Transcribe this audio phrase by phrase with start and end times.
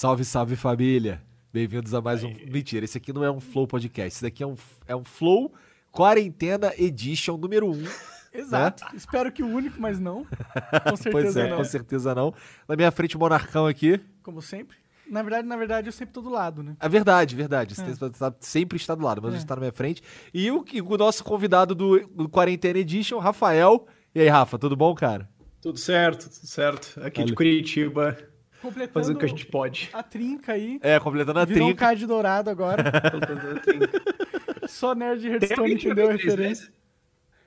[0.00, 1.20] Salve, salve família!
[1.52, 2.34] Bem-vindos a mais um.
[2.50, 4.16] Mentira, esse aqui não é um Flow Podcast.
[4.16, 5.52] Esse daqui é um, é um Flow
[5.92, 7.70] Quarentena Edition número 1.
[7.70, 7.84] Um,
[8.32, 8.82] Exato.
[8.82, 8.92] Né?
[8.94, 10.24] Espero que o único, mas não.
[10.88, 11.56] Com certeza pois é, não.
[11.58, 12.32] com certeza não.
[12.66, 14.00] Na minha frente, o Monarcão aqui.
[14.22, 14.78] Como sempre.
[15.06, 16.76] Na verdade, na verdade, eu sempre tô do lado, né?
[16.80, 17.74] É verdade, verdade.
[17.74, 18.08] Você é.
[18.08, 19.36] tá, sempre está do lado, mas é.
[19.36, 20.02] você está na minha frente.
[20.32, 23.86] E o, o nosso convidado do, do Quarentena Edition, Rafael.
[24.14, 25.28] E aí, Rafa, tudo bom, cara?
[25.60, 26.98] Tudo certo, tudo certo.
[27.04, 28.16] Aqui de Curitiba.
[28.60, 29.90] Completando fazendo o que a gente pode.
[29.92, 30.78] A trinca aí.
[30.82, 31.84] É, completando a Virou trinca.
[31.84, 32.84] um card dourado agora.
[34.68, 36.66] Só Nerd Hearthstone entendeu a referência.
[36.66, 36.72] Né?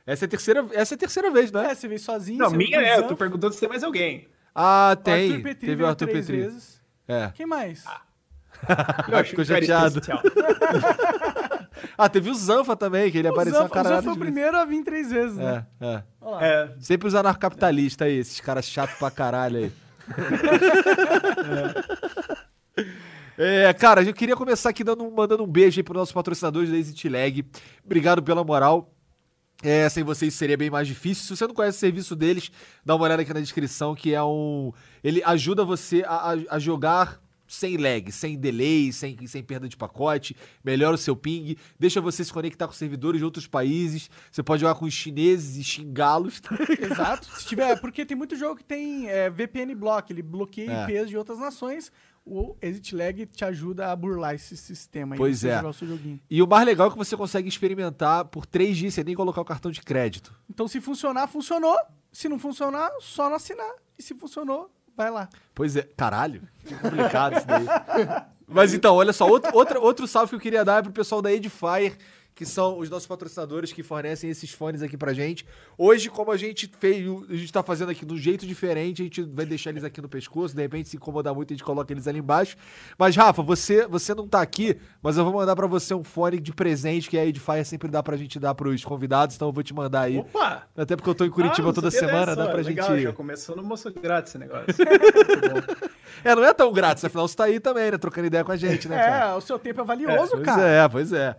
[0.06, 1.72] Essa é a terceira, essa é a terceira vez, né?
[1.72, 2.40] É, você veio sozinho.
[2.40, 4.28] Não, minha é, eu tô perguntando se tem mais alguém.
[4.54, 5.32] Ah, tem.
[5.32, 6.42] Arthur Petri Teve o Arthur três Petri.
[6.42, 6.82] vezes.
[7.08, 7.32] É.
[7.34, 7.84] Quem mais?
[7.86, 8.02] Ah.
[9.10, 10.02] Eu acho Ficou chateado.
[11.98, 14.18] ah, teve o Zanfa também, que ele o apareceu Zanfa, a O Zanfa foi o
[14.18, 15.66] primeiro a vir três vezes, né?
[15.82, 16.04] É, é.
[16.42, 16.70] é.
[16.80, 19.72] Sempre os anarcapitalistas aí, esses caras chatos pra caralho aí.
[23.38, 23.66] É.
[23.66, 26.70] é, cara, eu queria começar aqui dando, mandando um beijo aí para os nossos patrocinadores
[26.70, 27.46] da Lag.
[27.84, 28.94] Obrigado pela moral.
[29.64, 31.24] É, sem vocês seria bem mais difícil.
[31.24, 32.52] Se você não conhece o serviço deles,
[32.86, 34.74] dá uma olhada aqui na descrição, que é um.
[35.02, 37.23] Ele ajuda você a, a jogar
[37.54, 42.24] sem lag, sem delay, sem, sem perda de pacote, melhora o seu ping, deixa você
[42.24, 46.42] se conectar com servidores de outros países, você pode jogar com os chineses e xingá-los.
[46.42, 50.72] Tá Exato, se tiver, porque tem muito jogo que tem é, VPN block, ele bloqueia
[50.72, 50.84] é.
[50.84, 51.92] IPs de outras nações,
[52.26, 55.16] o Exit Lag te ajuda a burlar esse sistema.
[55.16, 55.62] Pois é.
[56.30, 59.42] E o mais legal é que você consegue experimentar por três dias sem nem colocar
[59.42, 60.34] o cartão de crédito.
[60.50, 61.78] Então se funcionar, funcionou.
[62.12, 63.74] Se não funcionar, só não assinar.
[63.98, 65.28] E se funcionou, Vai lá.
[65.56, 65.84] Pois é.
[65.98, 67.66] Caralho, que complicado isso daí.
[68.48, 71.22] Mas então, olha só, outro, outro, outro salve que eu queria dar é pro pessoal
[71.22, 71.98] da Edifier
[72.36, 75.46] que são os nossos patrocinadores que fornecem esses fones aqui pra gente.
[75.78, 79.06] Hoje, como a gente fez, a gente tá fazendo aqui de um jeito diferente, a
[79.06, 81.94] gente vai deixar eles aqui no pescoço, de repente se incomodar muito a gente coloca
[81.94, 82.58] eles ali embaixo.
[82.98, 86.40] Mas Rafa, você, você não tá aqui, mas eu vou mandar para você um fone
[86.40, 89.64] de presente que a Edifier sempre dá pra gente dar pros convidados, então eu vou
[89.64, 90.18] te mandar aí.
[90.18, 90.64] Opa!
[90.76, 93.56] Até porque eu tô em Curitiba ah, toda semana, dá pra Legal, gente já começou
[93.56, 94.66] no moço grátis esse negócio.
[96.24, 98.58] é, não é tão grátis, afinal você tá aí também, né, trocando ideia com a
[98.58, 99.38] gente, né, É, cara?
[99.38, 100.58] o seu tempo é valioso, é, cara.
[100.58, 101.36] Pois é, pois é.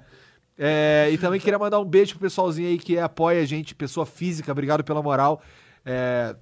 [0.56, 4.06] É, e também queria mandar um beijo pro pessoalzinho aí que apoia a gente, pessoa
[4.06, 5.42] física, obrigado pela moral.
[5.84, 6.36] É,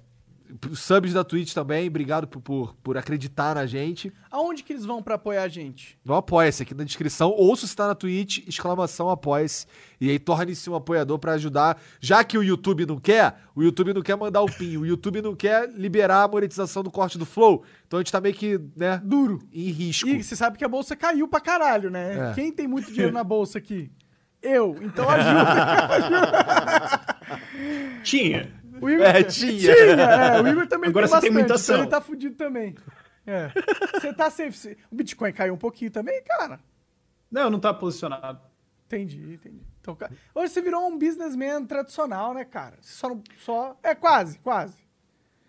[0.73, 4.11] subs da Twitch também, obrigado por, por, por, acreditar na gente.
[4.29, 5.97] Aonde que eles vão para apoiar a gente?
[6.03, 9.65] No Apoia-se, aqui na descrição, ou se está na Twitch, exclamação Apoia-se.
[9.99, 11.81] E aí torne-se um apoiador para ajudar.
[11.99, 15.21] Já que o YouTube não quer, o YouTube não quer mandar o PIN, o YouTube
[15.21, 17.63] não quer liberar a monetização do corte do Flow.
[17.87, 19.39] Então a gente tá meio que, né, duro.
[19.51, 20.07] Em risco.
[20.07, 22.31] E você sabe que a bolsa caiu pra caralho, né?
[22.31, 22.33] É.
[22.33, 23.91] Quem tem muito dinheiro na bolsa aqui?
[24.43, 26.99] Eu, então ajuda.
[28.03, 28.53] tinha.
[28.81, 29.73] O Igor, é, tinha.
[29.73, 31.75] tinha é, o Igor também Agora tem você bastante, tem muita ação.
[31.75, 32.75] Então ele tá fudido também.
[33.25, 33.49] É.
[33.93, 34.77] Você tá safe.
[34.91, 36.59] O Bitcoin caiu um pouquinho também, cara?
[37.31, 38.41] Não, não tá posicionado.
[38.85, 39.61] Entendi, entendi.
[39.79, 39.97] Então,
[40.35, 42.77] hoje você virou um businessman tradicional, né, cara?
[42.81, 43.77] Você só, só...
[43.81, 44.82] É quase, quase.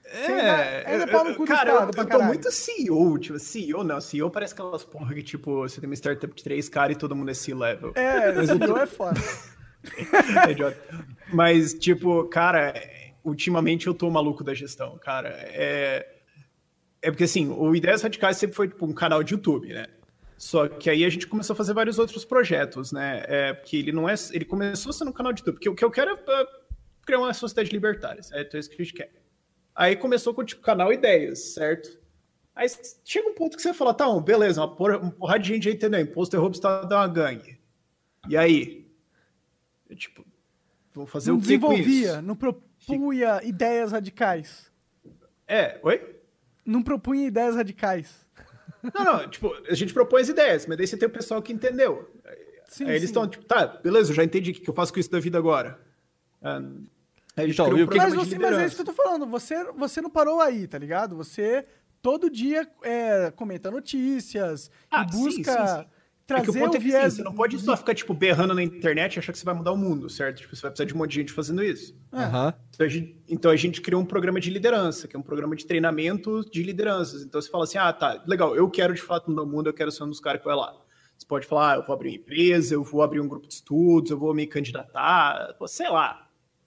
[0.07, 5.15] É, cu cara, eu, eu tô muito CEO, tipo, CEO não, CEO parece aquelas porra
[5.15, 7.93] que, tipo, você tem uma startup de três caras e todo mundo é C-level.
[7.95, 8.77] É, Mas CEO tô...
[8.77, 9.21] é foda.
[10.47, 10.79] é idiota.
[11.33, 12.75] Mas, tipo, cara,
[13.25, 15.31] ultimamente eu tô maluco da gestão, cara.
[15.31, 16.07] É,
[17.01, 19.87] é porque, assim, o Ideias Radicais sempre foi, tipo, um canal de YouTube, né?
[20.37, 23.25] Só que aí a gente começou a fazer vários outros projetos, né?
[23.27, 24.15] É, porque ele não é...
[24.33, 26.47] Ele começou sendo um canal de YouTube, porque o que eu quero é
[27.07, 29.24] criar uma sociedade libertária, é Então é isso que a gente quer.
[29.75, 31.99] Aí começou com, tipo, canal Ideias, certo?
[32.55, 32.69] Aí
[33.05, 35.69] chega um ponto que você fala, tá, bom, beleza, uma porra, uma porrada de gente
[35.69, 37.59] aí entendeu, imposto é roubo, Estado é uma gangue.
[38.29, 38.89] E aí?
[39.91, 40.25] Eu, tipo,
[40.93, 43.49] vou fazer não o que desenvolvia, não propunha Fica...
[43.49, 44.71] ideias radicais.
[45.49, 46.21] É, oi?
[46.65, 48.25] Não propunha ideias radicais.
[48.95, 51.53] Não, não, tipo, a gente propõe as ideias, mas daí você tem o pessoal que
[51.53, 52.09] entendeu.
[52.69, 55.01] Sim, aí eles estão, tipo, tá, beleza, eu já entendi o que eu faço com
[55.01, 55.81] isso da vida agora.
[56.43, 56.85] Um,
[57.37, 59.27] Aí Então, criou um que- Mas, você, mas é isso que eu tô falando.
[59.27, 61.17] Você, você não parou aí, tá ligado?
[61.17, 61.67] Você
[62.01, 65.89] todo dia é, comenta notícias Ah, e sim, busca sim, sim.
[66.27, 67.05] É trazer que o ponto o é que viés...
[67.05, 69.55] assim, você não pode só ficar, tipo, berrando na internet e achar que você vai
[69.55, 70.39] mudar o mundo, certo?
[70.39, 71.95] Tipo, você vai precisar de um monte de gente fazendo isso.
[72.13, 72.55] Aham.
[72.71, 75.55] Então a, gente, então a gente criou um programa de liderança, que é um programa
[75.55, 77.23] de treinamento de lideranças.
[77.23, 79.75] Então você fala assim: ah, tá, legal, eu quero de fato mudar o mundo, eu
[79.75, 80.75] quero ser um dos caras que vai lá.
[81.17, 83.55] Você pode falar, ah, eu vou abrir uma empresa, eu vou abrir um grupo de
[83.55, 86.24] estudos, eu vou me candidatar, sei lá.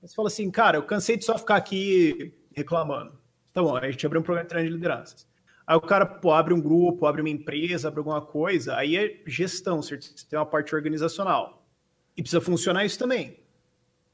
[0.07, 3.19] Você fala assim, cara, eu cansei de só ficar aqui reclamando.
[3.53, 5.27] Tá bom, a gente abriu um programa de treinamento de lideranças.
[5.65, 9.21] Aí o cara pô, abre um grupo, abre uma empresa, abre alguma coisa, aí é
[9.27, 10.05] gestão, certo?
[10.05, 11.67] Você tem uma parte organizacional.
[12.15, 13.37] E precisa funcionar isso também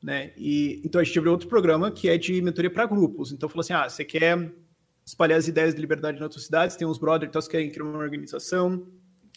[0.04, 0.34] né?
[0.36, 3.32] E então a gente abriu outro programa que é de mentoria para grupos.
[3.32, 4.52] Então falou assim: ah, você quer
[5.06, 7.72] espalhar as ideias de liberdade na tua cidade, você tem uns brothers então você querem
[7.72, 8.86] criar uma organização,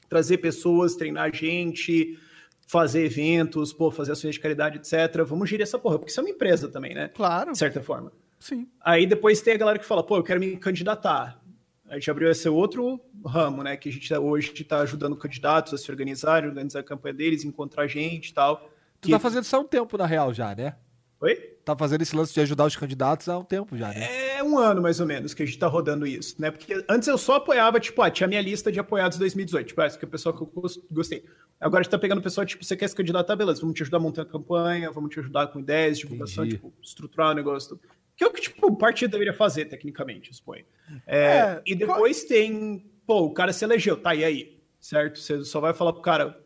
[0.08, 2.18] trazer pessoas, treinar gente,
[2.66, 5.22] fazer eventos, pô, fazer ações de caridade, etc.
[5.24, 7.08] Vamos gerir essa porra, porque isso é uma empresa também, né?
[7.14, 8.12] Claro, De certa forma.
[8.40, 8.66] sim.
[8.80, 11.40] Aí depois tem a galera que fala, pô, eu quero me candidatar.
[11.88, 13.76] A gente abriu esse outro ramo, né?
[13.76, 17.44] Que a gente tá- hoje está ajudando candidatos a se organizarem, organizar a campanha deles,
[17.44, 18.68] encontrar gente e tal.
[19.00, 20.74] Tu tá fazendo isso há um tempo, na real, já, né?
[21.20, 21.34] Oi?
[21.64, 24.34] Tá fazendo esse lance de ajudar os candidatos há um tempo já, né?
[24.36, 26.50] É um ano, mais ou menos, que a gente tá rodando isso, né?
[26.50, 29.96] Porque antes eu só apoiava, tipo, ah, tinha minha lista de apoiados 2018, tipo, essa
[29.98, 31.24] que é o pessoal que eu gos- gostei.
[31.58, 33.82] Agora a gente tá pegando o pessoal, tipo, você quer se candidatar, beleza, vamos te
[33.82, 36.56] ajudar a montar a campanha, vamos te ajudar com ideias, divulgação, Entendi.
[36.56, 37.70] tipo, estruturar o negócio.
[37.70, 37.80] Tudo.
[38.14, 40.64] Que é o que, tipo, o partido deveria fazer, tecnicamente, eu suponho.
[41.06, 44.62] É, É, e depois tem, pô, o cara se elegeu, tá, e aí?
[44.78, 45.18] Certo?
[45.18, 46.38] Você só vai falar pro cara,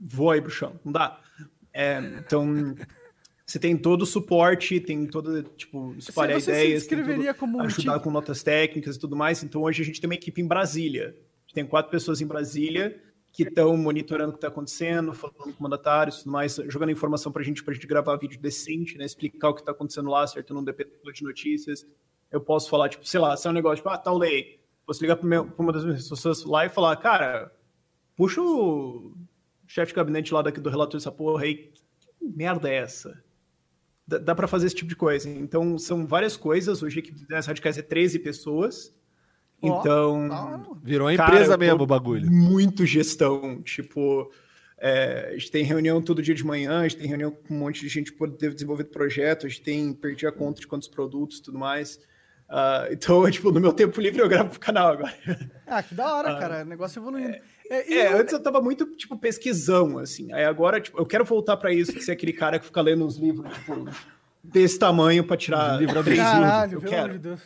[0.00, 1.20] voa aí pro chão, não dá.
[1.72, 2.46] É, então,
[3.44, 7.40] você tem todo o suporte, tem todo, tipo, espalhar você se ideias, tem descreveria tudo,
[7.40, 8.04] como um ajudar time?
[8.04, 9.42] com notas técnicas e tudo mais.
[9.42, 11.08] Então, hoje a gente tem uma equipe em Brasília.
[11.08, 13.00] A gente tem quatro pessoas em Brasília
[13.38, 17.44] que estão monitorando o que está acontecendo, falando com mandatários tudo mais, jogando informação pra
[17.44, 19.04] gente, pra gente gravar vídeo decente, né?
[19.04, 20.52] Explicar o que tá acontecendo lá, certo?
[20.52, 21.86] Não depende de notícias.
[22.32, 24.60] Eu posso falar, tipo, sei lá, se é um negócio, tipo, ah, tal lei.
[24.84, 27.52] Posso ligar pra uma das minhas pessoas lá e falar, cara,
[28.16, 29.14] puxa o
[29.68, 31.70] chefe de gabinete lá daqui do relator dessa porra aí.
[32.18, 33.22] Que merda é essa?
[34.04, 35.30] Dá, pra fazer esse tipo de coisa.
[35.30, 36.82] Então, são várias coisas.
[36.82, 38.92] Hoje a equipe das radicais é 13 pessoas.
[39.62, 40.60] Então, hora.
[40.82, 42.30] Virou uma Cara, empresa tô mesmo o bagulho.
[42.30, 43.60] muito gestão.
[43.62, 44.30] Tipo,
[44.78, 47.58] é, a gente tem reunião todo dia de manhã, a gente tem reunião com um
[47.58, 50.86] monte de gente por ter desenvolvido projeto, a gente tem perdi a conta de quantos
[50.88, 51.98] produtos e tudo mais.
[52.48, 55.14] Ah, então, tipo, no meu tempo livre eu gravo pro canal agora.
[55.70, 56.62] Ah, que da hora, cara.
[56.62, 57.36] O negócio evoluindo.
[57.70, 60.32] É, É, eu- antes eu tava muito, tipo, pesquisão, assim.
[60.32, 63.04] Aí agora, tipo, eu quero voltar pra isso, de ser aquele cara que fica lendo
[63.04, 63.84] uns livros, tipo,
[64.42, 67.04] desse tamanho pra tirar Livro Caralho, Eu pelo quero.
[67.04, 67.42] amor de Deus.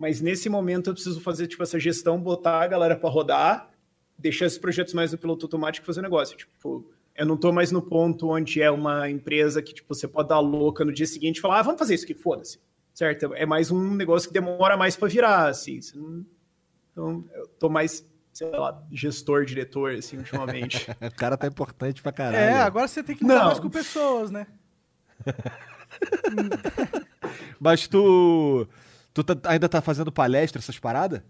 [0.00, 3.68] Mas nesse momento eu preciso fazer tipo essa gestão, botar a galera para rodar,
[4.16, 6.38] deixar esses projetos mais no piloto automático e fazer negócio.
[6.38, 10.30] Tipo, eu não tô mais no ponto onde é uma empresa que tipo você pode
[10.30, 12.58] dar louca no dia seguinte e falar, ah, vamos fazer isso aqui, foda-se.
[12.94, 13.34] Certo?
[13.34, 15.82] É mais um negócio que demora mais para virar, assim.
[15.82, 16.24] Você não-
[16.92, 18.02] Então, eu tô mais,
[18.32, 20.86] sei lá, gestor, diretor, assim, ultimamente.
[20.98, 22.36] O cara tá importante pra caralho.
[22.38, 24.46] É, agora você tem que lidar mais com pessoas, né?
[27.60, 28.66] Mas tu.
[29.12, 31.22] Tu tá- ainda tá fazendo palestra, essas paradas?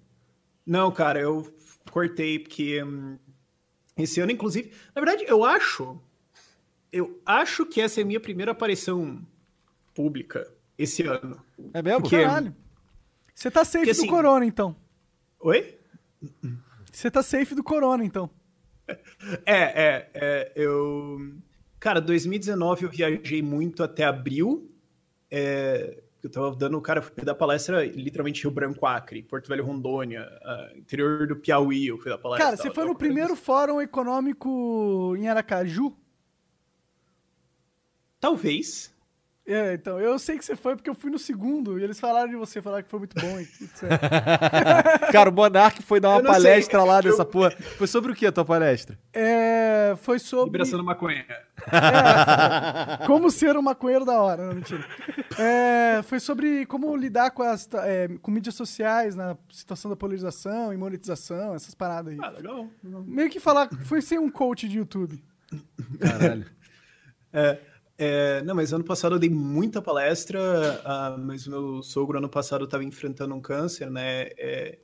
[0.66, 1.52] Não, cara, eu
[1.90, 3.18] cortei porque hum,
[3.96, 6.00] esse ano, inclusive, na verdade, eu acho,
[6.92, 9.24] eu acho que essa é a minha primeira aparição
[9.94, 10.46] pública
[10.76, 11.42] esse ano.
[11.72, 12.02] É mesmo?
[12.02, 12.54] Porque- Caralho.
[13.34, 14.76] Você tá safe Porque, do assim- corona, então.
[15.40, 15.78] Oi?
[16.92, 18.28] Você tá safe do corona, então.
[19.46, 21.34] É, é, é, eu,
[21.78, 24.70] cara, 2019 eu viajei muito até abril.
[25.30, 29.64] É, eu tava dando, cara, eu fui dar palestra literalmente Rio Branco, Acre, Porto Velho,
[29.64, 32.44] Rondônia, ah, interior do Piauí, eu fui dar palestra.
[32.46, 35.94] Cara, você foi no tava- primeiro fórum econômico em Aracaju?
[38.20, 38.92] Talvez.
[39.52, 42.28] É, então, eu sei que você foi porque eu fui no segundo e eles falaram
[42.28, 44.00] de você, falaram que foi muito bom e tudo certo.
[45.12, 47.50] Cara, o Monark foi dar uma Eu não sei, palestra lá eu- dessa porra.
[47.50, 48.96] Foi sobre o que a tua palestra?
[49.12, 51.24] É, foi sobre Liberação da maconha.
[53.06, 54.84] como ser um maconheiro da hora, não, mentira.
[55.38, 60.72] É, foi sobre como lidar com as é, com mídias sociais na situação da polarização
[60.72, 62.18] e monetização, essas paradas aí.
[62.22, 62.68] Ah, legal.
[62.84, 63.02] legal.
[63.06, 65.22] Meio que falar, foi ser um coach de YouTube.
[66.00, 66.46] Caralho.
[67.32, 67.58] É,
[68.44, 72.64] não, mas ano passado eu dei muita palestra, ah, mas o meu sogro ano passado
[72.64, 74.28] estava enfrentando um câncer, né?
[74.38, 74.78] É,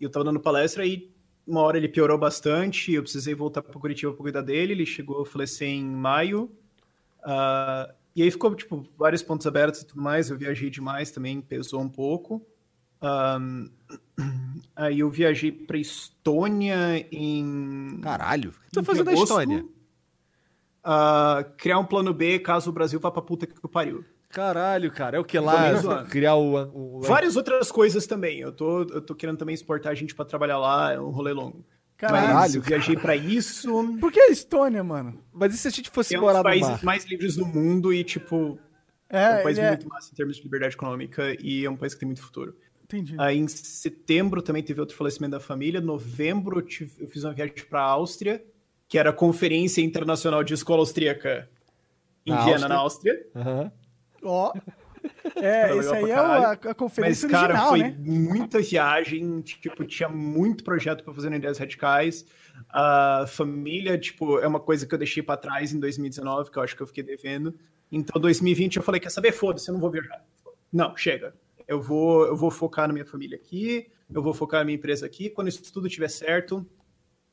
[0.00, 1.10] eu estava dando palestra e
[1.46, 5.20] uma hora ele piorou bastante, eu precisei voltar para Curitiba para cuidar dele, ele chegou
[5.20, 6.50] a falecer em maio.
[7.22, 11.40] ah, e aí ficou, tipo, vários pontos abertos e tudo mais, eu viajei demais também,
[11.40, 12.44] pesou um pouco.
[14.76, 18.52] Aí eu viajei para Estônia em Caralho.
[18.76, 19.64] Em fazendo agosto, Estônia?
[20.84, 24.04] Ah, criar um plano B caso o Brasil vá pra puta que pariu.
[24.28, 25.16] Caralho, cara.
[25.16, 26.04] É o que lá?
[26.04, 26.98] Criar o.
[26.98, 28.38] o- Várias outras coisas também.
[28.40, 31.64] Eu tô, eu tô querendo também exportar gente pra trabalhar lá, é um rolê longo.
[32.00, 32.56] Mas Caralho.
[32.56, 33.68] eu viajei pra isso.
[34.00, 35.20] Por que a Estônia, mano?
[35.32, 37.92] Mas e se a gente fosse É um morar dos países mais livres do mundo
[37.92, 38.58] e, tipo,
[39.08, 39.68] é, É, um país é...
[39.68, 42.56] muito massa em termos de liberdade econômica e é um país que tem muito futuro.
[42.84, 43.14] Entendi.
[43.18, 45.80] Aí em setembro também teve outro falecimento da família.
[45.80, 48.42] Novembro eu, fiz uma viagem pra Áustria,
[48.90, 51.48] que era a Conferência Internacional de Escola Austríaca
[52.26, 53.24] em Na Viena, na Áustria.
[54.22, 54.52] Ó.
[55.36, 57.96] É, Foi esse legal aí é a, a Mas, conferência cara, original, foi né?
[57.98, 62.26] muita viagem, tipo, tinha muito projeto pra fazer no Ideias Radicais.
[62.68, 66.62] A família, tipo, é uma coisa que eu deixei pra trás em 2019, que eu
[66.62, 67.54] acho que eu fiquei devendo.
[67.90, 69.32] Então, 2020 eu falei, quer saber?
[69.32, 70.22] Foda-se, eu não vou viajar.
[70.70, 71.34] Não, chega.
[71.66, 75.06] Eu vou, eu vou focar na minha família aqui, eu vou focar na minha empresa
[75.06, 75.30] aqui.
[75.30, 76.66] Quando isso tudo estiver certo,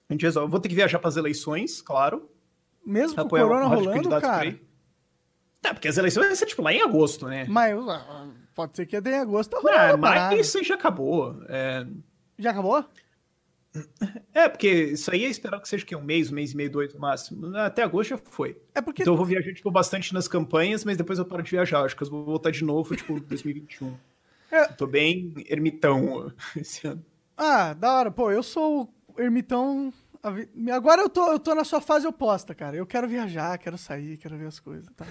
[0.09, 0.47] a gente resolve.
[0.47, 2.29] Eu vou ter que viajar pras eleições, claro.
[2.85, 4.57] Mesmo com o corona rolando, cara.
[5.63, 7.45] É, porque as eleições vai ser, tipo, lá em agosto, né?
[7.49, 7.75] Mas
[8.55, 10.35] pode ser que até em agosto tá rolando Ah, a parada.
[10.37, 11.35] mas isso aí já acabou.
[11.49, 11.85] É,
[12.39, 12.85] Já acabou?
[14.33, 16.71] É, porque isso aí é esperar que seja que um mês, um mês e meio,
[16.71, 17.55] dois no máximo.
[17.57, 18.57] Até agosto já foi.
[18.73, 21.51] É porque Então eu vou viajar, tipo, bastante nas campanhas, mas depois eu paro de
[21.51, 21.83] viajar.
[21.83, 23.93] Acho que eu vou voltar de novo, tipo, 2021.
[24.49, 24.63] É.
[24.63, 27.03] Eu tô bem ermitão esse ano.
[27.35, 28.09] Ah, da hora.
[28.09, 29.93] Pô, eu sou ermitão.
[30.73, 32.75] Agora eu tô, eu tô na sua fase oposta, cara.
[32.75, 34.89] Eu quero viajar, quero sair, quero ver as coisas.
[34.95, 35.05] Tá?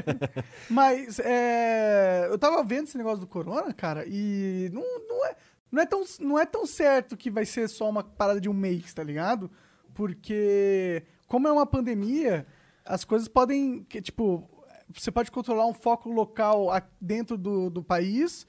[0.68, 5.36] Mas é, eu tava vendo esse negócio do corona, cara, e não, não, é,
[5.70, 8.54] não, é tão, não é tão certo que vai ser só uma parada de um
[8.54, 9.50] mês, tá ligado?
[9.94, 12.46] Porque, como é uma pandemia,
[12.84, 13.84] as coisas podem.
[13.84, 14.48] que, tipo,
[14.92, 16.68] você pode controlar um foco local
[17.00, 18.46] dentro do, do país,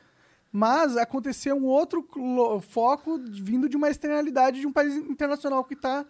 [0.51, 2.05] mas aconteceu um outro
[2.62, 6.05] foco vindo de uma externalidade de um país internacional que tá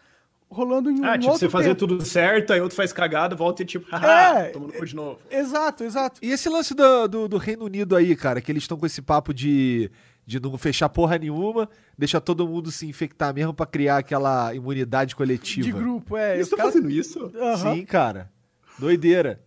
[0.50, 1.80] rolando em Ah, um tipo, outro você fazer tempo.
[1.80, 4.50] tudo certo, aí outro faz cagada, volta e tipo, haha, É.
[4.50, 5.20] tomando cu de novo.
[5.30, 6.20] Exato, exato.
[6.22, 9.02] E esse lance do, do, do Reino Unido aí, cara, que eles estão com esse
[9.02, 9.90] papo de,
[10.26, 15.16] de não fechar porra nenhuma, deixar todo mundo se infectar mesmo pra criar aquela imunidade
[15.16, 15.64] coletiva.
[15.66, 16.34] De grupo, é.
[16.34, 17.32] Eles estão caras- fazendo isso?
[17.34, 17.76] Aham.
[17.76, 18.30] Sim, cara.
[18.78, 19.40] Doideira.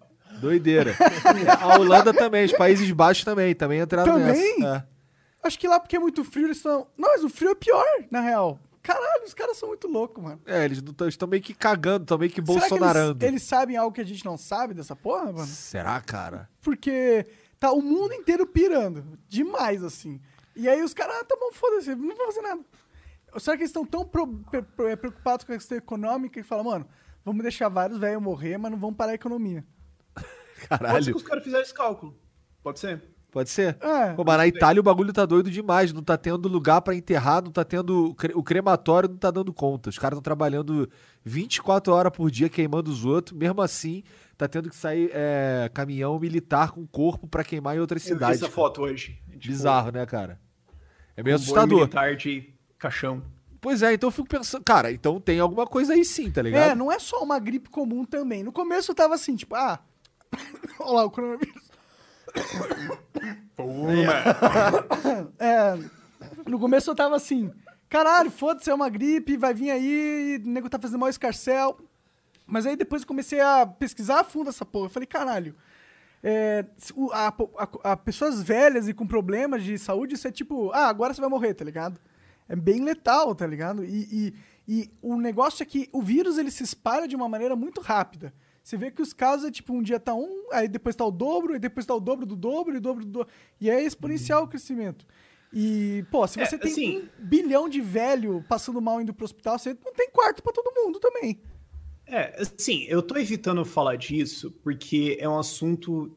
[0.45, 0.95] Doideira.
[1.61, 4.59] A Holanda também, os Países Baixos também, também entraram Também?
[4.59, 4.89] nessa.
[5.43, 6.87] Acho que lá porque é muito frio, eles estão.
[6.97, 8.59] Não, mas o frio é pior, na real.
[8.83, 10.41] Caralho, os caras são muito loucos, mano.
[10.47, 13.25] É, eles estão meio que cagando, estão meio que Será que bolsonarando.
[13.25, 15.47] eles, eles sabem algo que a gente não sabe dessa porra, mano?
[15.47, 16.49] Será, cara?
[16.61, 17.27] Porque
[17.59, 19.19] tá o mundo inteiro pirando.
[19.29, 20.21] Demais, assim.
[20.55, 22.61] E aí os caras, ah, tá bom, foda-se, não vou fazer nada.
[23.39, 26.87] Será que eles estão tão pro- pre- preocupados com a questão econômica que falam, mano,
[27.25, 29.65] vamos deixar vários velhos morrer, mas não vamos parar a economia?
[30.69, 31.05] Pode ser Caralho.
[31.07, 32.17] que os caras fizeram esse cálculo.
[32.63, 33.03] Pode ser.
[33.31, 33.77] Pode ser?
[33.81, 34.13] É.
[34.13, 35.93] Pô, mas na Itália o bagulho tá doido demais.
[35.93, 38.11] Não tá tendo lugar pra enterrar, não tá tendo.
[38.11, 39.91] o cre- O crematório não tá dando conta.
[39.91, 40.89] Os caras estão trabalhando
[41.25, 43.37] 24 horas por dia queimando os outros.
[43.37, 44.05] Mesmo assim,
[44.39, 48.15] tá tendo que sair é, caminhão militar com corpo pra queimar em outras Eu vi
[48.15, 48.37] cidades.
[48.37, 48.55] essa cara.
[48.55, 49.19] foto hoje.
[49.33, 50.39] Tipo, Bizarro, né, cara?
[51.17, 51.79] É meio comboio assustador.
[51.79, 53.21] militar de caixão.
[53.61, 54.63] Pois é, então eu fico pensando.
[54.63, 56.71] Cara, então tem alguma coisa aí sim, tá ligado?
[56.71, 58.45] É, não é só uma gripe comum também.
[58.45, 59.81] No começo eu tava assim, tipo, ah.
[60.81, 61.63] Olha lá, o coronavírus.
[65.39, 65.79] É,
[66.47, 67.51] no começo eu tava assim,
[67.89, 71.79] caralho, foda-se, é uma gripe, vai vir aí, o nego tá fazendo mal escarcel.
[72.47, 74.87] Mas aí depois eu comecei a pesquisar a fundo essa porra.
[74.87, 75.55] Eu falei, caralho,
[76.23, 76.65] é,
[77.13, 81.15] a, a- a pessoas velhas e com problemas de saúde, isso é tipo, ah, agora
[81.15, 81.99] você vai morrer, tá ligado?
[82.49, 83.83] É bem letal, tá ligado?
[83.85, 84.35] E, e,
[84.69, 88.35] e o negócio é que o vírus ele se espalha de uma maneira muito rápida.
[88.65, 91.11] Você vê que os casos é tipo, um dia tá um, aí depois tá o
[91.11, 93.29] dobro, e depois tá o dobro do dobro, e o dobro do dobro.
[93.61, 95.07] E é exponencial o crescimento.
[95.53, 99.27] E, pô, se É, você tem assim- um bilhão de velho passando mal indo pro
[99.27, 101.43] hospital, você não tem quarto pra todo mundo também.
[102.07, 106.17] É, assim, eu tô evitando falar disso porque é um assunto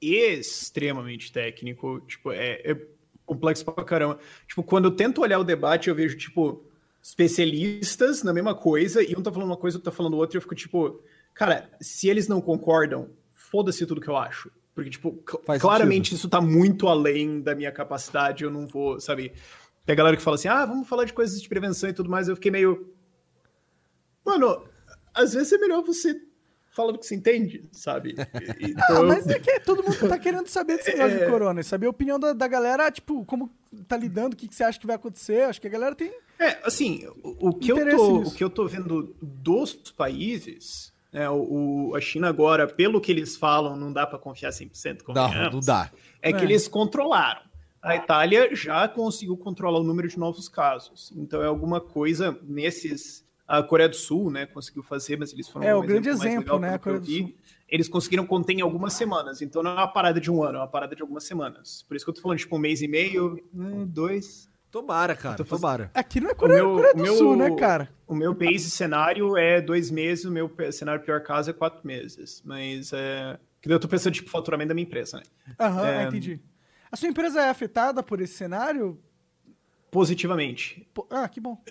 [0.00, 2.86] extremamente técnico, tipo, é, é
[3.26, 4.18] complexo pra caramba.
[4.48, 6.64] Tipo, quando eu tento olhar o debate, eu vejo, tipo,
[7.02, 10.38] especialistas na mesma coisa, e um tá falando uma coisa, outro tá falando outra, e
[10.38, 11.00] eu fico, tipo,
[11.34, 14.50] cara, se eles não concordam, foda-se tudo que eu acho.
[14.74, 19.32] Porque, tipo, Faz claramente isso tá muito além da minha capacidade, eu não vou, sabe?
[19.84, 22.08] Tem a galera que fala assim, ah, vamos falar de coisas de prevenção e tudo
[22.08, 22.90] mais, eu fiquei meio...
[24.24, 24.64] Mano,
[25.12, 26.18] às vezes é melhor você
[26.70, 28.14] falar do que você entende, sabe?
[28.18, 31.60] Ah, Então, mas é que todo mundo tá querendo saber desse negócio de corona.
[31.60, 33.50] E saber a opinião da, da galera, tipo, como
[33.86, 35.42] tá lidando, o que, que você acha que vai acontecer.
[35.42, 36.12] Acho que a galera tem.
[36.38, 38.28] É, assim, o, o que eu tô, nisso.
[38.30, 43.12] o que eu tô vendo dos países, né, o, o- a China agora, pelo que
[43.12, 45.90] eles falam, não dá para confiar 100%, Não, convenhamos, não dá.
[46.20, 46.44] É que É.
[46.44, 47.42] eles controlaram.
[47.82, 51.12] A Itália já conseguiu controlar o número de novos casos.
[51.16, 55.66] Então é alguma coisa nesses A Coreia do Sul, né, conseguiu fazer, mas eles foram
[55.66, 57.06] É, um o grande exemplo, legal, né, a que Coreia do.
[57.10, 57.34] Sul.
[57.68, 59.42] Eles conseguiram conter em algumas semanas.
[59.42, 61.84] Então não é uma parada de um ano, é uma parada de algumas semanas.
[61.88, 64.48] Por isso que eu tô falando, tipo, um mês e meio, né, dois.
[64.72, 65.90] Tomara, cara, Tô fazendo- tomara.
[65.92, 67.90] Aqui não é Coreia, meu- Coreia do meu- Sul, né, cara?
[68.08, 72.42] O meu base cenário é dois meses, o meu cenário pior caso é quatro meses.
[72.44, 73.38] Mas é.
[73.60, 75.22] Que daí eu tô pensando, tipo, faturamento da minha empresa, né?
[75.60, 76.02] Aham, É.
[76.04, 76.40] entendi.
[76.90, 78.98] A sua empresa é afetada por esse cenário?
[79.90, 80.88] Positivamente.
[81.10, 81.62] Ah, que bom.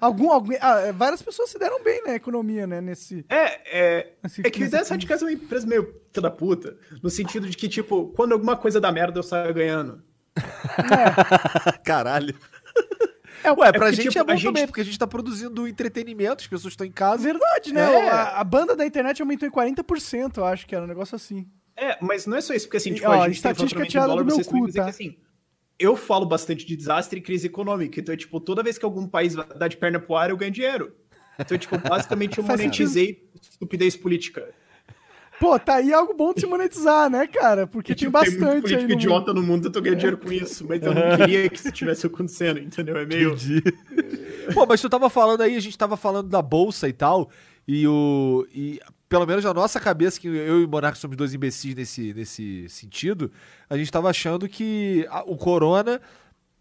[0.00, 2.80] Algum, algum, ah, é, várias pessoas se deram bem na economia, né?
[2.80, 3.24] Nesse.
[3.28, 4.12] É, é.
[4.22, 5.08] nesse É que nessa Ideia Site crise.
[5.08, 6.76] Casa é uma empresa meio filha da puta.
[7.02, 10.00] No sentido de que, tipo, quando alguma coisa dá merda, eu saio ganhando.
[11.84, 12.34] Caralho.
[13.44, 15.68] É, Ué, pra porque, gente tipo, é bom gente- também, porque a gente tá produzindo
[15.68, 17.22] entretenimento, as pessoas estão em casa.
[17.22, 17.82] Verdade, né?
[17.82, 18.10] É.
[18.10, 21.46] A, a banda da internet aumentou em 40%, eu acho que era um negócio assim.
[21.76, 23.82] É, mas não é só isso, porque assim, E, tipo, ó, a gente tem estatística
[23.82, 24.84] em tirada dólar, do meu cu, tá?
[24.84, 25.16] que assim,
[25.78, 29.34] eu falo bastante de desastre e crise econômica, então, tipo, toda vez que algum país
[29.34, 30.94] dar de perna pro ar, eu ganho dinheiro.
[31.38, 34.48] Então, tipo, basicamente eu monetizei estupidez política.
[35.38, 37.66] Pô, tá aí algo bom de se monetizar, né, cara?
[37.66, 39.40] Porque E, tem tipo, bastante muito aí político no idiota mundo.
[39.42, 42.06] no mundo, eu tô ganhando dinheiro com isso, mas eu não queria que isso tivesse
[42.06, 42.96] acontecendo, entendeu?
[42.96, 43.36] É meio...
[44.54, 47.28] Pô, mas tu tava falando aí, a gente tava falando da bolsa e tal,
[47.68, 48.46] e o.
[48.54, 52.14] E pelo menos na nossa cabeça, que eu e o Monarca somos dois imbecis nesse,
[52.14, 53.30] nesse sentido,
[53.68, 56.00] a gente tava achando que a- o Corona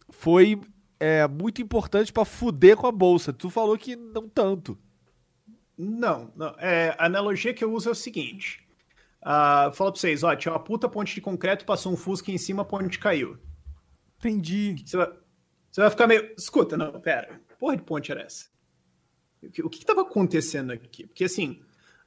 [0.09, 0.59] foi
[0.99, 3.31] é, muito importante pra fuder com a bolsa.
[3.33, 4.77] Tu falou que não tanto.
[5.77, 6.55] Não, não.
[6.59, 8.64] É, a analogia que eu uso é o seguinte.
[9.25, 12.37] Uh, fala pra vocês, ó, tinha uma puta ponte de concreto, passou um fusca em
[12.37, 13.39] cima, a ponte caiu.
[14.19, 14.75] Entendi.
[14.85, 15.07] Você vai,
[15.71, 16.31] você vai ficar meio.
[16.37, 17.41] Escuta, não, pera.
[17.57, 18.45] Porra de ponte era essa?
[19.41, 21.07] O que, o que tava acontecendo aqui?
[21.07, 21.59] Porque assim.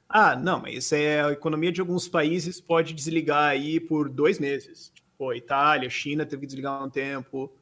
[0.07, 4.89] Ah, não, mas é, a economia de alguns países pode desligar aí por dois meses.
[4.95, 7.53] Tipo, Itália, China teve que desligar um tempo.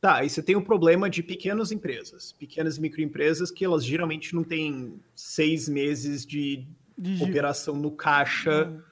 [0.00, 4.44] Tá, aí você tem o problema de pequenas empresas, pequenas microempresas que elas geralmente não
[4.44, 6.66] têm seis meses de
[6.98, 8.84] De operação no caixa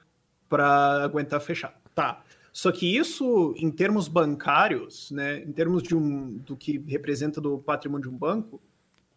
[0.53, 1.81] para aguentar fechar.
[1.95, 2.23] Tá.
[2.51, 7.57] Só que isso, em termos bancários, né, em termos de um, do que representa do
[7.57, 8.61] patrimônio de um banco,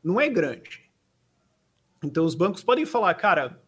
[0.02, 0.90] não é grande.
[2.02, 3.62] Então os bancos podem falar, cara,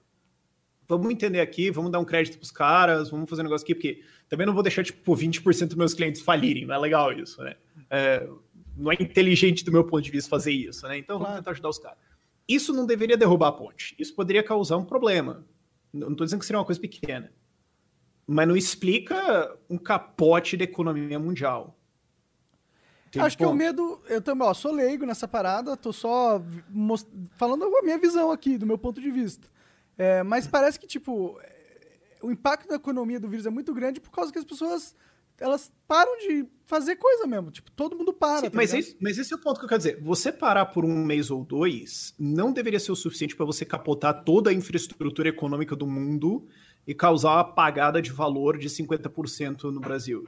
[0.89, 3.75] vamos entender aqui, vamos dar um crédito para os caras, vamos fazer um negócio aqui,
[3.75, 7.43] porque também não vou deixar, tipo, 20% dos meus clientes falirem, não é legal isso,
[7.43, 7.55] né?
[7.91, 8.27] É,
[8.79, 10.97] não é inteligente do meu ponto de vista fazer isso, né?
[10.97, 11.99] Então vamos tentar ajudar os caras.
[12.49, 13.95] Isso não deveria derrubar a ponte.
[13.99, 15.45] Isso poderia causar um problema.
[15.93, 17.31] Não estou dizendo que seria uma coisa pequena.
[18.31, 21.75] Mas não explica um capote da economia mundial.
[23.09, 24.03] Entende Acho que o medo.
[24.07, 27.07] Eu também, ó, sou leigo nessa parada, tô só vi- mos-
[27.39, 29.49] falando a minha visão aqui, do meu ponto de vista.
[29.97, 33.99] É, mas parece que, tipo, é, o impacto da economia do vírus é muito grande
[33.99, 34.95] por causa que as pessoas
[35.41, 37.51] elas param de fazer coisa mesmo.
[37.51, 38.41] Tipo, todo mundo para.
[38.41, 39.99] Sim, tá mas, esse, mas esse é o ponto que eu quero dizer.
[40.03, 44.23] Você parar por um mês ou dois não deveria ser o suficiente para você capotar
[44.23, 46.47] toda a infraestrutura econômica do mundo
[46.89, 50.27] e causar uma apagada de valor de 50% no Brasil.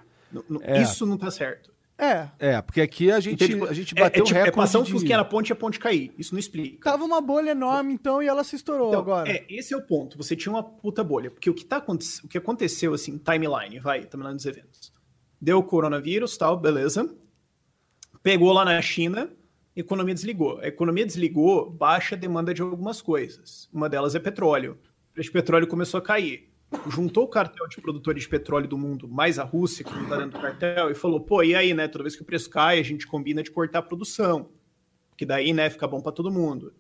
[0.61, 0.83] É.
[0.83, 1.73] Isso não tá certo.
[1.99, 4.49] É, É, porque aqui a gente, Então, tipo, a gente é- bateu é, tipo, recorde
[4.59, 4.93] é passar um de...
[4.93, 6.15] fusquinha na ponte e a ponte cair.
[6.17, 6.91] Isso não explica.
[6.91, 9.31] tava uma bolha enorme, então, e ela se estourou Então, agora.
[9.31, 10.17] É, esse é o ponto.
[10.17, 11.31] Você tinha uma puta bolha.
[11.31, 14.93] Porque o que, tá, aconte- o que aconteceu, assim, timeline, vai, timeline dos eventos.
[15.41, 17.07] Deu o coronavírus, tal, beleza.
[18.23, 19.31] Pegou lá na China,
[19.77, 20.59] a economia desligou.
[20.59, 23.69] A economia desligou, baixa a demanda de algumas coisas.
[23.73, 24.79] Uma delas é petróleo.
[25.11, 26.50] O preço de petróleo começou a cair.
[26.89, 30.17] Juntou o cartel de produtores de petróleo do mundo, mais a Rússia, que não tá
[30.17, 31.89] dentro do cartel, e falou, pô, e aí, né?
[31.89, 34.51] Toda vez que o preço cai, a gente combina de cortar a produção.
[35.17, 36.73] Que daí, né, fica bom para todo mundo.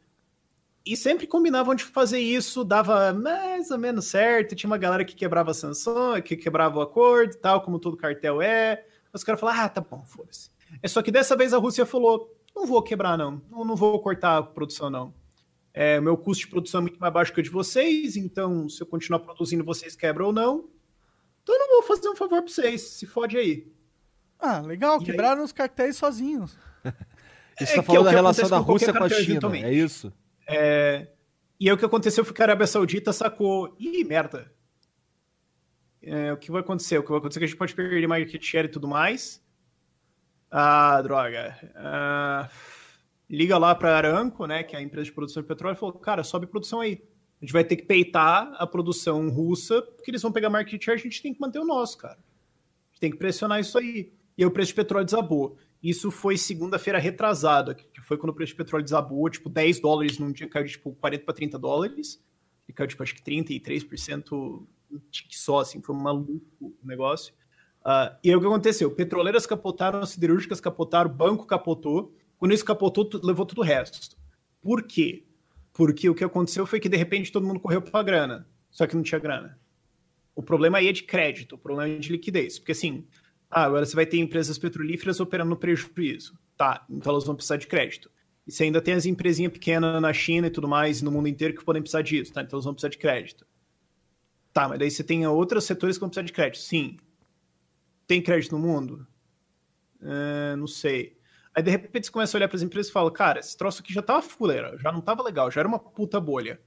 [0.84, 4.54] E sempre combinavam de fazer isso, dava mais ou menos certo.
[4.54, 8.40] Tinha uma galera que quebrava a sanção, que quebrava o acordo tal, como todo cartel
[8.40, 8.84] é.
[9.12, 10.50] Os caras falaram, ah, tá bom, foda-se.
[10.82, 14.00] É só que dessa vez a Rússia falou, não vou quebrar não, não, não vou
[14.00, 15.12] cortar a produção não.
[15.72, 18.82] É, meu custo de produção é muito mais baixo que o de vocês, então se
[18.82, 20.68] eu continuar produzindo, vocês quebram ou não.
[21.42, 23.72] Então eu não vou fazer um favor pra vocês, se fode aí.
[24.38, 26.56] Ah, legal, E quebraram os cartéis sozinhos.
[27.58, 30.10] Você É tá é falando o da relação da Rússia com a China, é isso?
[30.48, 31.08] É,
[31.58, 34.50] e aí o que aconteceu foi que a Arábia Saudita sacou, ih, merda.
[36.02, 36.96] É, o que vai acontecer?
[36.96, 39.44] O que vai acontecer é que a gente pode perder market share e tudo mais.
[40.50, 41.54] Ah, droga.
[41.76, 42.48] Ah,
[43.30, 45.78] liga lá para a Aramco, né, que é a empresa de produção de petróleo, e
[45.78, 47.02] falou, cara, sobe produção aí.
[47.40, 50.98] A gente vai ter que peitar a produção russa, porque eles vão pegar market share,
[50.98, 52.18] a gente tem que manter o nosso, cara.
[52.18, 54.12] A gente tem que pressionar isso aí.
[54.36, 55.56] E aí o preço de petróleo desabou.
[55.82, 60.18] Isso foi segunda-feira retrasada, que foi quando o preço de petróleo desabou, tipo, 10 dólares
[60.18, 62.22] num dia caiu de tipo 40 para 30 dólares.
[62.68, 67.32] E caiu, tipo, acho que 33% um tique só, assim, foi um maluco o negócio.
[67.84, 68.90] Ah, e aí o que aconteceu?
[68.90, 72.14] Petroleiras capotaram, siderúrgicas capotaram, banco capotou.
[72.40, 74.16] Quando isso capotou, levou tudo o resto.
[74.62, 75.24] Por quê?
[75.74, 78.96] Porque o que aconteceu foi que de repente todo mundo correu para grana, só que
[78.96, 79.60] não tinha grana.
[80.34, 82.58] O problema aí é de crédito, o problema é de liquidez.
[82.58, 83.06] Porque assim,
[83.50, 86.38] ah, agora você vai ter empresas petrolíferas operando no prejuízo.
[86.56, 88.10] Tá, então elas vão precisar de crédito.
[88.46, 91.54] E você ainda tem as empresinhas pequenas na China e tudo mais, no mundo inteiro,
[91.54, 92.40] que podem precisar disso, tá?
[92.40, 93.46] Então elas vão precisar de crédito.
[94.50, 96.62] Tá, mas daí você tem outros setores que vão precisar de crédito.
[96.62, 96.96] Sim.
[98.06, 99.06] Tem crédito no mundo?
[100.00, 101.19] Uh, não sei.
[101.54, 103.82] Aí de repente você começa a olhar para as empresas e fala, cara, esse troço
[103.82, 106.60] aqui já tava fuleira, já não tava legal, já era uma puta bolha.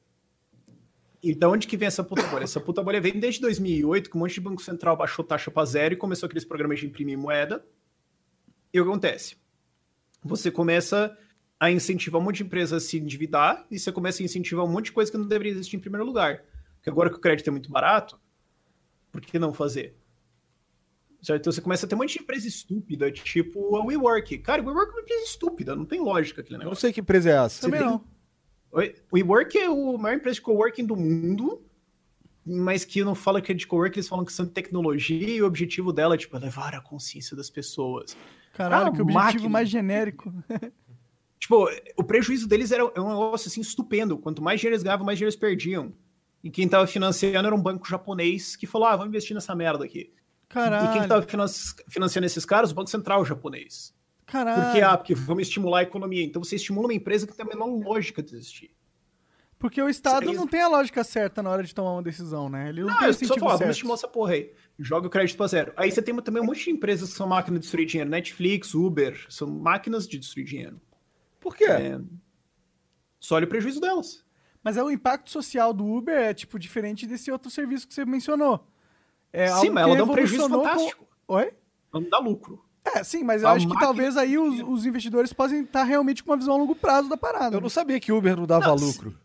[1.21, 2.43] E da onde que vem essa puta bolha?
[2.43, 5.63] Essa puta bolha vem desde 2008, que um monte de banco central baixou taxa para
[5.65, 7.65] zero e começou aqueles programas de imprimir moeda.
[8.73, 9.37] E o que acontece?
[10.21, 11.17] Você começa
[11.57, 14.67] a incentivar um monte de empresas a se endividar e você começa a incentivar um
[14.67, 16.43] monte de coisa que não deveria existir em primeiro lugar.
[16.75, 18.19] Porque agora que o crédito é muito barato,
[19.09, 19.95] por que não fazer?
[21.23, 21.39] Certo?
[21.41, 24.37] Então você começa a ter um monte de empresa estúpida, tipo a WeWork.
[24.39, 26.67] Cara, o WeWork é uma empresa estúpida, não tem lógica aquele negócio.
[26.67, 27.61] Eu não sei que empresa é essa.
[27.61, 27.99] Também Você não.
[27.99, 31.63] tem- O WeWork é a maior empresa de coworking do mundo,
[32.45, 35.41] mas que não fala que é de coworking, eles falam que são de tecnologia e
[35.41, 38.17] o objetivo dela é, tipo, elevar a consciência das pessoas.
[38.53, 39.49] Caralho, Ah, que objetivo máquina.
[39.49, 40.31] mais genérico.
[41.39, 44.17] Tipo, o prejuízo deles era é um negócio assim estupendo.
[44.17, 45.91] Quanto mais dinheiro eles ganhavam, mais dinheiro eles perdiam.
[46.41, 49.83] E quem tava financiando era um banco japonês que falou: ah, vamos investir nessa merda
[49.83, 50.13] aqui.
[50.53, 50.89] Caralho.
[50.89, 51.47] E quem tava finan-
[51.89, 52.71] financiando esses caras?
[52.71, 53.93] O Banco Central japonês.
[54.25, 54.63] Caralho.
[54.63, 56.23] Porque, ah, porque vamos estimular a economia.
[56.23, 58.71] Então você estimula uma empresa que tem a menor lógica de existir.
[59.59, 62.49] Porque o Estado Isso- não tem a lógica certa na hora de tomar uma decisão,
[62.49, 62.67] né?
[62.69, 63.39] Ele não Ah, tem o falo, certo.
[63.59, 64.51] vamos estimular essa porra aí.
[64.77, 65.71] Joga o crédito pra zero.
[65.77, 68.09] Aí você tem também um monte de empresas que são máquinas de destruir dinheiro.
[68.09, 70.81] Netflix, Uber, são máquinas de destruir dinheiro.
[71.39, 71.65] Por quê?
[71.65, 71.99] É,
[73.19, 74.23] Só olha o prejuízo delas.
[74.61, 78.03] Mas é o impacto social do Uber é, tipo, diferente desse outro serviço que você
[78.05, 78.67] mencionou.
[79.33, 81.07] É Sim, mas ela dá um prejuízo revolucionou com- fantástico.
[81.27, 81.53] Oi?
[81.91, 82.63] Não dá lucro.
[82.85, 86.23] É, sim, mas eu A acho que talvez aí os, os investidores possam estar realmente
[86.23, 87.55] com uma visão a longo prazo da parada.
[87.57, 89.17] Eu não sabia que Uber não dava Não, lucro.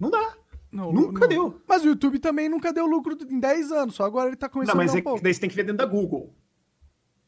[0.00, 0.34] Não dá.
[0.72, 1.60] Não, nunca não- deu.
[1.68, 4.52] Mas o YouTube também nunca deu lucro em 10 anos, só agora ele tá Não,
[4.54, 5.22] começando mas a dar é um que pouco.
[5.22, 6.34] daí você tem que ver dentro da Google.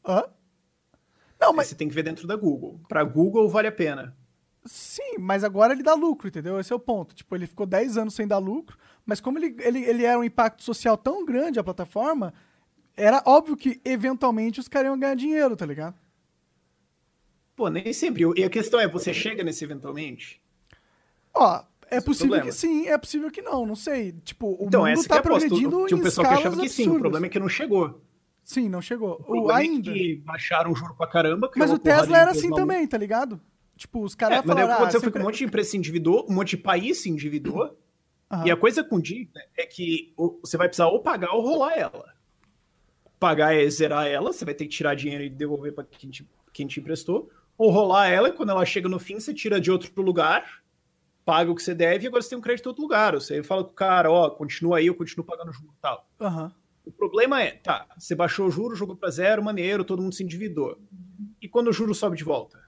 [0.07, 0.23] Hã?
[1.39, 2.79] Não, Mas mas você tem que ver dentro da Google.
[2.87, 4.15] Pra Google vale a pena.
[4.65, 6.59] sim, mas agora ele dá lucro, entendeu?
[6.59, 7.13] Esse é o ponto.
[7.13, 10.23] Tipo, ele ficou 10 anos sem dar lucro, mas como ele, ele, ele era um
[10.23, 12.33] impacto social tão grande a plataforma,
[12.97, 15.95] era óbvio que eventualmente os caras iam ganhar dinheiro, tá ligado?
[17.55, 18.23] Pô, nem sempre.
[18.35, 20.41] E a questão é, você chega nesse eventualmente?
[21.33, 24.13] Ó, é Esse é possível que sim, é possível que não, não sei.
[24.23, 26.99] Tipo, o então, mundo tá é progredindo Tinha um pessoal que achava que sim, o
[26.99, 28.01] problema é que não chegou.
[28.43, 29.11] Sim, não chegou.
[29.11, 29.91] O O, problema ainda.
[29.91, 31.49] é que baixaram o juro pra caramba.
[31.55, 33.39] Mas o Tesla era assim também, tá ligado?
[33.75, 35.19] Tipo, os É, caras mas daí o falaram, que ah, aconteceu foi sempre...
[35.19, 37.77] que um monte de empresa se endividou, um monte de país se endividou.
[38.31, 38.47] Aham.
[38.47, 41.73] E a coisa com dívida é que o- você vai precisar ou pagar ou rolar
[41.77, 42.13] ela.
[43.19, 46.27] Pagar é zerar ela, você vai ter que tirar dinheiro e devolver para quem te,
[46.51, 47.29] quem te emprestou.
[47.57, 50.61] Ou rolar ela, e quando ela chega no fim, você tira de outro lugar,
[51.23, 53.13] paga o que você deve e agora você tem um crédito em outro lugar.
[53.13, 56.07] Você fala com o cara, ó, continua aí, eu continuo pagando juro e tal.
[56.19, 56.53] Aham.
[56.85, 60.23] O problema é, tá, você baixou o juro, jogou para zero, maneiro, todo mundo se
[60.23, 60.77] endividou.
[61.41, 62.61] E quando o juro sobe de volta?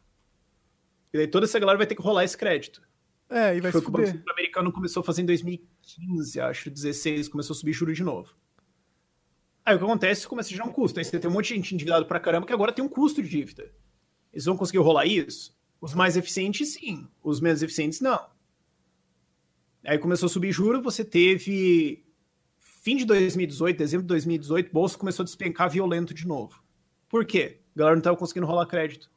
[1.14, 2.82] E daí toda essa galera vai ter que rolar esse crédito.
[3.30, 4.08] É, e vai Foi se o o fuder.
[4.08, 8.36] Central americano começou a fazer em 2015, acho, 16, começou a subir juros de novo.
[9.66, 10.28] Aí o que acontece?
[10.28, 10.98] Começa a gerar um custo.
[10.98, 13.22] Aí você tem um monte de gente endividado pra caramba que agora tem um custo
[13.22, 13.70] de dívida.
[14.32, 15.58] Eles vão conseguir rolar isso?
[15.82, 17.06] Os mais eficientes, sim.
[17.22, 18.30] Os menos eficientes, não.
[19.86, 22.04] Aí começou a subir juro, você teve
[22.58, 26.64] fim de 2018, dezembro de 2018, bolsa começou a despencar violento de novo.
[27.10, 27.60] Por quê?
[27.76, 29.10] A galera não estava conseguindo rolar crédito.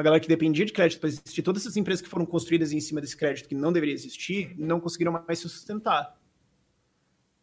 [0.00, 2.80] A galera que dependia de crédito para existir, todas essas empresas que foram construídas em
[2.80, 6.18] cima desse crédito que não deveria existir, não conseguiram mais se sustentar.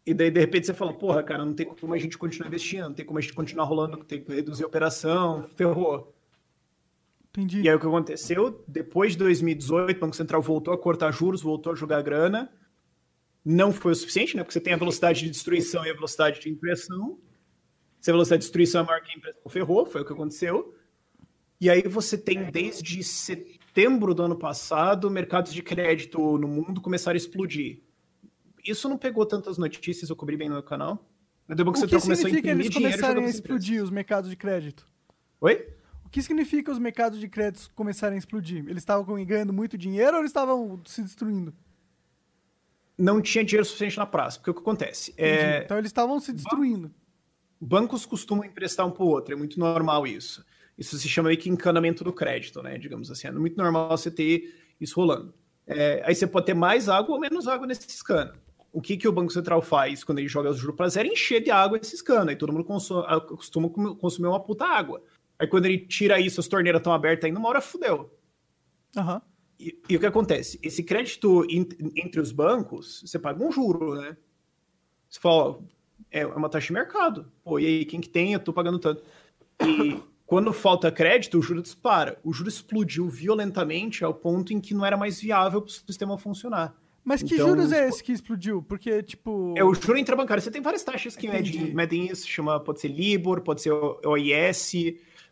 [0.04, 2.86] E daí, de repente, você fala, porra, cara, não tem como a gente continuar investindo,
[2.86, 6.15] não tem como a gente continuar rolando, tem que reduzir a operação, ferrou.
[7.30, 7.62] Entendi.
[7.62, 8.63] E aí o que aconteceu?
[8.67, 12.52] Depois de 2018, o Banco Central voltou a cortar juros, voltou a jogar grana.
[13.46, 14.41] Não foi o suficiente, né?
[14.41, 17.20] Porque você tem a velocidade de destruição e a velocidade de impressão.
[18.02, 20.74] Se a velocidade de destruição é maior que a impressão, ferrou, foi o que aconteceu.
[21.60, 27.15] E aí você tem, desde setembro do ano passado, mercados de crédito no mundo começaram
[27.15, 27.82] a explodir.
[28.63, 31.10] Isso não pegou tantas notícias, eu cobri bem no canal.
[31.48, 34.30] Mas o Banco que Central começou a significa imprimir eles começarem a explodir os mercados
[34.30, 34.86] de crédito?
[35.39, 35.67] Oi?
[36.06, 38.65] O que significa os mercados de crédito começarem a explodir?
[38.67, 41.54] Eles estavam ganhando muito dinheiro ou eles estavam se destruindo?
[42.98, 44.38] Não tinha dinheiro suficiente na praça.
[44.38, 45.13] Porque o que acontece?
[45.17, 46.91] É, Então eles estavam se destruindo.
[47.60, 50.46] bancos costumam emprestar um para o outro, é muito normal isso.
[50.77, 52.77] Isso se chama meio que encanamento do crédito, né?
[52.77, 53.27] Digamos assim.
[53.27, 55.33] É muito normal você ter isso rolando.
[55.65, 58.37] É, aí você pode ter mais água ou menos água nesses canos.
[58.71, 61.07] O que, que o Banco Central faz quando ele joga os juros para zero?
[61.07, 62.29] Encher de água esses canos.
[62.29, 65.01] Aí todo mundo conso- ah, costuma consumir uma puta água.
[65.39, 68.13] Aí quando ele tira isso, as torneiras estão abertas ainda, uma hora fudeu.
[68.95, 69.21] Aham.
[69.59, 70.59] E, e, o que acontece?
[70.61, 74.15] Esse crédito in, entre os bancos, você paga um juro, né?
[75.09, 75.59] Você fala, ó,
[76.11, 77.31] é uma taxa de mercado.
[77.43, 78.33] Pô, e aí, quem que tem?
[78.33, 79.03] Eu tô pagando tanto.
[79.65, 82.19] E quando falta crédito, o juro dispara.
[82.21, 86.17] O juro explodiu violentamente ao ponto em que não era mais viável para o sistema
[86.17, 86.75] funcionar.
[87.01, 88.61] Mas que então, juros é esse que explodiu?
[88.61, 89.53] Porque, tipo.
[89.57, 90.43] É o juro intrabancário.
[90.43, 94.73] Você tem várias taxas que medem, medem isso, chama, pode ser Libor, pode ser OIS,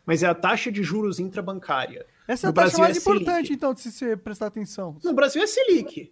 [0.06, 2.06] mas é a taxa de juros intrabancária.
[2.26, 4.96] Essa é a taxa mais é importante, então, de se prestar atenção.
[5.04, 6.10] No Brasil é Selic.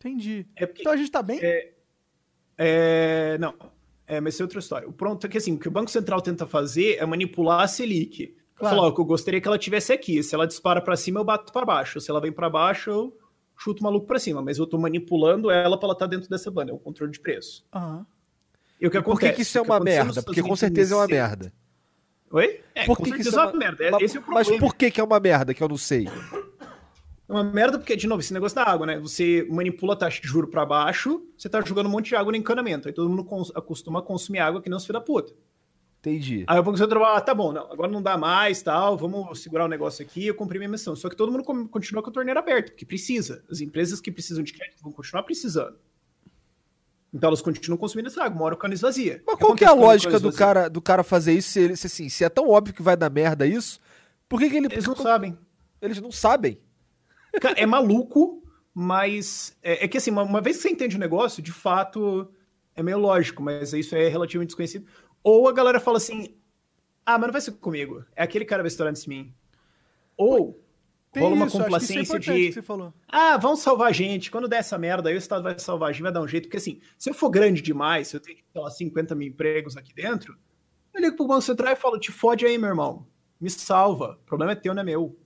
[0.00, 0.44] Entendi.
[0.56, 1.38] É porque, então a gente tá bem?
[1.40, 1.72] É,
[2.58, 3.54] é, não,
[4.06, 4.88] é, mas é outra história.
[4.88, 7.68] O pronto é que assim, o que o Banco Central tenta fazer é manipular a
[7.68, 8.34] Selic.
[8.54, 8.76] Claro.
[8.76, 10.22] Falar, ó, que eu gostaria que ela tivesse aqui.
[10.22, 12.00] Se ela dispara para cima, eu bato para baixo.
[12.00, 13.18] Se ela vem para baixo, eu
[13.56, 14.42] chuto o maluco para cima.
[14.42, 16.70] Mas eu tô manipulando ela para ela estar tá dentro dessa banda.
[16.70, 17.64] É um controle de preço.
[17.74, 18.04] Uhum.
[18.80, 19.20] E o que acontece?
[19.20, 20.22] Por que, que isso é uma merda?
[20.22, 21.52] Porque com certeza é uma merda.
[22.30, 22.60] Oi?
[22.74, 23.90] É, por que com certeza que é, é uma merda.
[23.90, 24.50] Mas, Esse é o problema.
[24.50, 26.08] Mas por que, que é uma merda que eu não sei?
[27.28, 28.98] É uma merda porque, de novo, esse negócio da água, né?
[28.98, 32.32] Você manipula a taxa de juro para baixo, você tá jogando um monte de água
[32.32, 32.88] no encanamento.
[32.88, 35.32] Aí todo mundo cons acostuma a consumir água que não se filho da puta.
[36.00, 36.44] Entendi.
[36.48, 39.66] Aí o Banco Central ah, tá bom, não, agora não dá mais, tal, vamos segurar
[39.66, 40.96] o negócio aqui, eu cumpri minha missão.
[40.96, 43.44] Só que todo mundo continua com a torneira aberta, porque precisa.
[43.48, 45.76] As empresas que precisam de crédito vão continuar precisando.
[47.14, 49.22] Então elas continuam consumindo essa água, uma hora o cano esvazia.
[49.24, 51.86] Mas qual que é a lógica do cara, do cara fazer isso se, ele, se,
[51.86, 53.78] assim, se é tão óbvio que vai dar merda isso,
[54.28, 54.66] por que, que ele...
[54.72, 55.38] Eles não sabem.
[55.80, 56.58] Eles não sabem.
[57.40, 58.42] Cara, é maluco,
[58.74, 62.30] mas é, é que assim, uma, uma, vez que você entende o negócio, de fato
[62.74, 64.86] é meio lógico, mas isso é relativamente desconhecido.
[65.22, 66.36] Ou a galera fala assim:
[67.04, 69.34] ah, mas não vai ser comigo, é aquele cara antes de mim.
[70.16, 70.62] Ou
[71.10, 72.54] Tem rola uma isso, é complacência de.
[73.08, 74.30] Ah, vão salvar a gente.
[74.30, 76.44] Quando der essa merda, aí o Estado vai salvar a gente, vai dar um jeito.
[76.44, 79.76] Porque assim, se eu for grande demais, se eu tenho, sei lá, 50 mil empregos
[79.76, 80.36] aqui dentro,
[80.94, 83.06] eu ligo pro Banco Central e falo: te fode aí, meu irmão.
[83.40, 84.18] Me salva.
[84.22, 85.16] O problema é teu, não é meu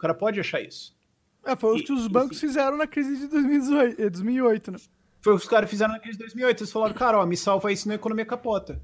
[0.00, 0.96] cara pode achar isso.
[1.44, 4.78] É, foi o que os bancos e, fizeram na crise de 2018, 2008, eh, né?
[5.20, 6.62] Foi o que os caras fizeram na crise de 2008.
[6.62, 8.80] Eles falaram, cara, ó, me salva isso na economia capota.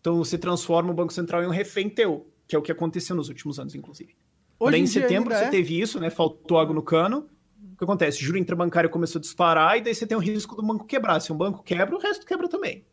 [0.00, 3.16] Então você transforma o Banco Central em um refém teu, que é o que aconteceu
[3.16, 4.14] nos últimos anos, inclusive.
[4.58, 5.50] Hoje daí, em setembro você é?
[5.50, 6.10] teve isso, né?
[6.10, 7.28] Faltou água no cano.
[7.72, 8.18] O que acontece?
[8.18, 11.18] O juro interbancário começou a disparar e daí você tem o risco do banco quebrar.
[11.20, 12.84] Se um banco quebra, o resto quebra também.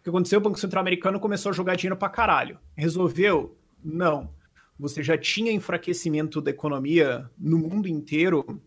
[0.00, 0.38] O que aconteceu?
[0.38, 2.58] O Banco Central americano começou a jogar dinheiro pra caralho.
[2.76, 3.56] Resolveu?
[3.82, 4.30] Não
[4.78, 8.62] você já tinha enfraquecimento da economia no mundo inteiro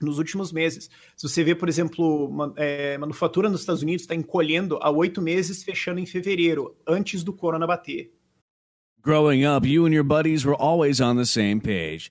[0.00, 0.90] nos últimos meses.
[1.16, 5.22] Se você vê, por exemplo, uma, é, manufatura nos Estados Unidos está encolhendo há oito
[5.22, 8.12] meses, fechando em fevereiro, antes do corona bater.
[9.02, 12.10] Growing up, you and your buddies were always on the same page.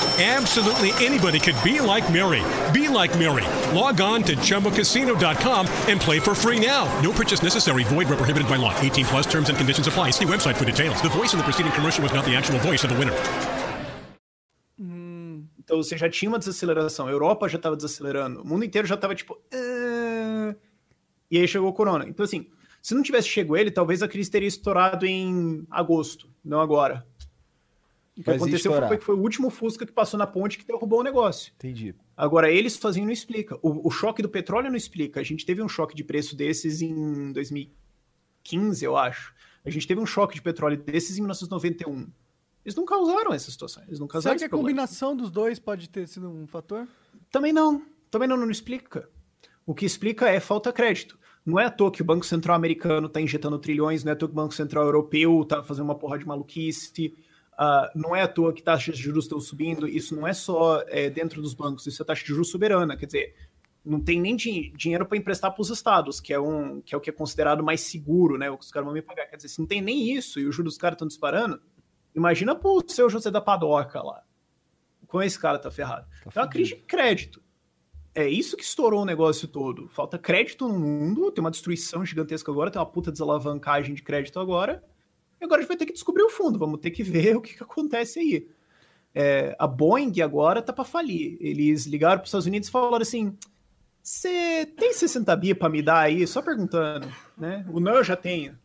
[0.21, 2.43] Absolutely anybody could be like Mary.
[2.71, 3.47] Be like Mary.
[3.73, 6.85] Log on to ChumboCasino.com and play for free now.
[7.01, 7.83] No purchase necessary.
[7.85, 8.79] Void where prohibited by law.
[8.79, 10.11] 18 plus terms and conditions apply.
[10.11, 11.01] See website for details.
[11.01, 13.17] The voice in the preceding commercial was not the actual voice of the winner.
[15.57, 17.07] Então você já tinha uma desaceleração.
[17.07, 18.41] A Europa já estava desacelerando.
[18.41, 19.41] O mundo inteiro já estava tipo.
[19.51, 20.53] Ah...
[21.31, 22.05] E aí chegou o corona.
[22.07, 22.45] Então, assim,
[22.81, 27.07] se não tivesse chegado ele, talvez a crise teria estourado em agosto, não agora.
[28.17, 30.65] O que Mas aconteceu foi que foi o último Fusca que passou na ponte que
[30.65, 31.53] derrubou o negócio.
[31.55, 31.95] Entendi.
[32.15, 33.57] Agora, eles sozinhos não explica.
[33.61, 35.19] O, o, choque do petróleo não explica.
[35.19, 39.33] A gente teve um choque de preço desses em 2015, eu acho.
[39.63, 42.07] A gente teve um choque de petróleo desses em 1991.
[42.65, 43.83] Eles não causaram essa situação.
[43.87, 46.87] Eles não causaram Será que a combinação dos dois pode ter sido um fator?
[47.31, 47.83] Também não.
[48.09, 49.09] Também não, não explica.
[49.65, 51.17] O que explica é falta de crédito.
[51.45, 54.15] Não é à toa que o Banco Central americano está injetando trilhões, não é à
[54.15, 57.15] toa que o Banco Central europeu está fazendo uma porra de maluquice.
[57.53, 60.83] Uh, não é à toa que taxas de juros estão subindo, isso não é só
[60.87, 63.35] é, dentro dos bancos, isso é taxa de juros soberana, quer dizer,
[63.83, 66.97] não tem nem din dinheiro para emprestar para os estados, que é, um, que é
[66.97, 68.49] o que é considerado mais seguro, né?
[68.49, 69.25] O que os caras vão me pagar.
[69.25, 71.59] Quer dizer, se não tem nem isso e os juros dos caras estão disparando,
[72.15, 74.23] imagina pro seu José da Padoca lá.
[75.07, 76.07] Como esse cara tá ferrado.
[76.07, 77.41] Tá então, é uma crise de crédito.
[78.13, 79.87] É isso que estourou o negócio todo.
[79.87, 84.39] Falta crédito no mundo, tem uma destruição gigantesca agora, tem uma puta desalavancagem de crédito
[84.39, 84.83] agora.
[85.41, 87.41] E agora a gente vai ter que descobrir o fundo, vamos ter que ver o
[87.41, 88.47] que, que acontece aí.
[89.13, 91.37] É, a Boeing agora tá para falir.
[91.41, 93.35] Eles ligaram para os Estados Unidos e falaram assim:
[94.01, 96.25] você tem 60 bi para me dar aí?
[96.25, 97.65] Só perguntando, né?
[97.69, 98.57] O não eu já tenho.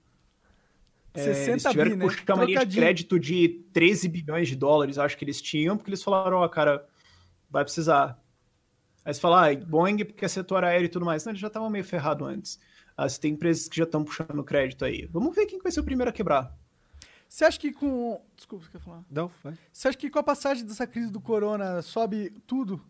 [1.12, 2.34] É, 60 eles tiveram bi, que puxar né?
[2.34, 6.02] uma linha de crédito de 13 bilhões de dólares, acho que eles tinham, porque eles
[6.02, 6.86] falaram, ó, oh, cara,
[7.50, 8.22] vai precisar.
[9.04, 11.24] Aí você fala, ah, Boeing porque é setor aéreo e tudo mais.
[11.24, 12.60] Não, eles já estavam meio ferrado antes.
[12.96, 15.06] Ah, você tem empresas que já estão puxando crédito aí.
[15.12, 16.56] Vamos ver quem vai ser o primeiro a quebrar.
[17.28, 18.20] Você acha que com.
[18.36, 19.04] Desculpa, você quer falar?
[19.10, 19.54] Não, vai.
[19.72, 22.80] Você acha que com a passagem dessa crise do corona sobe tudo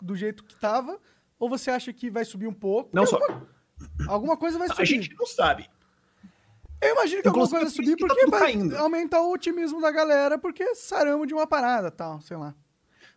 [0.00, 0.98] do jeito que estava?
[1.38, 2.90] Ou você acha que vai subir um pouco?
[2.92, 3.16] Não só.
[3.16, 3.48] Alguma,
[4.08, 4.82] alguma coisa vai subir.
[4.82, 5.70] A gente não sabe.
[6.80, 8.76] Eu imagino que alguma coisa vai subir tá porque tá vai caindo.
[8.76, 12.54] aumentar o otimismo da galera, porque saramos de uma parada tal, sei lá.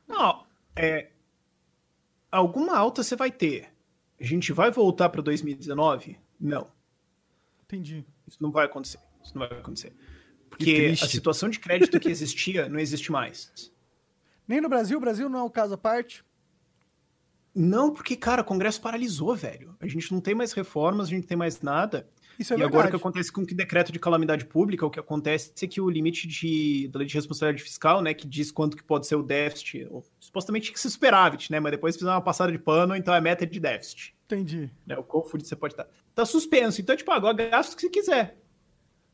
[0.08, 1.12] Não, é.
[2.30, 3.74] Alguma alta você vai ter.
[4.20, 6.20] A gente vai voltar para 2019?
[6.39, 6.68] Não.
[7.63, 8.06] Entendi.
[8.28, 9.00] Isso não vai acontecer.
[9.24, 9.96] Isso não vai acontecer.
[10.58, 13.52] Porque a situação de crédito que existia não existe mais.
[14.48, 16.24] Nem no Brasil, o Brasil não é um caso à parte.
[17.56, 19.76] Não, porque, cara, o Congresso paralisou, velho.
[19.80, 22.08] A gente não tem mais reformas, a gente não tem mais nada.
[22.38, 22.76] Isso é e verdade.
[22.76, 25.80] agora o que acontece com o decreto de calamidade pública, o que acontece é que
[25.80, 29.16] o limite de, da lei de responsabilidade fiscal, né, que diz quanto que pode ser
[29.16, 32.58] o déficit, ou, supostamente tinha que ser superávit, né, mas depois fizeram uma passada de
[32.58, 34.16] pano, então é meta de déficit.
[34.26, 34.72] Entendi.
[34.86, 35.88] Né, o quão fudido você pode estar.
[36.16, 38.42] Tá suspenso, então, tipo, agora gasta o que você quiser.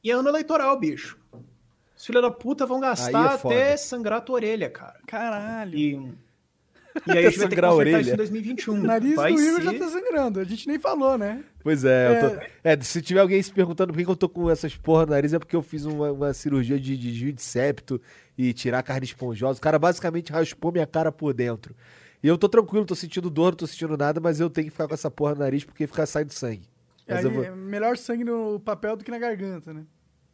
[0.03, 1.17] E é ano eleitoral, bicho.
[1.95, 4.99] Os filhos da puta vão gastar é até sangrar a tua orelha, cara.
[5.05, 5.77] Caralho.
[5.77, 6.29] E...
[7.05, 8.73] E aí a gente vai ter que consertar isso em 2021.
[8.73, 9.63] O nariz vai do Igor ser...
[9.63, 10.39] já tá sangrando.
[10.39, 11.43] A gente nem falou, né?
[11.61, 12.19] Pois é, é...
[12.19, 12.41] Tô...
[12.63, 12.81] é...
[12.81, 15.39] se tiver alguém se perguntando por que eu tô com essas porra no nariz, é
[15.39, 18.01] porque eu fiz uma, uma cirurgia de desvio de septo
[18.37, 19.59] e tirar a carne esponjosa.
[19.59, 21.75] O cara basicamente raspou minha cara por dentro.
[22.23, 24.71] E eu tô tranquilo, tô sentindo dor, não tô sentindo nada, mas eu tenho que
[24.71, 26.67] ficar com essa porra no nariz porque fica saindo sangue.
[27.09, 27.43] Mas aí, vou...
[27.43, 29.85] é melhor sangue no papel do que na garganta, né?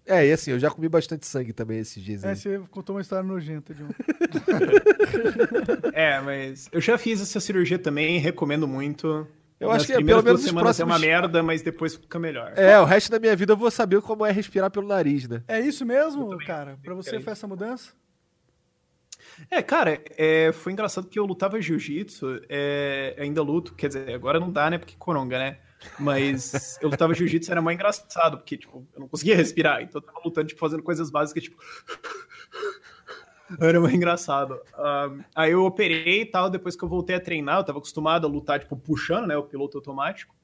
[0.06, 2.24] É, e assim, eu já comi bastante sangue também esses dias.
[2.24, 2.36] É, aí.
[2.36, 3.88] você contou uma história nojenta, John.
[5.94, 9.28] é, mas eu já fiz essa cirurgia também, recomendo muito.
[9.60, 10.80] Eu Nas acho que é, pelo menos semanas próximos...
[10.80, 12.54] é uma merda, mas depois fica melhor.
[12.56, 15.42] É, o resto da minha vida eu vou saber como é respirar pelo nariz, né?
[15.48, 16.78] É isso mesmo, cara?
[16.84, 17.94] Pra você foi essa mudança?
[19.50, 24.40] É, cara, é, foi engraçado porque eu lutava jiu-jitsu, é, ainda luto, quer dizer, agora
[24.40, 25.58] não dá, né, porque coronga, né?
[26.00, 29.82] Mas eu lutava jiu-jitsu, era mais engraçado, porque, tipo, eu não conseguia respirar.
[29.82, 31.58] Então eu tava lutando, tipo, fazendo coisas básicas, tipo.
[33.60, 34.60] Era muito engraçado.
[35.36, 38.30] Aí eu operei e tal, depois que eu voltei a treinar, eu tava acostumado a
[38.30, 40.36] lutar, tipo, puxando, né, o piloto automático.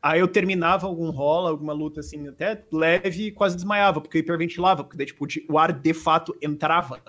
[0.00, 4.20] Aí eu terminava algum rola, alguma luta, assim, até leve e quase desmaiava, porque eu
[4.20, 7.02] hiperventilava, porque daí, tipo, o ar de fato entrava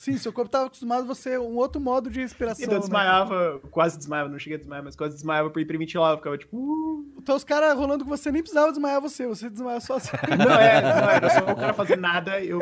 [0.00, 2.64] Sim, seu corpo estava acostumado a você um outro modo de respiração.
[2.64, 3.60] Então eu desmaiava, né?
[3.70, 6.56] quase desmaiava, não cheguei a desmaiar, mas quase desmaiava por hiperventilar, ficava tipo.
[6.56, 7.12] Uh...
[7.18, 10.16] Então os caras rolando com você nem precisava desmaiar você, você desmaiava só assim.
[10.38, 12.60] Não é, não era só o cara fazer nada, eu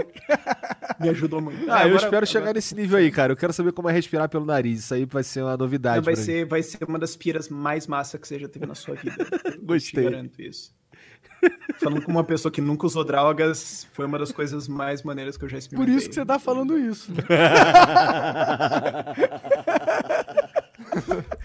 [0.98, 1.70] me ajudou muito.
[1.70, 2.26] Ah, agora, eu espero agora...
[2.26, 3.32] chegar nesse nível aí, cara.
[3.32, 4.80] Eu quero saber como é respirar pelo nariz.
[4.80, 5.98] Isso aí vai ser uma novidade.
[5.98, 8.74] Não, vai ser, vai ser uma das piras mais massa que você já teve na
[8.74, 9.14] sua vida.
[9.62, 10.06] Gostei.
[10.06, 10.77] Eu te garanto isso.
[11.78, 15.44] Falando com uma pessoa que nunca usou drogas, foi uma das coisas mais maneiras que
[15.44, 15.94] eu já experimentei.
[15.94, 17.12] Por isso que você tá falando isso.
[17.12, 17.22] Né?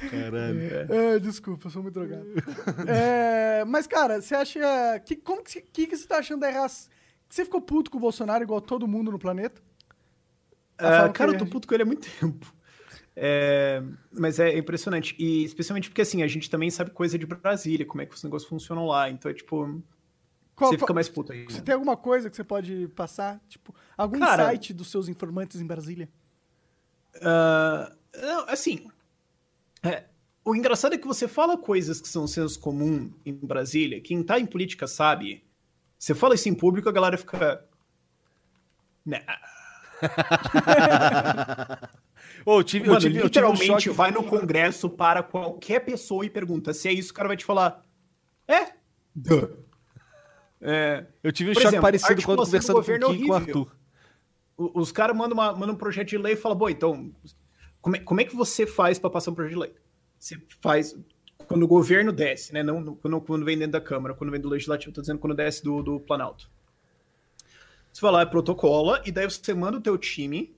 [0.09, 0.59] Caralho.
[0.89, 2.25] É, desculpa, eu sou muito drogado.
[2.87, 4.59] É, mas, cara, você acha.
[5.05, 6.89] Que, como que, que, que você tá achando da raça?
[7.29, 9.61] Você ficou puto com o Bolsonaro igual todo mundo no planeta?
[10.79, 12.53] Uh, cara, eu tô puto com ele há muito tempo.
[13.15, 15.15] É, mas é impressionante.
[15.19, 18.23] E especialmente porque, assim, a gente também sabe coisa de Brasília, como é que os
[18.23, 19.09] negócios funcionam lá.
[19.09, 19.81] Então é tipo.
[20.55, 21.45] Qual, você fica mais puto aí.
[21.45, 21.63] Você né?
[21.63, 23.41] tem alguma coisa que você pode passar?
[23.49, 26.09] Tipo, algum Cara, insight dos seus informantes em Brasília?
[27.15, 28.87] Uh, não, assim.
[29.81, 30.05] É,
[30.45, 34.39] o engraçado é que você fala coisas que são senso comum em Brasília, quem tá
[34.39, 35.43] em política sabe.
[35.97, 37.65] Você fala isso em público, a galera fica.
[40.03, 41.93] Nah.
[42.45, 46.25] Oh, tive, Mano, eu tive, literalmente eu tive um vai no congresso para qualquer pessoa
[46.25, 47.83] e pergunta se é isso, o cara vai te falar.
[48.47, 48.73] É?
[49.15, 49.49] Duh.
[50.59, 53.75] É, eu tive um choque exemplo, parecido quando conversando com, é com o Arthur.
[54.57, 57.11] Os caras mandam, uma, mandam um projeto de lei e falam, bom, então,
[57.81, 59.75] como é, como é que você faz para passar um projeto de lei?
[60.19, 60.95] Você faz
[61.47, 62.63] quando o governo desce, né?
[62.63, 65.63] Não quando, quando vem dentro da Câmara, quando vem do Legislativo, tô dizendo quando desce
[65.63, 66.49] do, do Planalto.
[67.93, 70.53] Você vai lá e protocola, e daí você manda o teu time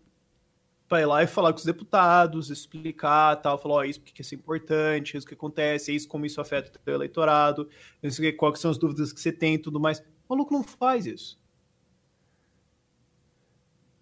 [0.88, 4.34] para ir lá e falar com os deputados, explicar tal, falar, ó, isso porque isso
[4.34, 7.68] é importante, isso que acontece, isso como isso afeta o teu eleitorado,
[8.02, 10.00] isso que, quais são as dúvidas que você tem e tudo mais.
[10.00, 11.38] O maluco não faz isso.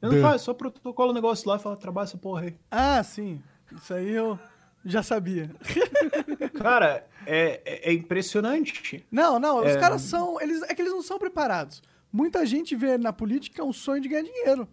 [0.02, 2.58] Ele não faz, só protocola o negócio lá e fala, trabalha essa porra aí.
[2.70, 3.42] Ah, sim.
[3.72, 4.38] Isso aí eu
[4.86, 5.50] já sabia.
[6.62, 9.04] Cara, é, é, é impressionante.
[9.10, 9.80] Não, não, os É.
[9.80, 10.40] caras são.
[10.42, 11.82] Eles, é que eles não são preparados.
[12.14, 14.68] Muita gente vê na política um sonho de ganhar dinheiro.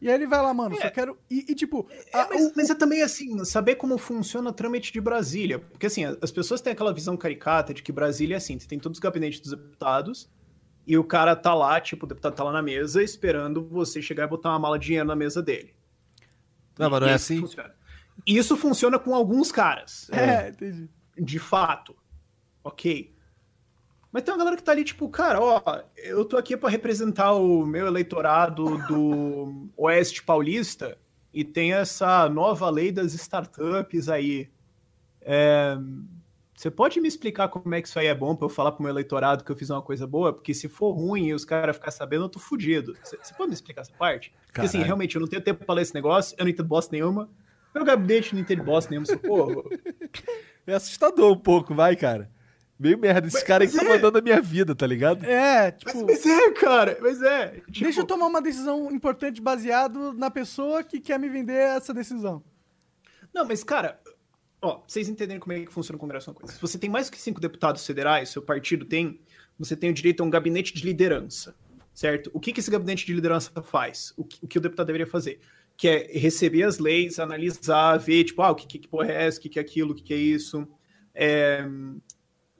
[0.00, 1.16] E aí ele vai lá, mano, só quero.
[1.30, 1.88] E, e, tipo.
[2.12, 5.58] É, a- mas, o- mas é também assim, saber como funciona o trâmite de Brasília.
[5.60, 8.78] Porque assim, as pessoas têm aquela visão caricata de que Brasília é assim, você tem
[8.78, 10.28] todos os gabinetes dos deputados,
[10.86, 14.24] e o cara tá lá, tipo, o deputado tá lá na mesa, esperando você chegar
[14.24, 15.72] e botar uma mala de dinheiro na mesa dele.
[16.76, 17.40] Não, mas não é Isso assim?
[17.40, 17.74] funciona.
[18.26, 20.90] Isso funciona com alguns caras, É, entendi.
[21.16, 21.94] de fato.
[22.64, 23.11] Ok.
[24.12, 25.62] Mas tem uma galera que tá ali, tipo, cara, ó,
[25.96, 30.98] eu tô aqui pra representar o meu eleitorado do Oeste Paulista
[31.32, 34.50] e tem essa nova lei das startups aí.
[35.22, 35.78] É,
[36.54, 38.82] Você pode me explicar como é que isso aí é bom pra eu falar pro
[38.82, 40.30] meu eleitorado que eu fiz uma coisa boa?
[40.30, 42.94] Porque se for ruim e os caras ficarem sabendo, eu tô fudido.
[43.02, 44.30] Você pode me explicar essa parte?
[44.46, 46.92] Porque assim, realmente, eu não tenho tempo pra ler esse negócio, eu não entendo bosta
[46.92, 47.30] nenhuma.
[47.74, 49.64] Meu gabinete não entende bosta nenhuma, socorro.
[50.64, 52.30] É assustador um pouco, vai, cara.
[52.82, 53.28] Meio merda.
[53.28, 53.94] Esse cara aí que tá mas é.
[53.94, 55.24] mandando a minha vida, tá ligado?
[55.24, 56.04] É, Mas, tipo.
[56.04, 57.50] mas é, cara, mas é.
[57.70, 61.94] Tipo, Deixa eu tomar uma decisão importante baseado na pessoa que quer me vender essa
[61.94, 62.42] decisão.
[63.32, 64.00] Não, mas, cara,
[64.60, 66.54] ó, pra vocês entenderem como é que funciona o Congresso é uma coisa.
[66.54, 69.20] Se você tem mais que cinco deputados federais, seu partido tem,
[69.56, 71.54] você tem o direito a um gabinete de liderança,
[71.94, 72.32] certo?
[72.34, 74.12] O que, que esse gabinete de liderança faz?
[74.16, 75.38] O que, o que o deputado deveria fazer?
[75.76, 79.38] Que é receber as leis, analisar, ver, tipo, ah, o que, que porra é essa,
[79.38, 80.66] o que, que é aquilo, o que, que é isso,
[81.14, 81.64] é,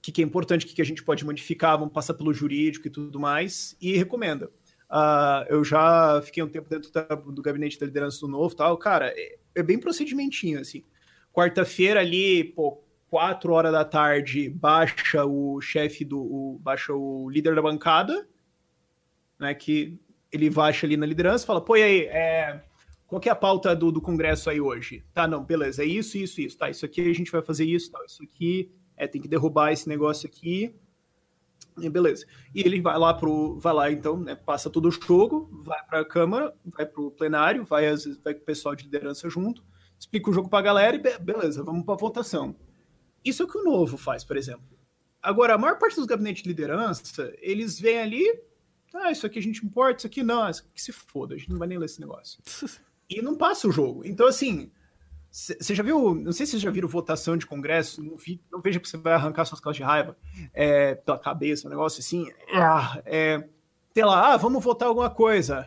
[0.03, 2.35] o que, que é importante, o que, que a gente pode modificar, vamos passar pelo
[2.35, 4.51] jurídico e tudo mais, e recomenda.
[4.91, 8.77] Ah, eu já fiquei um tempo dentro da- do gabinete da liderança do novo tal,
[8.77, 10.85] cara, é, é bem procedimentinho, assim.
[11.33, 16.19] Quarta-feira ali, pô, quatro horas da tarde, baixa o chefe do.
[16.21, 18.29] o- baixa o líder da bancada,
[19.39, 19.55] né?
[19.55, 19.99] Que
[20.33, 22.61] ele baixa ali na liderança fala, pô, e aí, é,
[23.07, 25.05] qual que é a pauta do, do Congresso aí hoje?
[25.15, 26.59] Tá, não, beleza, é isso, isso, isso.
[26.59, 28.71] Tá, isso aqui a gente vai fazer isso, isso aqui,
[29.03, 30.75] é, tem que derrubar esse negócio aqui.
[31.81, 32.27] E beleza.
[32.55, 33.59] E ele vai lá pro.
[33.59, 37.87] Vai lá, então, né, passa todo o jogo, vai pra Câmara, vai pro plenário, vai,
[37.89, 39.65] às vezes, vai com o pessoal de liderança junto,
[39.99, 42.55] explica o jogo pra galera e be- beleza, vamos pra votação.
[43.25, 44.65] Isso é o que o novo faz, por exemplo.
[45.23, 48.41] Agora, a maior parte dos gabinetes de liderança, eles vêm ali,
[48.95, 51.51] ah, isso aqui a gente importa, isso aqui não, isso aqui se foda, a gente
[51.51, 52.39] não vai nem ler esse negócio.
[53.11, 54.07] E não passa o jogo.
[54.07, 54.71] Então, assim,
[55.33, 58.61] você já viu, não sei se vocês já viram votação de congresso, não, vi, não
[58.61, 60.15] veja que você vai arrancar suas calças de raiva
[60.53, 63.43] é, pela cabeça, um negócio assim, ah, é,
[63.95, 65.67] sei lá, ah, vamos votar alguma coisa.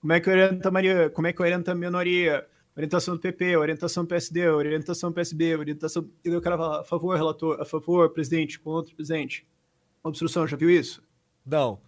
[0.00, 2.46] Como é que orienta a Maria, como é que orienta a minoria?
[2.76, 6.08] Orientação do PP, orientação do PSD, orientação do PSB, orientação.
[6.24, 9.46] E o cara fala, a favor, relator, a favor, presidente, contra, presidente.
[10.02, 11.02] Obstrução, já viu isso?
[11.46, 11.80] Não.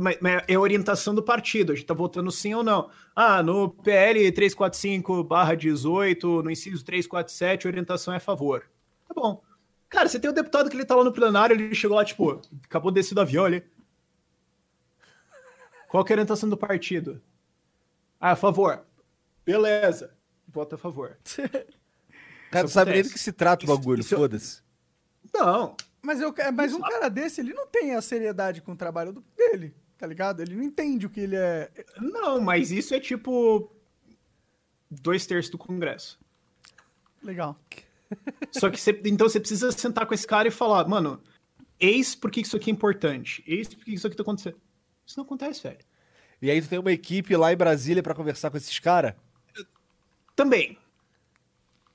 [0.00, 2.90] Mas, mas é orientação do partido, a gente tá votando sim ou não.
[3.14, 8.64] Ah, no PL 345-18, no inciso 347, a orientação é a favor.
[9.08, 9.42] Tá bom.
[9.88, 12.40] Cara, você tem o deputado que ele tá lá no plenário, ele chegou lá, tipo,
[12.64, 13.62] acabou de descer do avião ali.
[15.88, 17.20] Qual que é a orientação do partido?
[18.20, 18.84] Ah, a favor.
[19.44, 20.14] Beleza.
[20.48, 21.18] Vota a favor.
[22.50, 24.62] Cara, não sabe nem do que se trata o bagulho, foda-se.
[25.32, 25.76] Não.
[26.04, 29.74] Mas, eu, mas um cara desse, ele não tem a seriedade com o trabalho dele,
[29.96, 30.42] tá ligado?
[30.42, 31.70] Ele não entende o que ele é.
[31.98, 33.74] Não, mas isso é tipo
[34.90, 36.20] dois terços do Congresso.
[37.22, 37.58] Legal.
[38.52, 41.22] Só que você, então você precisa sentar com esse cara e falar, mano,
[41.80, 44.60] eis por que isso aqui é importante, eis por que isso aqui tá acontecendo.
[45.06, 45.78] Isso não acontece, velho.
[46.42, 49.14] E aí tu tem uma equipe lá em Brasília pra conversar com esses caras?
[50.36, 50.76] Também.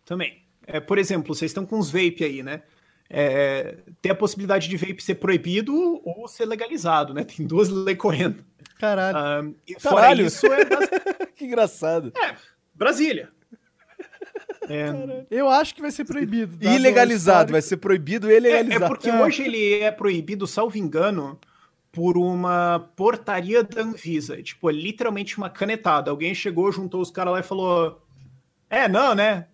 [0.03, 0.41] Também.
[0.65, 2.63] É, por exemplo, vocês estão com os vape aí, né?
[3.09, 5.73] É, tem a possibilidade de vape ser proibido
[6.05, 7.23] ou ser legalizado, né?
[7.25, 8.43] Tem duas leis correndo.
[8.79, 9.17] Caralho.
[9.17, 10.25] Ah, e fora Caralho.
[10.27, 12.13] isso, é que engraçado.
[12.73, 13.29] Brasília.
[14.71, 16.55] É, Eu acho que vai ser proibido.
[16.61, 18.83] E ilegalizado, vai ser proibido e É, legalizado.
[18.83, 19.19] é porque É.
[19.23, 21.39] hoje ele é proibido, salvo engano,
[21.91, 24.41] por uma portaria da Anvisa.
[24.43, 26.11] Tipo, é literalmente uma canetada.
[26.11, 28.05] Alguém chegou, juntou os caras lá e falou:
[28.69, 29.47] É, não, né?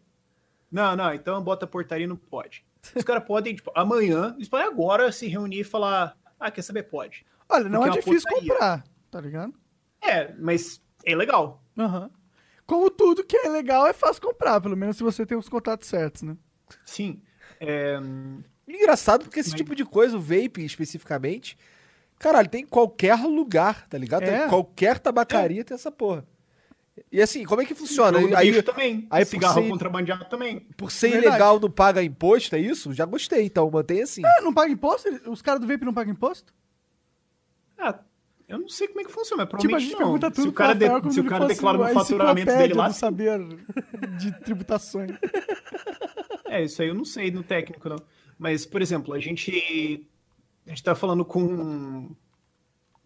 [0.69, 2.65] Não, não, então bota a portaria e não pode.
[2.95, 6.83] Os caras podem, tipo, amanhã, eles podem agora se reunir e falar: Ah, quer saber?
[6.83, 7.25] Pode.
[7.47, 8.51] Olha, não Porque é é difícil portaria.
[8.51, 9.53] comprar, tá ligado?
[10.01, 11.63] É, mas é legal.
[11.77, 12.09] Aham.
[12.65, 15.87] Como tudo que é legal é fácil comprar, pelo menos se você tem os contatos
[15.87, 16.35] certos, né?
[16.83, 17.21] Sim.
[17.59, 17.99] É,
[18.67, 21.57] Engraçado porque esse Mas- tipo de coisa, o vape especificamente,
[22.17, 24.23] Caralho, tem em qualquer lugar, tá ligado?
[24.23, 24.39] É.
[24.41, 26.25] Tem- Qualquer tabacaria tem essa porra.
[27.11, 28.19] E assim, como é que funciona?
[28.21, 29.05] Jogo Aí, também.
[29.09, 30.61] aí cigarro ser- contrabandeado também.
[30.77, 31.27] por ser Verdade.
[31.27, 32.93] ilegal não paga imposto, é isso?
[32.93, 34.21] Já gostei, então mantém assim.
[34.25, 35.09] Ah, não paga imposto?
[35.29, 36.53] Os caras do vape não pagam imposto?
[37.77, 37.99] Ah,
[38.47, 39.99] eu não sei como é que funciona, mas Tipo, a provavelmente gente não.
[39.99, 43.39] pergunta tudo se o cara, de- se o cara declara no faturamento dele lá, saber
[44.17, 45.11] de tributações.
[46.47, 47.97] É, isso aí eu não sei no técnico, não.
[48.37, 50.07] Mas, por exemplo, a gente
[50.65, 52.15] a gente tá falando com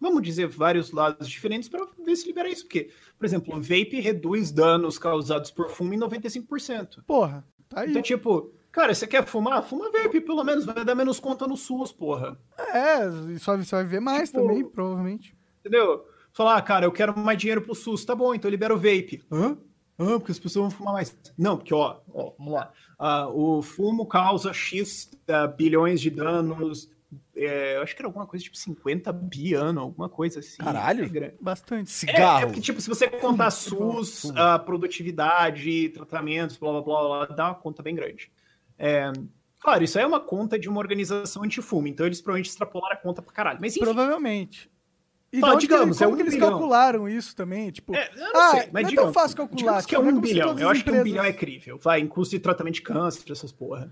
[0.00, 4.00] vamos dizer vários lados diferentes para ver se libera isso, porque, por exemplo, o vape
[4.00, 7.02] reduz danos causados por fumo em 95%.
[7.06, 7.90] Porra, tá aí.
[7.90, 9.62] Então, tipo, cara, você quer fumar?
[9.62, 12.38] Fuma vape, pelo menos vai dar menos conta no SUS, porra.
[12.58, 15.36] É, e só você vai ver mais Tipo- também, provavelmente.
[15.60, 16.04] Entendeu?
[16.32, 19.22] Falar, ah, cara, eu quero mais dinheiro pro SUS, tá bom, então libera o vape.
[19.30, 19.58] Hã?
[19.98, 21.14] Ah, porque as pessoas vão fumar mais.
[21.36, 22.72] Não, porque, ó, ó vamos lá.
[22.98, 26.90] Ah, o fumo causa X ah, bilhões de danos.
[27.34, 30.58] É, eu acho que era alguma coisa tipo 50 bi ano, alguma coisa assim.
[30.58, 31.04] Caralho.
[31.04, 31.34] É grande.
[31.40, 31.88] Bastante.
[31.88, 32.42] É, Cigarro.
[32.42, 37.46] é porque, tipo, se você contar SUS, a produtividade, tratamentos, blá blá blá, blá, dá
[37.48, 38.30] uma conta bem grande.
[38.78, 39.10] É,
[39.58, 42.98] claro, isso aí é uma conta de uma organização antifumo, então eles provavelmente extrapolaram a
[42.98, 43.58] conta pra caralho.
[43.60, 44.70] Mas enfim, Provavelmente.
[45.32, 46.50] E Tá, onde que- digamos, como é um que eles bilhão.
[46.50, 47.70] calcularam isso também?
[47.70, 49.56] Tipo, É, eu não ah, sei, mas não é digamos, tão fácil calcular.
[49.58, 50.48] digamos que é tipo, um bilhão.
[50.48, 51.78] todas Eu acho que um empresas- bilhão é crível.
[51.78, 53.90] Vai, em custo de tratamento de câncer, essas porra.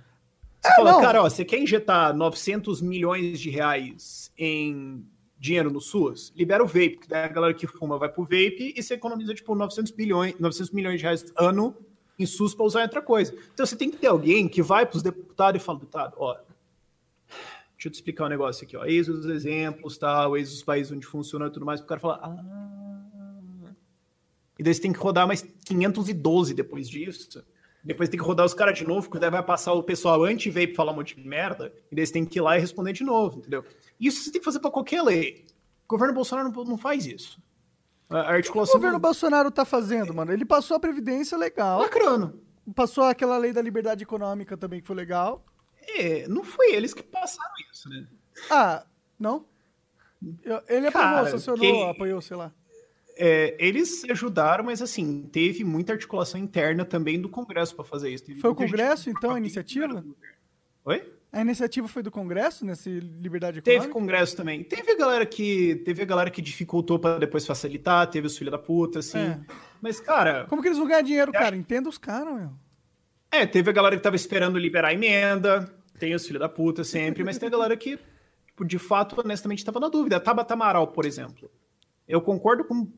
[0.69, 1.01] É, fala, não.
[1.01, 5.05] cara, ó, você quer injetar 900 milhões de reais em
[5.39, 6.33] dinheiro no SUS?
[6.37, 9.35] Libera o vape, que daí a galera que fuma vai pro vape e você economiza,
[9.35, 11.77] tipo, 900, bilhões, 900 milhões de reais ano
[12.19, 13.35] em SUS pra usar em outra coisa.
[13.55, 17.87] Então você tem que ter alguém que vai pros deputados e fala, deputado, ó, deixa
[17.87, 18.85] eu te explicar um negócio aqui, ó.
[18.85, 22.21] Eis os exemplos, tal, eis os países onde funciona e tudo mais, pro cara falar,
[22.23, 22.69] ah...
[24.59, 27.45] E daí você tem que rodar mais 512 depois disso.
[27.85, 30.75] Depois tem que rodar os caras de novo, porque daí vai passar o pessoal anti-vape
[30.75, 33.05] falar um monte de merda, e daí você tem que ir lá e responder de
[33.05, 33.65] novo, entendeu?
[33.99, 35.45] Isso você tem que fazer pra qualquer lei.
[35.85, 37.41] O governo Bolsonaro não, não faz isso.
[38.11, 38.75] A a O articulação...
[38.75, 40.33] governo Bolsonaro tá fazendo, mano?
[40.33, 41.81] Ele passou a Previdência legal.
[41.81, 42.43] Lacrando.
[42.75, 45.45] Passou aquela lei da liberdade econômica também, que foi legal.
[45.97, 48.07] É, não foi eles que passaram isso, né?
[48.51, 48.85] Ah,
[49.19, 49.47] não?
[50.69, 52.53] Ele Cara, aprovou, sancionou, quem- apoiou, sei lá.
[53.21, 58.25] É, eles ajudaram, mas assim, teve muita articulação interna também do Congresso pra fazer isso.
[58.25, 60.05] Teve Foi o gente Congresso, que então, a iniciativa?
[60.85, 61.13] Oi?
[61.33, 64.01] A iniciativa foi do Congresso, nesse liberdade Teve econômica?
[64.01, 64.63] congresso também.
[64.65, 68.53] Teve a galera que teve a galera que dificultou pra depois facilitar, teve os filhos
[68.53, 69.19] da puta, assim.
[69.19, 69.41] É.
[69.83, 71.55] Mas cara, Como que eles vão ganhar dinheiro, cara?
[71.57, 72.51] Entenda os caras, meu.
[73.31, 76.83] é, teve a galera que tava esperando liberar a emenda, tem os filhos da puta
[76.85, 77.99] sempre, mas tem a galera que
[78.47, 80.17] tipo, de fato, honestamente, tava na dúvida.
[80.17, 81.51] A Tabata Amaral, por exemplo.
[82.09, 82.91] Eu concordo com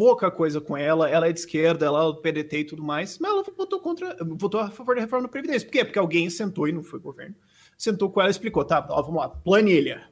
[0.00, 3.18] pouca coisa com ela, ela é de esquerda, ela é do PDT e tudo mais,
[3.18, 5.68] mas ela votou contra, votou a favor da reforma da Previdência.
[5.68, 5.84] Por quê?
[5.84, 7.36] Porque alguém sentou e não foi o governo.
[7.76, 10.08] Sentou com ela e explicou, tá, ó, vamos lá, planilha.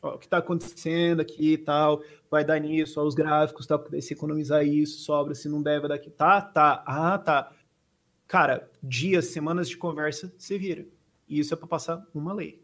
[0.00, 3.78] Ó, o que tá acontecendo aqui e tal, vai dar nisso, ó, os gráficos, tal,
[3.78, 6.08] porque daí se economizar isso, sobra, se não deve, daqui.
[6.08, 7.52] Tá, tá, ah, tá.
[8.26, 10.86] Cara, dias, semanas de conversa, você vira.
[11.28, 12.59] E isso é pra passar uma lei.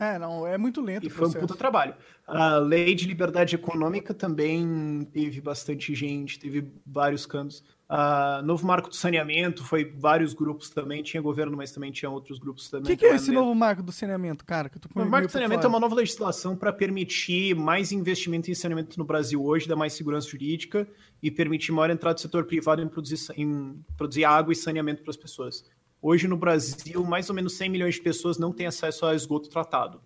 [0.00, 1.94] É, não, é muito lento E o foi um puta trabalho.
[2.26, 7.62] A lei de liberdade econômica também teve bastante gente, teve vários cantos.
[7.86, 12.38] A novo marco do saneamento foi vários grupos também, tinha governo, mas também tinha outros
[12.38, 12.86] grupos O também.
[12.86, 14.70] que, que é esse novo marco do saneamento, cara?
[14.94, 19.04] O marco do saneamento é uma nova legislação para permitir mais investimento em saneamento no
[19.04, 20.88] Brasil hoje, dar mais segurança jurídica
[21.22, 25.10] e permitir maior entrada do setor privado em produzir, em produzir água e saneamento para
[25.10, 25.68] as pessoas.
[26.02, 29.48] Hoje no Brasil, mais ou menos 100 milhões de pessoas não têm acesso a esgoto
[29.50, 30.00] tratado.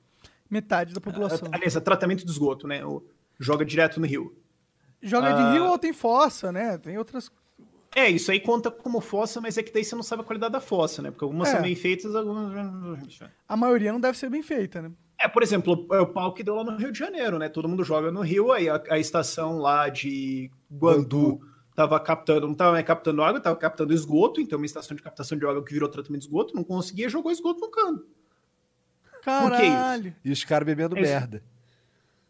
[0.51, 1.49] Metade da população.
[1.53, 2.85] Aliás, é tratamento de esgoto, né?
[2.85, 3.03] O-
[3.39, 4.37] joga direto no rio.
[5.03, 6.79] Joga de ah, rio ou tem fossa, né?
[6.79, 7.31] Tem outras.
[7.95, 10.53] É, isso aí conta como fossa, mas é que daí você não sabe a qualidade
[10.53, 11.11] da fossa, né?
[11.11, 11.53] Porque algumas É.
[11.53, 12.53] são bem feitas, algumas.
[13.49, 14.91] A maioria não deve ser bem feita, né?
[15.21, 17.49] É, por exemplo, é o pau que deu lá no Rio de Janeiro, né?
[17.49, 21.41] Todo mundo joga no Rio, aí a, a estação lá de Guandu
[21.75, 25.37] tava captando, não tava mais captando água, tava captando esgoto, então uma estação de captação
[25.37, 27.99] de água que virou tratamento de esgoto, não conseguia, jogou esgoto no cano.
[28.01, 28.07] que
[29.17, 29.23] isso?
[29.23, 30.15] Caralho.
[30.25, 31.43] E os caras bebendo Esse- merda.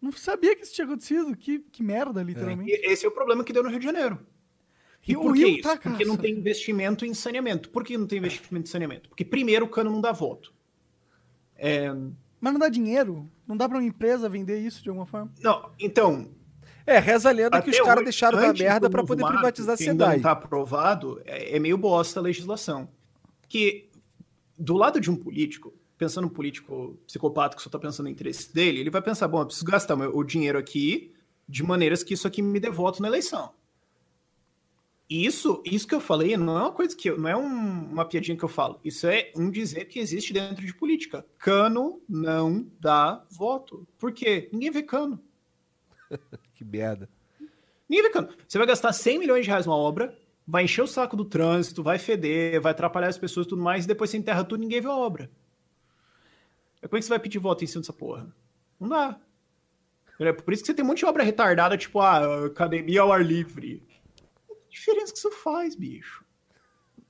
[0.00, 1.34] Não sabia que isso tinha acontecido.
[1.34, 2.70] Que, que merda, literalmente.
[2.70, 4.18] E esse é o problema que deu no Rio de Janeiro.
[5.02, 5.62] E Rio- por o que Rio isso?
[5.62, 7.70] tá, Porque não tem investimento em saneamento.
[7.70, 9.08] Por que não tem investimento em saneamento?
[9.08, 10.52] Porque primeiro o cano não dá voto.
[11.56, 11.90] É,
[12.40, 13.30] Mas não dá dinheiro?
[13.46, 15.32] Não dá pra uma empresa vender isso de alguma forma?
[15.40, 16.30] não, então,
[16.86, 19.78] É, reza a lenda que os Até caras deixaram da merda novo poder privatizar a
[19.78, 22.88] que ainda não tá aprovado, é, é meio bosta a legislação.
[23.48, 23.88] Que
[24.58, 28.52] do lado de um político, pensando um político psicopata que só tá pensando no interesse
[28.52, 31.12] dele, ele vai pensar, bom, eu preciso gastar meu- o dinheiro aqui
[31.48, 33.52] de maneiras que isso aqui me dê voto na eleição.
[35.08, 38.04] Isso, isso que eu falei não é uma coisa que eu, não é um- uma
[38.06, 38.80] piadinha que eu falo.
[38.82, 41.24] Isso é um dizer que existe dentro de política.
[41.38, 43.86] Cano não dá voto.
[43.98, 44.48] Por quê?
[44.52, 45.20] Ninguém vê cano.
[46.64, 47.08] Que merda.
[47.88, 48.28] Ninguém vê.
[48.48, 51.82] Você vai gastar 100 milhões de reais numa obra, vai encher o saco do trânsito,
[51.82, 54.64] vai feder, vai atrapalhar as pessoas e tudo mais, e depois você enterra tudo e
[54.66, 55.30] ninguém vê a obra.
[56.82, 58.34] Como é que você vai pedir voto em cima dessa porra?
[58.78, 59.18] Não dá.
[60.20, 63.12] É por isso que você tem um monte de obra retardada, tipo, ah, academia ao
[63.12, 63.82] ar livre.
[64.48, 66.24] Que diferença que isso faz, bicho?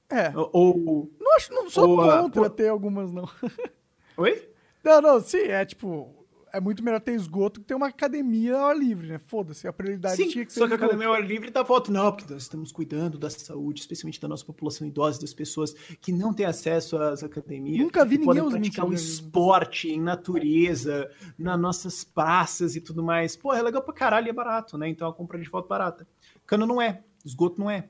[0.09, 0.33] É.
[0.53, 1.11] Ou.
[1.21, 3.29] Não, acho, não sou Ou, contra pô- ter algumas, não.
[4.17, 4.49] Oi?
[4.83, 6.24] Não, não, sim, é tipo.
[6.55, 9.19] É muito melhor ter esgoto que ter uma academia ao ar livre, né?
[9.19, 10.61] Foda-se, a prioridade Sim, tinha que ser.
[10.61, 11.91] só que a academia ao ar livre dá voto.
[11.91, 16.13] Não, porque nós estamos cuidando da saúde, especialmente da nossa população idosa, das pessoas que
[16.13, 17.79] não têm acesso às academias.
[17.79, 19.09] Nunca vi que podem ninguém praticar um mentindo.
[19.11, 23.35] esporte em natureza, nas nossas praças e tudo mais.
[23.35, 24.89] Pô, é legal pra caralho e é barato, né?
[24.89, 26.07] Então a compra de voto barata.
[26.47, 27.89] Cano não é, esgoto não é.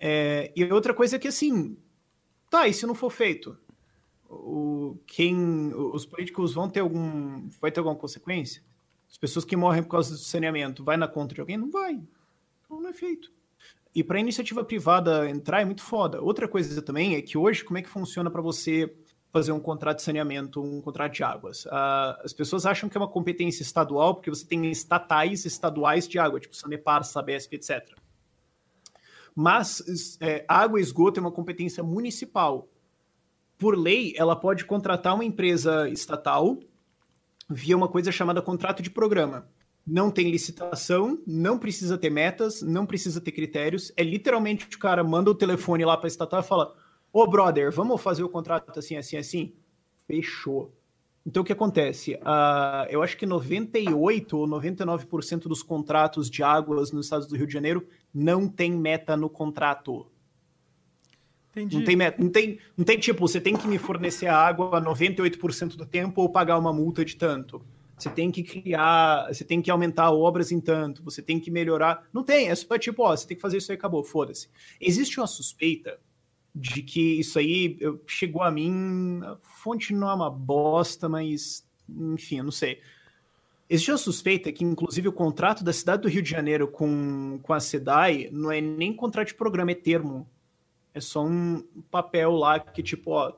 [0.00, 1.76] É, e outra coisa é que assim,
[2.50, 3.56] tá, e se não for feito?
[4.28, 7.48] O, quem, os políticos vão ter algum.
[7.60, 8.62] Vai ter alguma consequência?
[9.08, 11.56] As pessoas que morrem por causa do saneamento, vai na conta de alguém?
[11.56, 12.02] Não vai.
[12.64, 13.32] Então não é feito.
[13.94, 16.20] E para iniciativa privada entrar é muito foda.
[16.20, 18.94] Outra coisa também é que hoje, como é que funciona para você
[19.32, 21.66] fazer um contrato de saneamento, um contrato de águas?
[21.70, 26.18] Ah, as pessoas acham que é uma competência estadual, porque você tem estatais estaduais de
[26.18, 27.96] água, tipo Sanepar, Sabesp, etc.
[29.34, 32.68] Mas é, água e esgoto é uma competência municipal.
[33.58, 36.58] Por lei, ela pode contratar uma empresa estatal
[37.48, 39.48] via uma coisa chamada contrato de programa.
[39.86, 43.92] Não tem licitação, não precisa ter metas, não precisa ter critérios.
[43.96, 46.74] É literalmente o cara manda o telefone lá para a estatal e fala:
[47.12, 49.52] Ô brother, vamos fazer o contrato assim, assim, assim?
[50.06, 50.72] Fechou.
[51.24, 52.18] Então o que acontece?
[52.24, 57.46] Ah, eu acho que 98 ou 99% dos contratos de águas nos estados do Rio
[57.46, 60.06] de Janeiro não tem meta no contrato.
[61.56, 61.78] Entendi.
[61.78, 65.86] Não tem, não, tem, não tem tipo, você tem que me fornecer água 98% do
[65.86, 67.64] tempo ou pagar uma multa de tanto.
[67.96, 72.06] Você tem que criar, você tem que aumentar obras em tanto, você tem que melhorar.
[72.12, 74.50] Não tem, é só tipo, ó, você tem que fazer isso aí, acabou, foda-se.
[74.78, 75.98] Existe uma suspeita
[76.54, 82.38] de que isso aí chegou a mim, a fonte não é uma bosta, mas enfim,
[82.38, 82.80] eu não sei.
[83.68, 87.52] Existe uma suspeita que, inclusive, o contrato da cidade do Rio de Janeiro com, com
[87.52, 90.28] a SEDAI não é nem contrato de programa, é termo.
[90.96, 93.34] É só um papel lá que, tipo, ó,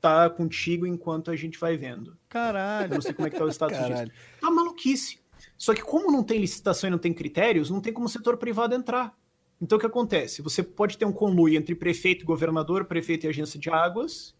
[0.00, 2.12] tá contigo enquanto a gente vai vendo.
[2.12, 2.94] Eu Caralho.
[2.94, 4.08] não sei como é que tá o status Caralho.
[4.08, 4.18] disso.
[4.40, 5.18] Tá maluquice.
[5.58, 8.38] Só que como não tem licitação e não tem critérios, não tem como o setor
[8.38, 9.14] privado entrar.
[9.60, 10.40] Então o que acontece?
[10.40, 14.34] Você pode ter um conluio entre prefeito e governador, prefeito e agência de águas,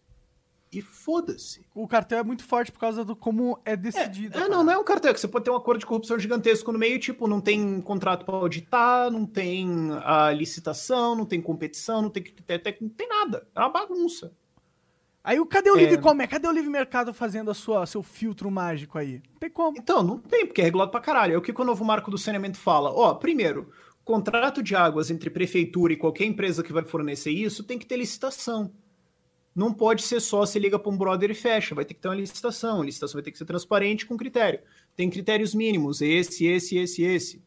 [0.71, 1.65] e foda-se.
[1.73, 4.37] O cartel é muito forte por causa do como é decidido.
[4.37, 6.71] É, não, não é um cartel, que você pode ter um acordo de corrupção gigantesco
[6.71, 12.01] no meio, tipo, não tem contrato para auditar, não tem a licitação, não tem competição,
[12.01, 13.47] não tem critério técnico, não tem nada.
[13.55, 14.31] É uma bagunça.
[15.23, 15.79] Aí o cadê o É.
[15.79, 16.31] livre comércio?
[16.31, 19.21] Cadê o livre mercado fazendo a sua, seu filtro mágico aí?
[19.31, 19.77] Não tem como.
[19.77, 21.33] Então, não tem, porque é regulado pra caralho.
[21.33, 22.91] É o que que o novo marco do saneamento fala.
[22.91, 23.69] Ó, primeiro,
[24.05, 27.97] contrato de águas entre prefeitura e qualquer empresa que vai fornecer isso tem que ter
[27.97, 28.71] licitação.
[29.57, 31.73] Não pode ser só se liga para um brother e fecha.
[31.73, 32.81] Vai ter que ter uma licitação.
[32.81, 34.59] A licitação vai ter que ser transparente com critério.
[34.95, 35.99] Tem critérios mínimos.
[35.99, 37.43] Esse, esse, esse, esse.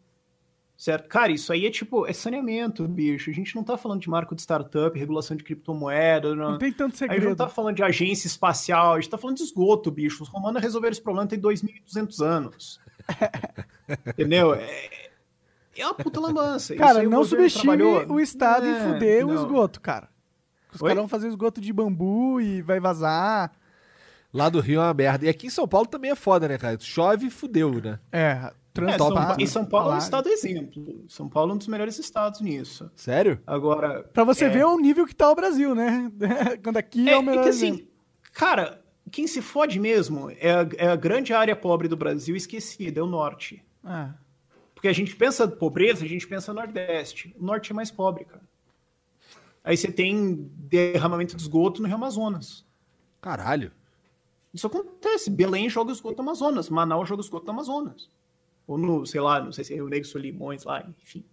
[0.76, 1.08] Certo?
[1.08, 3.30] Cara, isso aí é tipo, é saneamento, bicho.
[3.30, 6.34] A gente não tá falando de marco de startup, regulação de criptomoeda.
[6.34, 6.58] Não Não.
[6.58, 7.36] tem tanto A gente não segredo.
[7.36, 10.22] tá falando de agência espacial, a gente tá falando de esgoto, bicho.
[10.24, 12.80] Os romanos resolveram esse problema tem 2.200 anos.
[14.08, 14.54] Entendeu?
[14.54, 15.10] É,
[15.76, 16.74] é uma puta lambança.
[16.74, 18.12] Isso Cara, o não subestime trabalhou.
[18.14, 19.42] o Estado É, e fuder o não.
[19.44, 20.08] esgoto, cara.
[20.72, 23.52] Os caras vão fazer esgoto de bambu e vai vazar.
[24.32, 25.26] Lá do Rio é uma merda.
[25.26, 26.78] E aqui em São Paulo também é foda, né, cara?
[26.80, 27.98] Chove e fudeu, né?
[28.12, 28.52] É, É, São,
[29.12, 29.42] transporte.
[29.42, 31.04] e São Paulo é um estado exemplo.
[31.08, 32.88] São Paulo é um dos melhores estados nisso.
[32.94, 33.40] Sério?
[33.44, 34.04] Agora.
[34.12, 36.10] Pra você é, ver o nível que tá o Brasil, né?
[36.62, 37.80] Quando aqui é, É, o melhor é que exemplo.
[37.80, 37.88] assim,
[38.32, 43.00] cara, quem se fode mesmo é a, é a grande área pobre do Brasil esquecida,
[43.00, 43.64] é o norte.
[43.82, 44.14] Ah,
[44.76, 47.34] Porque a gente pensa pobreza, a gente pensa Nordeste.
[47.36, 48.42] O Norte é mais pobre, cara.
[49.62, 52.64] Aí você tem derramamento de esgoto no Rio Amazonas.
[53.20, 53.72] Caralho.
[54.52, 55.30] Isso acontece.
[55.30, 56.68] Belém joga esgoto no Amazonas.
[56.70, 58.10] Manaus joga esgoto no Amazonas.
[58.66, 61.24] Ou no, sei lá, não sei se é Rio Negro, Solimões lá, enfim.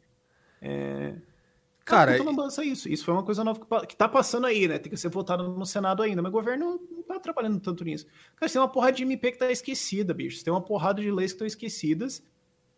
[1.88, 2.90] Cara, Cara, lambança isso.
[2.90, 4.78] Isso foi uma coisa nova que, que tá passando aí, né?
[4.78, 6.22] Tem que ser votado no Senado ainda.
[6.22, 8.06] Mas o governo não tá trabalhando tanto nisso.
[8.36, 10.38] Cara, você tem uma porrada de MP que tá esquecida, bicho.
[10.38, 12.22] Você tem uma porrada de leis que estão esquecidas.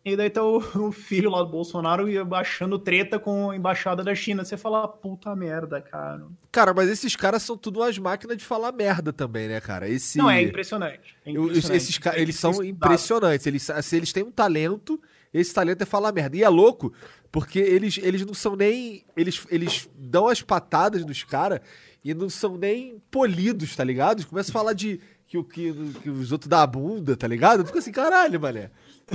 [0.02, 4.14] E daí tá o, o filho lá do Bolsonaro baixando treta com a embaixada da
[4.14, 4.44] China.
[4.44, 6.26] Você fala, puta merda, cara.
[6.50, 9.88] cara, mas esses caras são tudo umas máquinas de falar merda também, né, cara?
[9.88, 10.18] Esse...
[10.18, 11.16] Não, é impressionante.
[11.24, 11.76] É impressionante.
[11.76, 12.70] esses caras, eles são estudado.
[12.70, 13.46] impressionantes.
[13.46, 15.00] Eles, assim, eles têm um talento,
[15.34, 16.36] esse talento é falar merda.
[16.36, 16.92] E é louco,
[17.30, 19.04] porque eles, eles não são nem.
[19.16, 21.60] Eles, eles dão as patadas nos caras
[22.02, 24.18] e não são nem polidos, tá ligado?
[24.18, 25.00] Eles começam a falar de.
[25.26, 25.72] Que, que,
[26.02, 27.60] que os outros dá a bunda, tá ligado?
[27.60, 28.68] Eu fico assim, caralho, mané.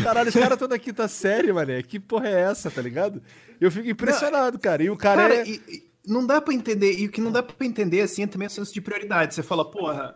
[0.03, 1.81] Caralho, os caras estão na quinta série, mané.
[1.83, 3.21] Que porra é essa, tá ligado?
[3.59, 4.83] Eu fico impressionado, cara.
[4.83, 5.47] E o cara, Cara, é.
[5.47, 8.27] e- e não dá pra entender, e o que não dá pra entender, assim, é
[8.27, 9.33] também o senso de prioridade.
[9.33, 10.15] Você fala, porra,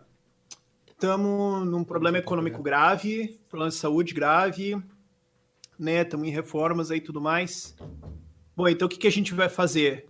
[0.91, 4.75] estamos num problema econômico grave, problema de saúde grave,
[5.79, 7.75] né, estamos em reformas aí e tudo mais.
[8.55, 10.05] Bom, então o que, que a gente vai fazer?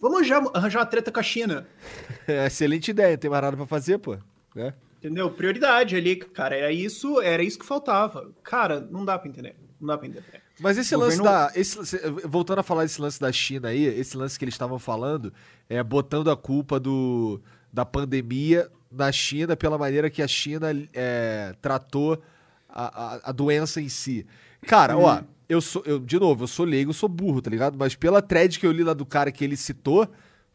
[0.00, 1.66] Vamos arranjar, arranjar uma treta com a China,
[2.26, 4.16] É excelente ideia, não tem mais nada pra fazer, pô.
[4.54, 4.72] Né?
[5.04, 5.30] Entendeu?
[5.30, 8.30] Prioridade ali, cara, era isso, era isso que faltava.
[8.42, 10.24] Cara, não dá pra entender, não dá pra entender.
[10.60, 11.60] Mas esse Governo- lance da.
[11.60, 14.78] esse- se- voltando a falar esse lance da China aí, esse lance que eles estavam
[14.78, 15.32] falando,
[15.68, 17.40] é botando a culpa do,
[17.72, 22.22] da pandemia na China pela maneira que a China é, tratou
[22.68, 24.24] a, a, a doença em si.
[24.66, 25.82] Cara, ó, eu sou.
[25.84, 27.76] Eu, de novo, eu sou leigo, eu sou burro, tá ligado?
[27.76, 30.08] Mas pela thread que eu li lá do cara que ele citou,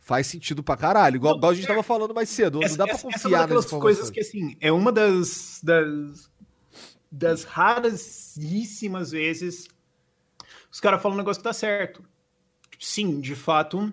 [0.09, 1.17] faz sentido pra caralho.
[1.17, 2.59] Igual, igual a gente tava falando mais cedo.
[2.59, 6.31] não dá pra essa, confiar essa é nessas coisas que, assim, é uma das, das,
[7.11, 9.67] das raríssimas vezes
[10.71, 12.03] os caras falam um negócio que tá certo.
[12.79, 13.91] Sim, de fato,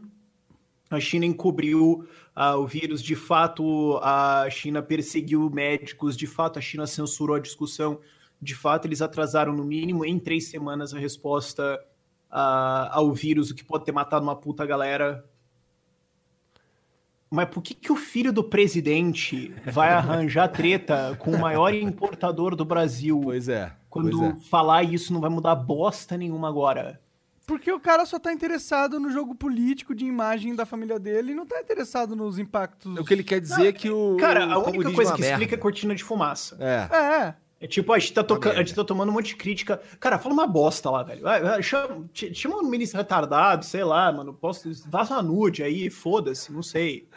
[0.90, 6.62] a China encobriu ah, o vírus, de fato, a China perseguiu médicos, de fato, a
[6.62, 8.00] China censurou a discussão,
[8.40, 11.82] de fato, eles atrasaram no mínimo em três semanas a resposta
[12.30, 15.24] ah, ao vírus, o que pode ter matado uma puta galera.
[17.30, 22.54] Mas por que, que o filho do presidente vai arranjar treta com o maior importador
[22.54, 23.20] do Brasil?
[23.22, 23.72] Pois é.
[23.90, 24.36] Quando pois é.
[24.48, 27.00] falar isso não vai mudar bosta nenhuma agora.
[27.46, 31.34] Porque o cara só tá interessado no jogo político de imagem da família dele e
[31.34, 32.98] não tá interessado nos impactos.
[32.98, 34.16] O que ele quer dizer é que o.
[34.16, 35.58] Cara, o a única coisa é que explica é merda.
[35.58, 36.56] cortina de fumaça.
[36.58, 36.88] É.
[36.92, 37.34] É.
[37.58, 39.80] É tipo, a gente, tá toca- a gente tá tomando um monte de crítica.
[39.98, 41.22] Cara, fala uma bosta lá, velho.
[41.22, 44.34] Vai, vai, chama, ch- chama um ministro retardado, sei lá, mano.
[44.34, 47.08] Posso, vaza uma nude aí, foda-se, não sei.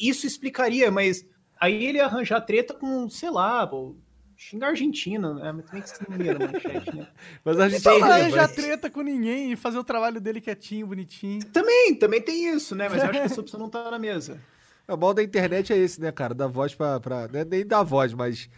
[0.00, 1.24] Isso explicaria, mas
[1.60, 3.94] aí ele arranjar treta com, sei lá, pô,
[4.36, 5.52] xingar a Argentina, né?
[5.52, 7.06] Mas também que isso não manchete, né?
[7.44, 11.44] Mas a gente não arranjar treta com ninguém e fazer o trabalho dele quietinho, bonitinho.
[11.46, 12.88] Também, também tem isso, né?
[12.88, 14.40] Mas eu acho que essa opção não tá na mesa.
[14.88, 16.34] O mal da internet é esse, né, cara?
[16.34, 16.98] Dar voz pra.
[16.98, 18.50] pra não é nem dar voz, mas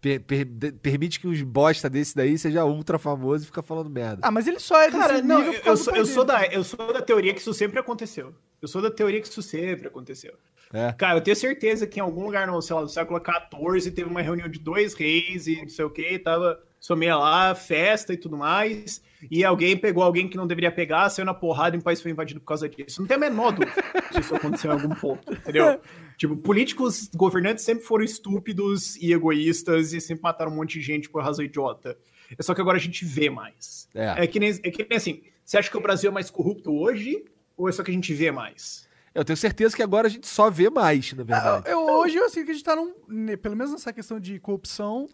[0.00, 3.90] per- per- de- permite que uns bosta desse daí seja ultra famoso e fica falando
[3.90, 4.20] merda.
[4.22, 6.24] Ah, mas ele só é Cara, desse não, nível eu, eu do sou, eu, sou
[6.24, 8.34] da, eu sou da teoria que isso sempre aconteceu.
[8.60, 10.34] Eu sou da teoria que isso sempre aconteceu.
[10.72, 10.92] É.
[10.92, 14.08] Cara, eu tenho certeza que em algum lugar, no, sei lá, no século XIV, teve
[14.10, 18.16] uma reunião de dois reis e não sei o que, tava somia lá, festa e
[18.16, 21.82] tudo mais, e alguém pegou alguém que não deveria pegar, saiu na porrada e o
[21.82, 23.00] país foi invadido por causa disso.
[23.00, 23.72] Não tem a menor dúvida
[24.12, 25.80] se isso aconteceu em algum ponto, entendeu?
[26.16, 31.08] Tipo, políticos, governantes sempre foram estúpidos e egoístas e sempre mataram um monte de gente
[31.10, 31.96] por razão idiota.
[32.38, 33.88] É só que agora a gente vê mais.
[33.94, 34.24] É.
[34.24, 36.72] É que nem, é que nem assim, você acha que o Brasil é mais corrupto
[36.72, 37.24] hoje
[37.56, 38.86] ou é só que a gente vê mais?
[39.14, 41.70] Eu tenho certeza que agora a gente só vê mais, na Ah, verdade.
[41.70, 42.92] eu, hoje eu sinto que a gente tá num.
[43.38, 45.08] Pelo menos nessa questão de corrupção,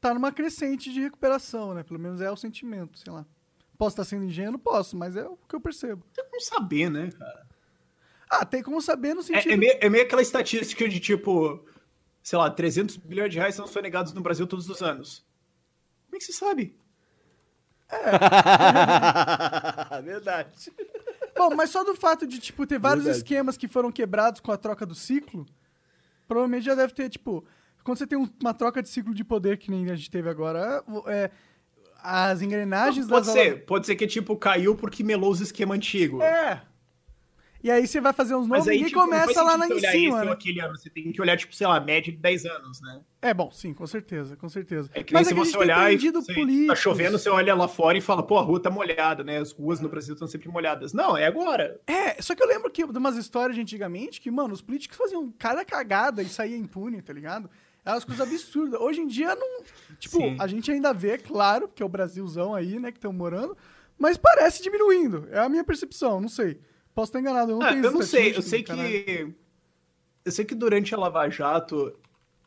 [0.00, 1.82] tá numa crescente de recuperação, né?
[1.82, 3.26] Pelo menos é o sentimento, sei lá.
[3.76, 4.58] Posso estar sendo ingênuo?
[4.58, 6.04] Posso, mas é o que eu percebo.
[6.14, 7.46] Tem como saber, né, cara?
[8.30, 9.50] Ah, tem como saber no sentido.
[9.50, 11.64] É, é meio, é meio aquela estatística de tipo,
[12.22, 15.24] sei lá, 300 bilhões de reais são sonegados no Brasil todos os anos.
[16.06, 16.76] Como é que você sabe?
[20.04, 20.70] verdade.
[21.36, 23.24] Bom, mas só do fato de, tipo, ter vários Verdade.
[23.24, 25.46] esquemas que foram quebrados com a troca do ciclo,
[26.28, 27.44] provavelmente já deve ter, tipo,
[27.84, 30.28] quando você tem um- uma troca de ciclo de poder que nem a gente teve
[30.28, 31.30] agora, é,
[32.02, 36.20] as engrenagens Pode das ser, pode ser que tipo caiu porque melou os esquemas antigos.
[36.22, 36.62] É.
[37.62, 40.24] E aí você vai fazer uns novos e ninguém tipo, começa lá na em cima,
[40.24, 40.32] né?
[40.32, 40.78] aquele ano.
[40.78, 43.00] Você tem que olhar, tipo, sei lá, média de 10 anos, né?
[43.20, 44.88] É bom, sim, com certeza, com certeza.
[44.94, 47.54] É que nem Mas se é que você olhar e sei, tá chovendo, você olha
[47.54, 49.36] lá fora e fala, pô, a rua tá molhada, né?
[49.36, 50.94] As ruas no Brasil estão sempre molhadas.
[50.94, 51.78] Não, é agora.
[51.86, 54.96] É, só que eu lembro que de umas histórias de antigamente que, mano, os políticos
[54.96, 57.50] faziam cada cagada e saía impune, tá ligado?
[57.84, 58.80] Eram umas coisas absurdas.
[58.80, 59.62] Hoje em dia não.
[59.98, 60.36] Tipo, Sim.
[60.38, 63.56] a gente ainda vê, claro, porque é o Brasilzão aí, né, que estão morando,
[63.98, 65.28] mas parece diminuindo.
[65.30, 66.58] É a minha percepção, não sei.
[66.94, 68.88] Posso estar enganado, eu não Ah, tenho eu não sei, eu sei caralho.
[69.04, 69.34] que.
[70.24, 71.94] Eu sei que durante a Lava Jato,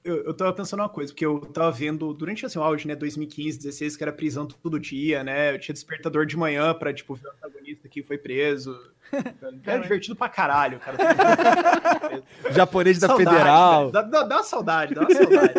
[0.03, 2.95] eu, eu tava pensando uma coisa, porque eu tava vendo, durante assim, o auge, né,
[2.95, 5.53] 2015, 16, que era prisão todo dia, né?
[5.55, 8.77] Eu tinha despertador de manhã pra, tipo, ver o antagonista que foi preso.
[9.65, 10.97] Era divertido pra caralho, cara.
[12.51, 13.91] Japonês da Saudade, Federal.
[13.91, 15.53] Dá, dá, dá uma saudade, dá uma saudade.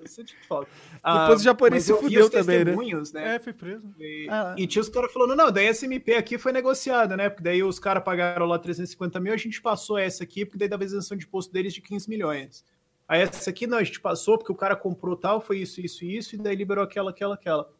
[0.00, 0.68] Eu senti falta.
[1.02, 2.64] Ah, Depois o japonês se eu vi fudeu os também, né?
[2.64, 3.36] testemunhos, né?
[3.36, 3.92] É, foi preso.
[3.98, 4.54] E, Ah.
[4.58, 7.28] e tinha os caras falando, não, daí a SMP aqui foi negociada, né?
[7.30, 10.68] Porque daí os caras pagaram lá 350 mil, a gente passou essa aqui, porque daí
[10.68, 12.64] dava isenção de imposto deles de 15 milhões.
[13.08, 16.04] Aí essa aqui, não, a gente passou porque o cara comprou tal, foi isso, isso,
[16.04, 17.72] isso, e daí liberou aquela, aquela, aquela.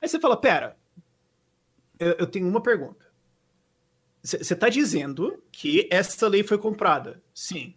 [0.00, 0.76] Aí você fala, pera,
[1.98, 3.10] eu, eu tenho uma pergunta.
[4.22, 7.20] Você está dizendo que essa lei foi comprada?
[7.34, 7.74] Sim.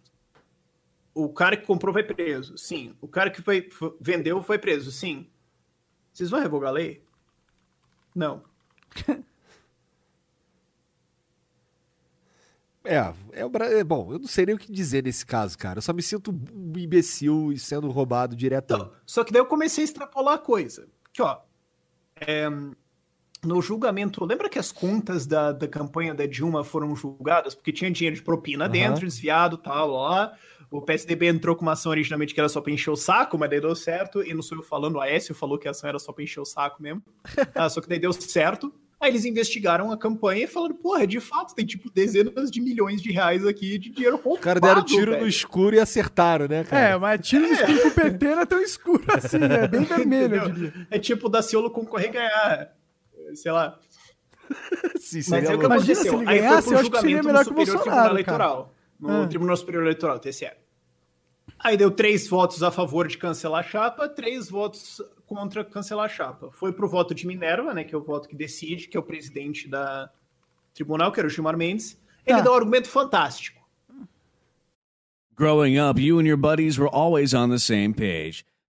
[1.12, 2.56] O cara que comprou vai preso?
[2.56, 2.94] Sim.
[3.00, 4.92] O cara que foi, foi, vendeu foi preso?
[4.92, 5.28] Sim.
[6.12, 7.02] Vocês vão revogar a lei?
[8.14, 8.44] Não.
[12.86, 15.58] É, é, o Bra- é bom, eu não sei nem o que dizer nesse caso,
[15.58, 15.78] cara.
[15.78, 18.78] Eu só me sinto um imbecil e sendo roubado diretão.
[18.78, 20.86] Então, só que daí eu comecei a extrapolar a coisa.
[21.12, 21.38] Que, ó,
[22.20, 22.48] é,
[23.44, 27.54] no julgamento, lembra que as contas da, da campanha da Dilma foram julgadas?
[27.54, 28.72] Porque tinha dinheiro de propina Aham.
[28.72, 30.32] dentro, desviado tal, lá.
[30.70, 33.48] O PSDB entrou com uma ação originalmente que era só pra encher o saco, mas
[33.48, 34.22] daí deu certo.
[34.22, 36.40] E não sou eu falando, o Aécio falou que a ação era só pra encher
[36.40, 37.02] o saco mesmo.
[37.54, 38.72] Ah, só que daí deu certo.
[38.98, 43.02] Aí eles investigaram a campanha e falaram, porra, de fato, tem tipo dezenas de milhões
[43.02, 44.36] de reais aqui de dinheiro roubado.
[44.36, 45.22] Os caras deram tiro velho.
[45.22, 46.88] no escuro e acertaram, né, cara?
[46.88, 49.82] É, mas tiro no escuro com o PT não é tão escuro assim, é bem
[49.84, 50.86] vermelho, eu diria.
[50.90, 52.72] É tipo o Daciolo concorrer e ganhar,
[53.34, 53.78] sei lá.
[54.98, 55.64] Sim, Mas é o que.
[55.66, 55.96] Imagina aconteceu.
[56.02, 57.66] se ele Aí ganhasse, foi eu pro acho que seria julgamento melhor no que o
[57.66, 58.44] Superior Bolsonaro, Tribunal cara.
[58.44, 58.74] Eleitoral.
[58.98, 59.26] No Ah.
[59.26, 60.50] Tribunal Superior Eleitoral, TSE.
[61.58, 66.08] Aí deu três votos a favor de cancelar a chapa, três votos contra cancelar a
[66.08, 66.50] chapa.
[66.52, 69.02] Foi pro voto de Minerva, né, que é o voto que decide, que é o
[69.02, 70.10] presidente da
[70.74, 71.98] tribunal, que era o Gilmar Mendes.
[72.26, 72.44] Ele Tá.
[72.44, 73.56] dá um argumento fantástico.
[75.36, 78.44] Growing up, you and your buddies were always on the same page.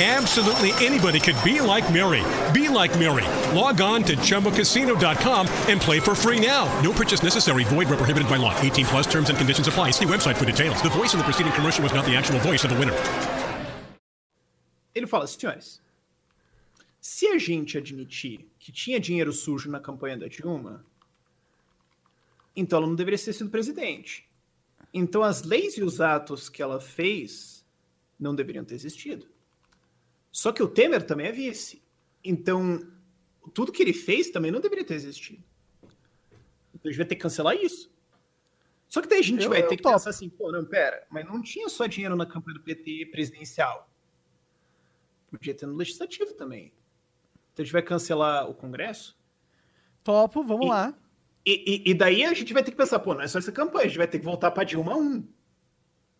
[0.00, 2.22] Absolutely anybody could be like Mary.
[2.52, 3.26] Be like Mary.
[3.52, 6.66] Log on to ChumbaCasino.com and play for free now.
[6.82, 7.64] No purchase necessary.
[7.64, 8.54] Void where prohibited by law.
[8.60, 9.90] 18 plus terms and conditions apply.
[9.90, 10.80] See website for details.
[10.82, 12.94] The voice in the preceding commercial was not the actual voice of the winner.
[14.94, 15.80] Ele fala, senhores,
[17.00, 20.84] se a gente admitir que tinha dinheiro sujo na campanha da Dilma,
[22.54, 24.28] então ela não deveria ter sido presidente.
[24.94, 27.64] Então as leis e os atos que ela fez
[28.18, 29.26] não deveriam ter existido.
[30.38, 31.82] Só que o Temer também é vice.
[32.22, 32.78] Então,
[33.52, 35.42] tudo que ele fez também não deveria ter existido.
[36.72, 37.92] Então a gente vai ter que cancelar isso.
[38.88, 39.96] Só que daí a gente Eu- vai eu ter que topo.
[39.96, 43.90] pensar assim, pô, não, pera, mas não tinha só dinheiro na campanha do PT presidencial.
[45.28, 46.72] Podia ter no legislativo também.
[47.52, 49.18] Então a gente vai cancelar o Congresso?
[50.04, 50.96] Topo, vamos E- lá.
[51.44, 51.50] E,
[51.88, 53.86] e- e daí a gente vai ter que pensar, pô, não é só essa campanha,
[53.86, 55.26] a gente vai ter que voltar para Dilma 1.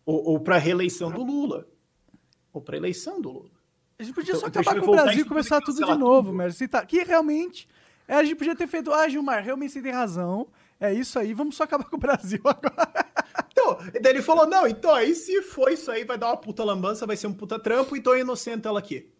[0.05, 1.69] Ou, ou para reeleição do Lula.
[2.51, 3.58] Ou para eleição do Lula.
[3.99, 6.31] A gente podia Então- só então acabar com o Brasil e começar tudo de novo,
[6.31, 6.67] tudo.
[6.69, 7.67] Tá, que realmente.
[8.07, 8.91] é, a gente podia ter feito.
[8.93, 10.47] Ah, Gilmar, realmente você tem razão.
[10.79, 13.05] É isso aí, vamos só acabar com o Brasil agora.
[13.51, 16.63] Então, daí ele falou, não, então aí se for isso aí, vai dar uma puta
[16.63, 19.11] lambança, vai ser um puta trampo, então é inocente ela aqui.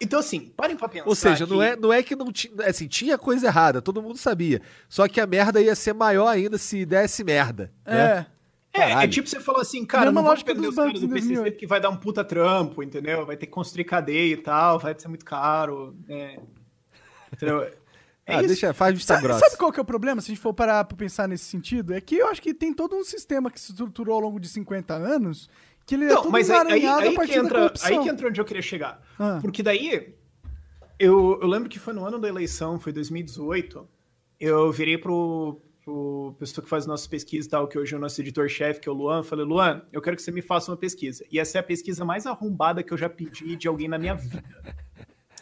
[0.00, 2.52] Então, assim, parem pra pensar Ou seja, não é, não é que não tinha.
[2.66, 4.60] Assim, tinha coisa errada, todo mundo sabia.
[4.88, 7.72] Só que a merda ia ser maior ainda se desse merda.
[7.86, 8.26] Né?
[8.76, 8.92] É.
[8.92, 11.00] É, é tipo você falar assim, cara, Mesma não vamos lógica perder dos os caras
[11.00, 11.52] do PCC 2008.
[11.54, 13.24] porque vai dar um puta trampo, entendeu?
[13.24, 15.96] Vai ter que construir cadeia e tal, vai ser muito caro.
[16.08, 16.38] É.
[17.32, 17.62] Entendeu?
[18.28, 18.48] É ah, isso.
[18.48, 19.40] deixa, faz vista Sabe, grossa.
[19.40, 21.94] sabe qual que é o problema, se a gente for parar pra pensar nesse sentido?
[21.94, 24.48] É que eu acho que tem todo um sistema que se estruturou ao longo de
[24.48, 25.48] 50 anos
[25.86, 28.28] que ele é Não, todo mas aí, aí, aí partir que entra, aí que entra
[28.28, 29.00] onde eu queria chegar.
[29.16, 29.38] Ah.
[29.40, 30.12] Porque daí,
[30.98, 33.88] eu, eu lembro que foi no ano da eleição, foi 2018,
[34.40, 38.00] eu virei pro, pro pessoa que faz nossas pesquisas e tal, que hoje é o
[38.00, 40.76] nosso editor-chefe, que é o Luan, falei, Luan, eu quero que você me faça uma
[40.76, 41.24] pesquisa.
[41.30, 44.14] E essa é a pesquisa mais arrombada que eu já pedi de alguém na minha
[44.14, 44.42] vida.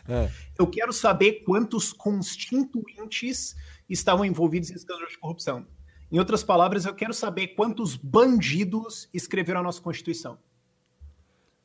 [0.07, 0.31] É.
[0.59, 3.57] Eu quero saber quantos constituintes
[3.89, 5.67] estavam envolvidos em escândalos de corrupção.
[6.13, 10.39] Em outras palavras, eu quero saber quantos bandidos escreveram a nossa Constituição.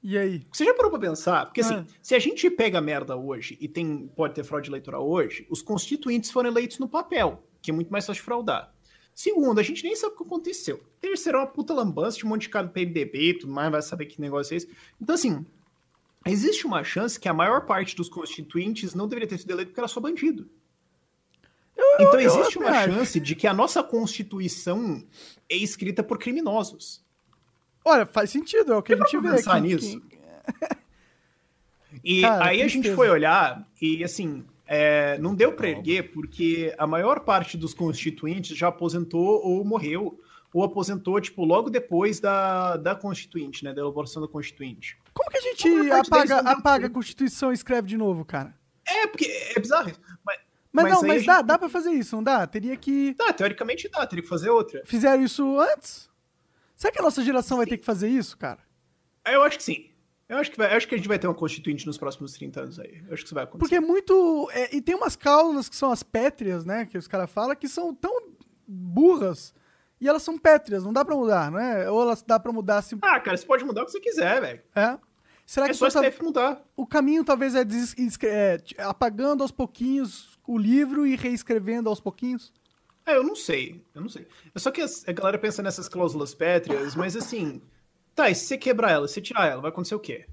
[0.02, 0.46] E aí?
[0.52, 1.46] Você já parou pra pensar?
[1.46, 1.86] Porque assim, Ah.
[2.02, 6.32] se a gente pega merda hoje e tem, pode ter fraude eleitoral hoje, os constituintes
[6.32, 8.74] foram eleitos no papel, que é muito mais fácil de fraudar.
[9.14, 10.82] Segundo, a gente nem sabe o que aconteceu.
[11.02, 13.70] Terceiro, é uma puta lambança, tinha um monte de cara do PMDB e tudo mais,
[13.70, 14.70] vai saber que negócio é esse.
[15.02, 15.46] Então, assim,
[16.26, 19.82] existe uma chance que a maior parte dos constituintes não deveria ter sido eleito porque
[19.82, 20.50] era só bandido.
[22.00, 22.92] então, eu existe uma acho.
[22.94, 25.04] chance de que a nossa Constituição
[25.50, 27.04] é escrita por criminosos.
[27.86, 29.68] Olha, faz sentido, é o que a gente vê pensar aqui.
[29.68, 30.02] nisso?
[32.04, 36.74] E Cara, aí a gente foi olhar e, assim, é, não deu pra erguer porque
[36.78, 40.20] a maior parte dos constituintes já aposentou ou morreu,
[40.54, 44.98] ou aposentou, tipo, logo depois da, da constituinte, né, da elaboração da constituinte.
[45.14, 46.90] Como que a gente A apaga, apaga a.
[46.90, 48.56] Constituição e escreve de novo, cara?
[48.88, 50.00] É, porque é bizarro isso.
[50.24, 50.38] Mas,
[50.72, 52.46] Mas, Mas não, mas dá, gente- dá pra fazer isso, não dá?
[52.46, 53.14] Teria que.
[53.16, 54.84] tá, teoricamente dá, teria que fazer outra.
[54.86, 56.09] Fizeram isso antes?
[56.80, 58.60] Será que a nossa geração vai ter que fazer isso, cara?
[59.26, 59.90] Aí Eu acho que sim.
[60.30, 62.32] Eu acho que, vai, eu acho que a gente vai ter uma constituinte nos próximos
[62.34, 63.04] 30 anos aí.
[63.06, 63.60] Eu acho que isso vai acontecer.
[63.60, 64.50] Porque é muito.
[64.54, 66.86] é, e tem umas cláusulas que são as pétreas, né?
[66.86, 68.30] Que os caras falam, que são tão
[68.66, 69.54] burras.
[70.00, 71.90] E elas são pétreas, não dá pra mudar, não é?
[71.92, 72.96] Ou elas dá pra mudar se.
[73.02, 74.62] Ah, cara, você pode mudar o que você quiser, velho.
[74.74, 74.98] É?
[75.46, 76.64] Será É que só o tá- STF mudar.
[76.78, 82.54] o caminho talvez é, des- é, apagando aos pouquinhos o livro e reescrevendo aos pouquinhos?
[83.10, 84.28] É, eu não sei, eu não sei.
[84.54, 87.62] É só que a galera pensa nessas cláusulas pétreas, mas assim,
[88.14, 90.26] tá, e se você quebrar ela, se você tirar ela, vai acontecer o quê?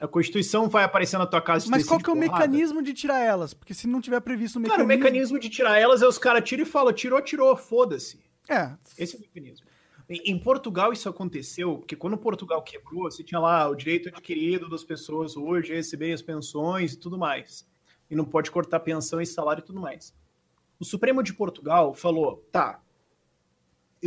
[0.00, 2.46] A Constituição vai aparecer na tua casa e Mas qual que é o porrada?
[2.46, 3.52] mecanismo de tirar elas?
[3.52, 4.94] Porque se não tiver previsto o Cara, mecanismo...
[4.94, 8.20] o mecanismo de tirar elas é os caras tiram e falam, tirou, tirou, foda-se.
[8.48, 9.66] É, Esse é o mecanismo.
[10.08, 14.68] Em, em Portugal isso aconteceu, porque quando Portugal quebrou, você tinha lá o direito adquirido
[14.68, 17.66] das pessoas hoje a receber as pensões e tudo mais.
[18.10, 20.14] E não pode cortar pensão e salário e tudo mais.
[20.78, 22.82] O Supremo de Portugal falou, tá,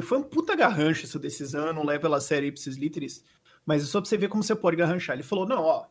[0.01, 3.23] foi um puta garrancho essa decisão, não levo ela a sério ipsis literis,
[3.65, 5.15] mas é só pra você ver como você pode garranchar.
[5.15, 5.87] Ele falou, não, ó,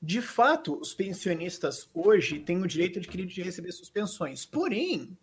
[0.00, 4.46] de fato, os pensionistas hoje têm o direito adquirido de receber suas pensões.
[4.46, 5.16] Porém,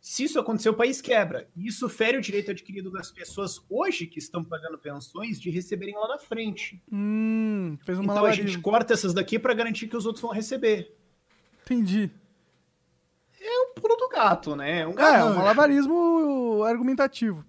[0.00, 1.48] se isso acontecer, o país quebra.
[1.54, 5.94] E isso fere o direito adquirido das pessoas hoje que estão pagando pensões de receberem
[5.96, 6.82] lá na frente.
[6.90, 10.30] hum, fez um então a gente corta essas daqui para garantir que os outros vão
[10.30, 10.94] receber.
[11.64, 12.10] Entendi.
[13.80, 14.80] Pulo do gato, né?
[14.80, 17.44] É um É, um malabarismo argumentativo.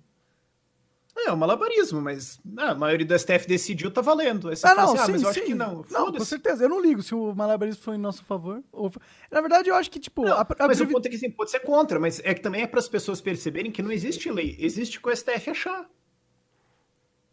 [1.26, 4.50] É, um malabarismo, mas ah, a maioria do STF decidiu, tá valendo.
[4.50, 5.46] Aí você Ah, não, assim, ah, sim, mas eu acho sim.
[5.48, 5.84] que não.
[5.90, 6.64] Não, com certeza.
[6.66, 8.62] Eu não ligo se o malabarismo foi em nosso favor.
[8.72, 8.92] Ou...
[9.32, 10.24] Na verdade, eu acho que, tipo...
[10.26, 12.34] Não, a- a mas o previ- ponto é que assim, pode ser contra, mas é
[12.36, 15.16] que também é para as pessoas perceberem que não existe lei, existe o que o
[15.16, 15.90] STF achar.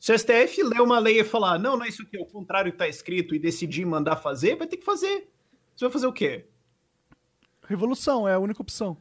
[0.01, 2.27] Se o STF ler uma lei e falar, não, não é isso aqui, é o
[2.27, 5.29] contrário que está escrito e decidir mandar fazer, vai ter que fazer.
[5.77, 6.47] Você vai fazer o quê?
[7.69, 8.97] Revolução é a única opção.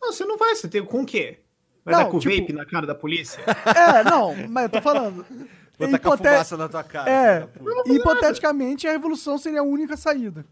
[0.00, 1.38] Não, você não vai, você tem com o quê?
[1.84, 3.42] Vai Não, dar com o tipo- vape na cara da polícia?
[3.76, 5.24] É, não, mas eu tô falando.
[5.78, 7.10] Vou tacar Hipote- fumaça na tua cara.
[7.10, 7.48] É,
[7.86, 10.44] hipoteticamente, a revolução seria a única saída.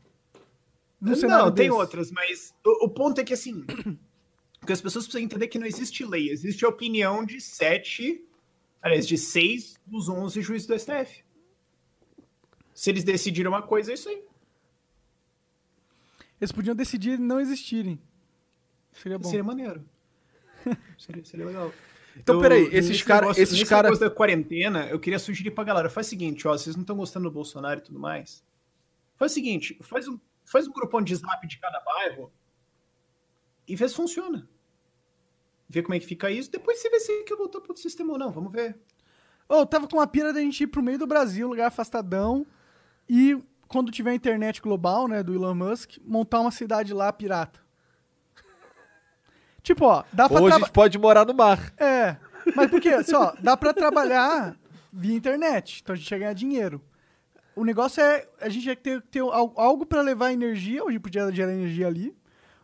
[1.00, 1.70] No não, tem desse.
[1.70, 3.64] outras, mas o, o ponto é que assim,
[4.66, 8.22] que as pessoas precisam entender que não existe lei, existe a opinião de sete,
[8.82, 11.22] aliás, de seis dos onze juízes do STF.
[12.74, 14.22] Se eles decidiram uma coisa, é isso aí.
[16.40, 18.00] Eles podiam decidir não existirem.
[18.92, 19.28] Seria bom.
[19.28, 19.84] Seria maneiro.
[20.98, 21.72] seria, seria legal.
[22.16, 25.52] Então, peraí, esses nesse cara- negócio- esses nesse cara- negócio da quarentena, eu queria sugerir
[25.52, 28.44] pra galera, faz o seguinte, ó, vocês não estão gostando do Bolsonaro e tudo mais,
[29.16, 32.32] faz o seguinte, faz um, faz um grupão de zap de cada bairro
[33.66, 34.48] e vê se funciona.
[35.68, 38.12] Vê como é que fica isso, depois você vê se quer voltar pro outro sistema
[38.12, 38.76] ou não, vamos ver.
[39.48, 42.44] Ô, eu tava com uma pira da gente ir pro meio do Brasil, lugar afastadão,
[43.08, 43.38] e
[43.70, 47.60] quando tiver internet global, né, do Elon Musk, montar uma cidade lá pirata.
[49.62, 51.72] tipo, ó, dá pra Ou a gente pode morar no mar.
[51.78, 52.16] É,
[52.54, 52.88] mas por quê?
[52.90, 54.56] Assim, ó, dá pra trabalhar
[54.92, 56.82] via internet, então a gente ia ganhar dinheiro.
[57.54, 61.30] O negócio é, a gente ia ter, ter al- algo pra levar energia, hoje podia
[61.30, 62.16] gerar energia ali,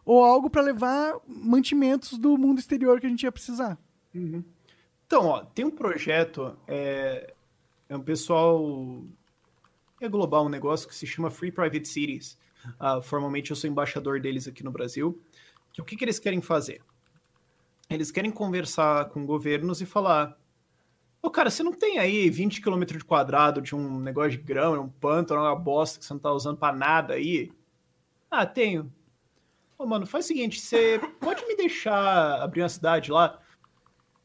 [0.05, 3.79] ou algo pra levar mantimentos do mundo exterior que a gente ia precisar.
[5.07, 7.33] Então, ó, tem um projeto, é,
[7.89, 9.03] é um pessoal,
[10.01, 12.39] é global um negócio que se chama Free Private Cities.
[12.79, 15.21] Ah, formalmente eu sou embaixador deles aqui no Brasil.
[15.73, 16.83] Que o que, que eles querem fazer?
[17.89, 20.37] Eles querem conversar com governos e falar:
[21.23, 24.83] Ô, cara, você não tem aí 20 km de quadrado de um negócio de grão,
[24.83, 27.53] um pântano, uma bosta que você não tá usando pra nada aí?
[28.31, 28.93] Ah, tenho.
[29.79, 33.41] Ô, mano, faz o seguinte: você pode me deixar abrir uma cidade lá?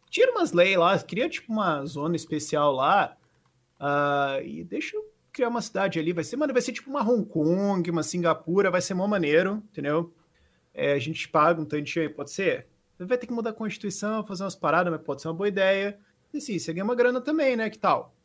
[0.09, 3.15] Tira umas leis lá, cria tipo uma zona especial lá
[3.80, 6.13] ah, e deixa eu criar uma cidade ali.
[6.13, 9.63] Vai ser, mano, vai ser tipo uma Hong Kong, uma Singapura, vai ser mó maneiro,
[9.71, 10.13] entendeu?
[10.73, 12.67] É, a gente paga um tantinho aí, pode ser?
[12.99, 15.97] Vai ter que mudar a Constituição, fazer umas paradas, mas pode ser uma boa ideia.
[16.34, 17.69] E sim, você ganha uma grana também, né?
[17.69, 18.15] Que tal?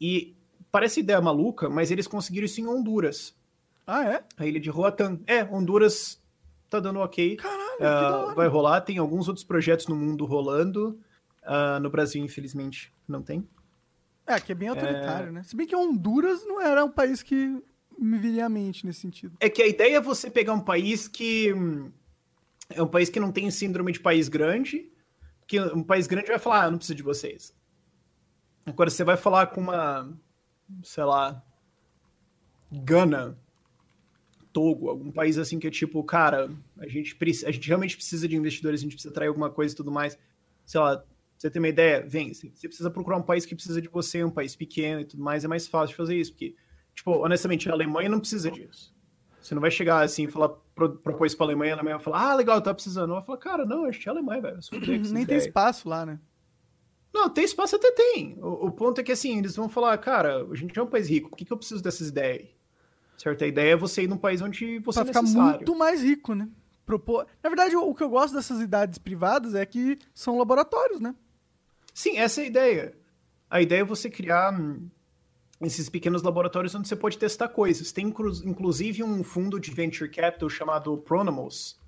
[0.00, 0.36] E
[0.70, 3.34] parece ideia maluca, mas eles conseguiram isso em Honduras.
[3.86, 4.24] Ah, é?
[4.36, 5.20] A ilha de Roatán.
[5.26, 6.22] É, Honduras
[6.68, 7.36] tá dando ok.
[7.36, 8.34] Caralho, hora.
[8.34, 8.80] vai rolar.
[8.82, 10.98] Tem alguns outros projetos no mundo rolando.
[11.42, 13.48] Ah, no Brasil, infelizmente, não tem.
[14.26, 15.42] É, que é bem autoritário, né?
[15.44, 17.62] Se bem que Honduras não era um país que
[17.98, 19.36] me viria à mente nesse sentido.
[19.40, 21.54] É que a ideia é você pegar um país que.
[22.70, 24.90] É um país que não tem síndrome de país grande.
[25.46, 27.54] Que um país grande vai falar, ah, não preciso de vocês.
[28.66, 30.12] Agora você vai falar com uma.
[30.82, 31.42] Sei lá.
[32.70, 33.38] Gana.
[34.52, 37.14] Togo, algum país assim que é tipo, cara, a gente,
[37.46, 40.18] a gente realmente precisa de investidores, a gente precisa atrair alguma coisa e tudo mais.
[40.64, 41.04] Sei lá,
[41.38, 42.04] você tem uma ideia?
[42.06, 42.32] Vem.
[42.32, 45.44] Você precisa procurar um país que precisa de você, um país pequeno e tudo mais.
[45.44, 46.54] É mais fácil de fazer isso, porque,
[46.94, 48.94] tipo, honestamente, a Alemanha não precisa disso.
[49.40, 52.04] Você não vai chegar assim e falar, pro, propor isso pra Alemanha, a Alemanha vai
[52.04, 53.10] falar, ah, legal, tá precisando.
[53.10, 54.58] Ela vai falar, cara, não, a gente é Alemanha, velho.
[54.72, 56.18] Nem tem ideias." espaço lá, né?
[57.14, 58.36] Não, tem espaço até tem.
[58.42, 61.08] O, o ponto é que assim, eles vão falar, cara, a gente é um país
[61.08, 62.56] rico, por que, que eu preciso dessas ideias aí?
[63.16, 63.44] Certo?
[63.44, 66.34] A ideia é você ir num país onde você Pra é ficar muito mais rico,
[66.34, 66.48] né?
[66.84, 67.26] Propor...
[67.42, 71.14] Na verdade, o, o que eu gosto dessas idades privadas é que são laboratórios, né?
[71.96, 72.94] Sim, essa é a ideia.
[73.48, 74.86] A ideia é você criar hum,
[75.62, 77.90] esses pequenos laboratórios onde você pode testar coisas.
[77.90, 81.80] Tem inclu- inclusive um fundo de venture capital chamado Pronomos,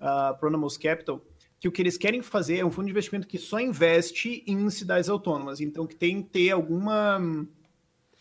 [0.00, 1.24] ah, Pronomos Capital,
[1.60, 4.68] que o que eles querem fazer é um fundo de investimento que só investe em
[4.70, 5.60] cidades autônomas.
[5.60, 7.46] Então, que tem que ter alguma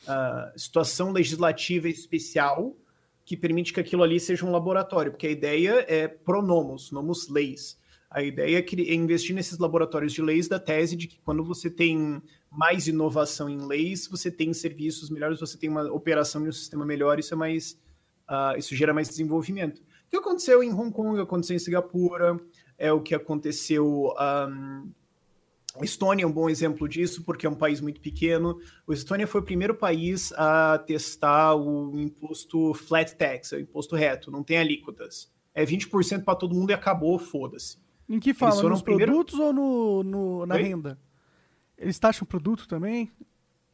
[0.07, 2.77] ah, situação legislativa especial
[3.25, 7.81] que permite que aquilo ali seja um laboratório, porque a ideia é pronomos, nomos leis.
[8.13, 11.67] A ideia é, é investir nesses laboratórios de leis da tese de que quando você
[11.67, 16.51] tem mais inovação em leis, você tem serviços melhores, você tem uma operação de um
[16.51, 17.75] sistema melhor, isso é mais
[18.27, 19.79] ah, isso gera mais desenvolvimento.
[19.79, 22.39] O que aconteceu em Hong Kong, aconteceu em Singapura,
[22.77, 24.13] é o que aconteceu
[25.75, 28.59] a Estônia é um bom exemplo disso, porque é um país muito pequeno.
[28.87, 34.29] A Estônia foi o primeiro país a testar o imposto flat tax, o imposto reto,
[34.29, 35.31] não tem alíquotas.
[35.53, 37.77] É 20% para todo mundo e acabou, foda-se.
[38.09, 38.61] Em que fala?
[38.69, 40.61] Nos primeiro- produtos ou no, no- na Oi?
[40.63, 40.99] renda?
[41.77, 43.11] Eles taxam produto também?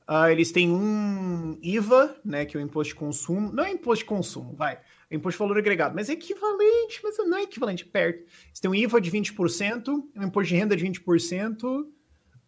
[0.07, 3.51] Ah, eles têm um IVA, né, que é o imposto de consumo.
[3.51, 4.80] Não é imposto de consumo, vai.
[5.09, 8.19] É imposto de valor agregado, mas é equivalente, mas não é equivalente, perto.
[8.47, 11.88] Eles têm um IVA de 20%, um imposto de renda de 20%.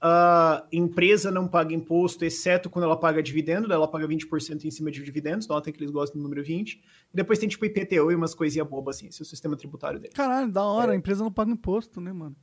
[0.03, 4.89] A empresa não paga imposto, exceto quando ela paga dividendo, ela paga 20% em cima
[4.89, 6.73] de dividendos, notem que eles gostam do número 20.
[6.73, 6.81] E
[7.13, 10.15] depois tem tipo IPTU e umas coisinhas bobas assim, esse é o sistema tributário deles.
[10.15, 10.93] Caralho, da hora.
[10.93, 12.35] A empresa não paga imposto, né, mano?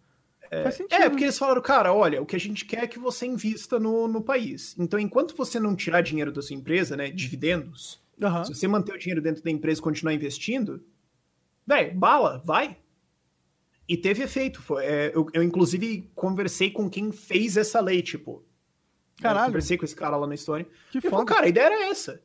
[0.63, 1.03] Faz sentido.
[1.03, 3.79] É, porque eles falaram, cara, olha, o que a gente quer é que você invista
[3.79, 4.75] no, no país.
[4.79, 8.45] Então, enquanto você não tirar dinheiro da sua empresa, né, dividendos, Aham.
[8.45, 10.83] se você manter o dinheiro dentro da empresa e continuar investindo,
[11.67, 12.79] velho, bala, vai.
[13.89, 14.61] E teve efeito.
[14.61, 18.45] Foi, é, eu, eu, inclusive, conversei com quem fez essa lei, tipo.
[19.21, 19.47] Caralho.
[19.47, 20.67] conversei com esse cara lá na história.
[20.93, 21.35] Que falou, foda.
[21.35, 22.23] cara, a ideia era essa.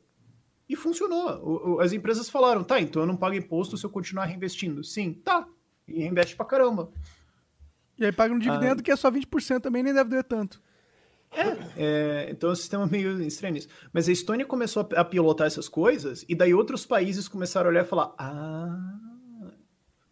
[0.68, 1.28] E funcionou.
[1.42, 4.84] O- o- as empresas falaram, tá, então eu não pago imposto se eu continuar reinvestindo.
[4.84, 5.46] Sim, tá.
[5.88, 6.92] E reinveste pra caramba.
[7.98, 8.40] E aí paga um Ah.
[8.40, 10.60] dividendo que é só 20% também, nem deve doer tanto.
[11.76, 13.68] É, então é um sistema meio estranho nisso.
[13.92, 17.70] Mas a Estônia começou a, a pilotar essas coisas, e daí outros países começaram a
[17.72, 18.98] olhar e falar: ah,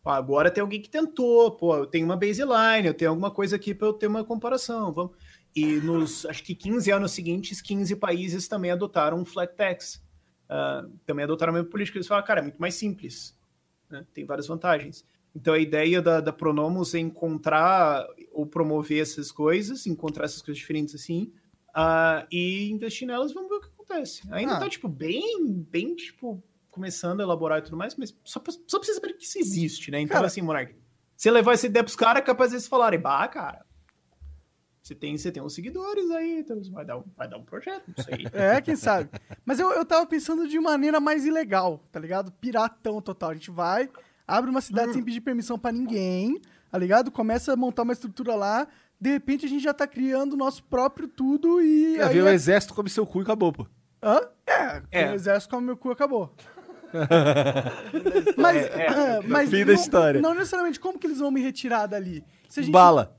[0.05, 3.75] agora tem alguém que tentou, pô, eu tenho uma baseline, eu tenho alguma coisa aqui
[3.75, 4.93] para eu ter uma comparação.
[4.93, 5.13] Vamos.
[5.55, 10.03] E nos, acho que 15 anos seguintes, 15 países também adotaram um flat tax.
[10.49, 11.99] Ah, também adotaram a mesma política.
[11.99, 13.37] Eles falaram, cara, é muito mais simples.
[13.91, 14.05] né?
[14.15, 15.05] Tem várias vantagens.
[15.35, 20.59] Então a ideia da, da Pronomos é encontrar ou promover essas coisas, encontrar essas coisas
[20.59, 21.33] diferentes assim,
[21.75, 24.23] ah, e investir nelas e vamos ver o que acontece.
[24.31, 24.61] Ainda Ah.
[24.61, 26.43] tá, tipo, bem, bem, tipo,
[26.73, 29.91] começando a elaborar e tudo mais, mas só, pra- só precisa saber que isso existe,
[29.93, 30.01] né?
[30.01, 30.75] Então, Cara- assim, Monark,
[31.17, 33.65] você levar essa ideia pros caras, é capaz deles falarem, bah, cara,
[34.83, 37.85] você tem, você tem uns seguidores aí, então vai dar um, vai dar um projeto,
[37.97, 38.27] não sei.
[38.33, 39.09] É, quem sabe.
[39.45, 42.33] Mas eu, eu tava pensando de maneira mais ilegal, tá ligado?
[42.33, 43.31] Piratão total.
[43.31, 43.89] A gente vai,
[44.27, 44.95] abre uma cidade Hum.
[44.95, 46.41] sem pedir permissão pra ninguém,
[46.71, 47.13] tá ligado?
[47.13, 48.67] Começa a montar uma estrutura lá.
[49.01, 51.95] De repente a gente já tá criando o nosso próprio tudo e.
[51.97, 53.67] Quer aí ver o é- exército come seu cu e acabou, pô.
[54.03, 54.21] Hã?
[54.47, 55.11] É, É.
[55.13, 56.35] o exército come meu cu acabou.
[58.37, 58.89] mas, É, é.
[58.89, 60.21] ah, mas Fim da não- história.
[60.21, 62.25] Não necessariamente como que eles vão me retirar dali.
[62.49, 63.17] Se a gente Bala.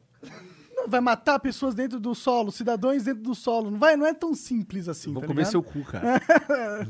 [0.76, 4.14] não vai matar pessoas dentro do solo, cidadãos dentro do solo, não vai, não é
[4.14, 5.52] tão simples assim, Vou tá comer ligado?
[5.52, 6.22] seu cu, cara.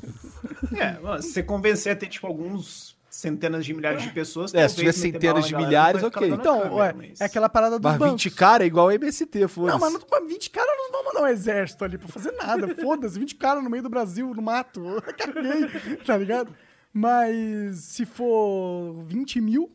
[0.75, 4.51] É, mano, se você convencer a ter, tipo, alguns centenas de milhares de pessoas...
[4.55, 6.27] É, se tiver centenas de galera, milhares, ok.
[6.31, 8.23] Então, câmera, ué, mas- é aquela parada dos Mas bancos.
[8.23, 9.71] 20 cara é igual MST, foda-se.
[9.71, 12.75] Não, mas não, mas 20 caras não vão mandar um exército ali pra fazer nada.
[12.81, 14.81] Foda-se, 20 caras no meio do Brasil, no mato.
[15.15, 16.51] Caguei, tá ligado?
[16.93, 19.71] Mas se for 20 mil.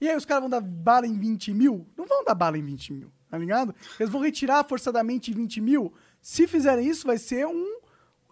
[0.00, 1.86] E aí os caras vão dar bala em 20 mil?
[1.96, 3.74] Não vão dar bala em 20 mil, tá ligado?
[4.00, 5.92] Eles vão retirar forçadamente 20 mil.
[6.20, 7.78] Se fizerem isso, vai ser um,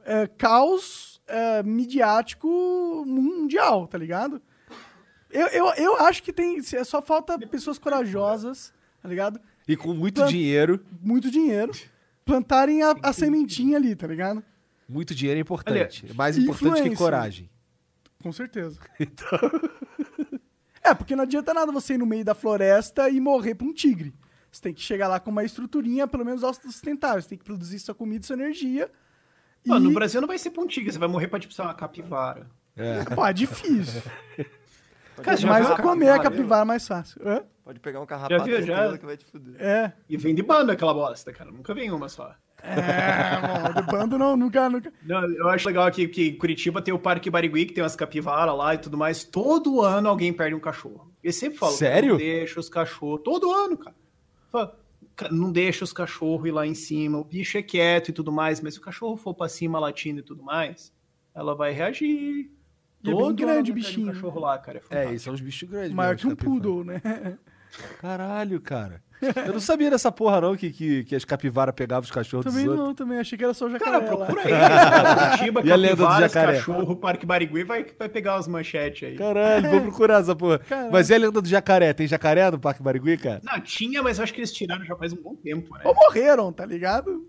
[0.04, 2.48] é, caos é, midiático
[3.06, 4.42] mundial, tá ligado?
[5.30, 6.60] Eu, eu, eu acho que tem.
[6.62, 9.40] Só falta pessoas corajosas, tá ligado?
[9.68, 10.84] E com muito Plan- dinheiro.
[11.00, 11.72] Muito dinheiro.
[12.24, 14.42] Plantarem a, a sementinha ali, tá ligado?
[14.90, 16.04] Muito dinheiro é importante.
[16.10, 17.48] É mais importante que coragem.
[18.22, 18.78] Com certeza.
[20.82, 23.72] É, porque não adianta nada você ir no meio da floresta e morrer pra um
[23.72, 24.14] tigre.
[24.50, 27.20] Você tem que chegar lá com uma estruturinha, pelo menos autossustentável.
[27.22, 28.90] Você tem que produzir sua comida e sua energia.
[29.64, 29.88] Mano, e...
[29.88, 32.50] no Brasil não vai ser pontiga, você vai morrer pra, tipo, ser uma capivara.
[32.74, 33.04] É.
[33.14, 34.02] Pô, é difícil.
[35.22, 36.22] Cara, já Mas comer a capivara?
[36.22, 37.20] capivara é mais fácil.
[37.24, 37.44] Hã?
[37.62, 38.96] Pode pegar um carrapato viu, já?
[38.96, 39.60] que vai te fuder.
[39.60, 39.92] É.
[40.08, 41.52] E vem de banda aquela bosta, cara.
[41.52, 42.34] Nunca vem uma só.
[42.62, 44.92] É, mano, do bando não, nunca, nunca.
[45.02, 47.96] Não, eu acho legal aqui que em Curitiba tem o Parque Barigui, que tem umas
[47.96, 49.24] capivaras lá e tudo mais.
[49.24, 51.12] Todo ano alguém perde um cachorro.
[51.22, 52.10] E sempre fala, Sério?
[52.10, 53.20] não deixa os cachorros.
[53.24, 53.96] Todo ano, cara.
[54.50, 54.78] Fala,
[55.16, 57.18] "Ca- Não deixa os cachorros ir lá em cima.
[57.18, 60.20] O bicho é quieto e tudo mais, mas se o cachorro for pra cima latindo
[60.20, 60.92] e tudo mais,
[61.34, 62.50] ela vai reagir.
[63.02, 64.08] E é bem Todo grande ano bichinho.
[64.08, 64.78] Um cachorro lá, cara.
[64.78, 65.14] É, É, fantástico.
[65.14, 65.92] e são os bichos grandes.
[65.92, 66.60] Maior que um capivara.
[66.60, 67.00] poodle, né?
[68.00, 69.02] Caralho, cara.
[69.46, 72.64] Eu não sabia dessa porra, não, que, que, que as capivaras pegavam os cachorros Também
[72.64, 73.06] dos não, outros.
[73.06, 73.18] também.
[73.20, 74.16] Achei que era só o Cara, jacaré lá.
[74.26, 74.50] procura aí.
[74.50, 75.28] cara.
[75.36, 76.56] Curitiba, E a lenda do capivaras, jacaré?
[76.58, 79.16] cachorro, Parque Barigui, vai, vai pegar as manchetes aí.
[79.16, 80.58] Caralho, vou procurar essa porra.
[80.60, 80.90] Caralho.
[80.90, 81.92] Mas e a lenda do jacaré?
[81.92, 83.40] Tem jacaré no Parque Barigui, cara?
[83.44, 85.82] Não, tinha, mas eu acho que eles tiraram já faz um bom tempo, né?
[85.84, 87.28] Ou morreram, tá ligado?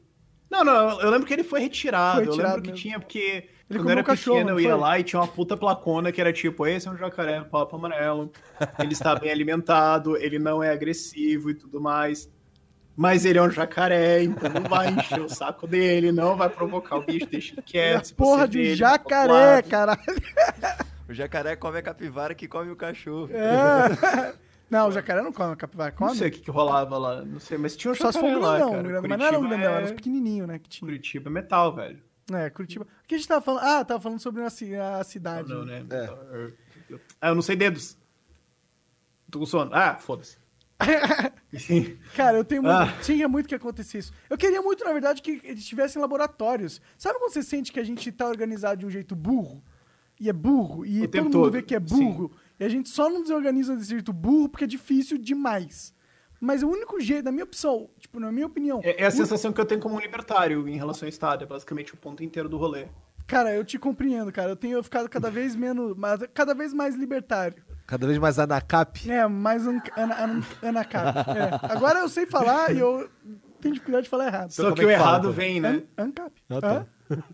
[0.50, 2.16] Não, não, eu lembro que ele foi retirado.
[2.20, 2.82] Foi eu retirado lembro que mesmo.
[2.82, 5.04] tinha, porque Ele quando comeu eu era um cachorro, pequeno, eu não ia lá e
[5.04, 8.32] tinha uma puta placona que era tipo, esse é um jacaré no papo amarelo,
[8.80, 12.30] ele está bem alimentado, ele não é agressivo e tudo mais.
[12.96, 16.98] Mas ele é um jacaré, então não vai encher o saco dele, não vai provocar
[16.98, 18.14] o bicho, deixa ele quieto.
[18.16, 20.00] Porra de jacaré, caralho.
[21.10, 23.30] O jacaré come a capivara que come o cachorro.
[23.34, 24.34] É.
[24.72, 26.18] Não, o jacaré não come a capivara, Não come.
[26.18, 28.46] sei o que, que rolava lá, não sei, mas tinha um Só se for jacaré
[28.46, 28.84] lá, cara.
[28.84, 30.88] grandão, mas não era um grandão, é- era os pequenininhos, né, que tinha.
[30.88, 32.02] Curitiba é metal, velho.
[32.32, 32.86] É, Curitiba.
[33.04, 33.64] O que a gente tava falando?
[33.64, 35.50] Ah, tava falando sobre a, ci- a cidade.
[35.50, 35.86] Não, né?
[35.90, 36.54] É.
[37.22, 37.98] Ah, eu não sei dedos.
[39.30, 39.72] Tô com sono.
[39.74, 40.38] Ah, foda-se.
[42.16, 42.98] Cara, eu tenho muito, Ah.
[43.04, 44.14] tinha muito que acontecer isso.
[44.30, 46.82] Eu queria muito, na verdade, que eles tivessem laboratórios.
[46.98, 49.64] Sabe quando você sente que a gente tá organizado de um jeito burro?
[50.20, 52.70] E é burro, e O todo tempo mundo todo, vê que é burro, e a
[52.70, 55.94] gente só não desorganiza desse jeito burro porque é difícil demais.
[56.44, 59.12] Mas o único jeito, na minha opção, tipo, na minha opinião, É, é a o-
[59.12, 61.44] sensação que eu tenho como um libertário em relação ao Estado.
[61.44, 62.88] É basicamente o ponto inteiro do rolê.
[63.28, 64.50] cara, eu te compreendo, cara.
[64.50, 67.64] Eu tenho ficado cada vez menos, mas cada vez mais libertário.
[67.88, 69.10] Cada vez mais anacap.
[69.10, 71.18] É, mais an, ana, ana, anacap.
[71.30, 71.72] É.
[71.74, 73.08] Agora eu sei falar e eu
[73.62, 74.50] tenho dificuldade de falar errado.
[74.52, 75.32] Só que é o que fala, errado então?
[75.34, 75.84] vem, né?
[75.98, 76.32] An, ancap.
[76.50, 76.86] Ah, tá.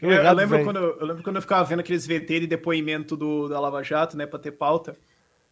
[0.02, 0.66] Eu, eu errado lembro vem.
[0.66, 4.18] quando, eu lembro quando eu ficava vendo aqueles VT de depoimento do, da Lava Jato,
[4.18, 4.98] né, pra ter pauta,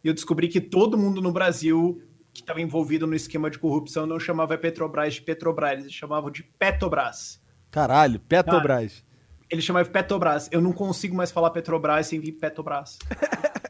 [0.04, 2.02] e eu descobri que todo mundo no Brasil
[2.36, 6.30] que estava envolvido no esquema de corrupção não chamava a Petrobras de Petrobras, eles chamavam
[6.30, 7.40] de Petrobras.
[7.70, 9.04] Caralho, Petrobras.
[9.50, 10.48] Eles chamavam de Petrobras.
[10.50, 12.98] Eu não consigo mais falar Petrobras sem vir Petrobras.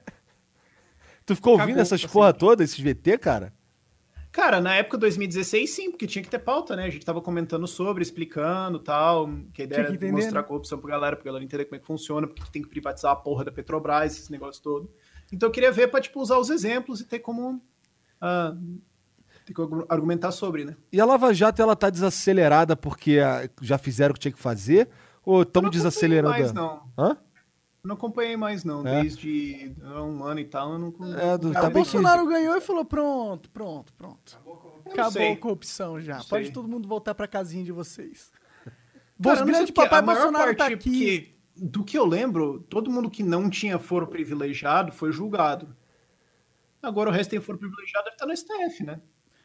[1.26, 2.12] Tu ficou ouvindo Cagou, essas assim.
[2.12, 3.52] porra todas, esses VT, cara?
[4.30, 6.84] Cara, na época 2016, sim, porque tinha que ter pauta, né?
[6.84, 10.40] A gente tava comentando sobre, explicando tal, que a ideia que era entender, mostrar né?
[10.40, 13.12] a corrupção pra galera, pra galera entender como é que funciona, porque tem que privatizar
[13.12, 14.90] a porra da Petrobras, esse negócio todo.
[15.32, 17.60] Então eu queria ver pra, tipo, usar os exemplos e ter como.
[18.20, 18.55] Ah,
[19.44, 20.76] ter como argumentar sobre, né?
[20.93, 24.38] E a Lava Jato, ela tá desacelerada porque ah, já fizeram o que tinha que
[24.38, 24.88] fazer?
[25.24, 26.28] Ou não desacelerando?
[26.34, 26.90] acompanhei mais, não.
[26.98, 27.16] Hã?
[27.84, 28.86] Eu não acompanhei mais, não.
[28.86, 29.02] É?
[29.02, 30.88] Desde ah, um ano e tal, eu não.
[31.16, 34.38] É, do- tá o bem Bolsonaro ganhou e falou: pronto, pronto, pronto.
[34.90, 36.18] Acabou a corrupção já.
[36.18, 36.52] Não Pode sei.
[36.52, 38.30] todo mundo voltar pra casinha de vocês.
[38.64, 38.76] Cara,
[39.18, 40.76] Bolso eu não sei grande porque papai a maior Bolsonaro tá aqui.
[40.76, 45.74] porque do que eu lembro, todo mundo que não tinha foro privilegiado foi julgado.
[46.82, 49.01] Agora o resto tem foro privilegiado, deve estar no STF, né?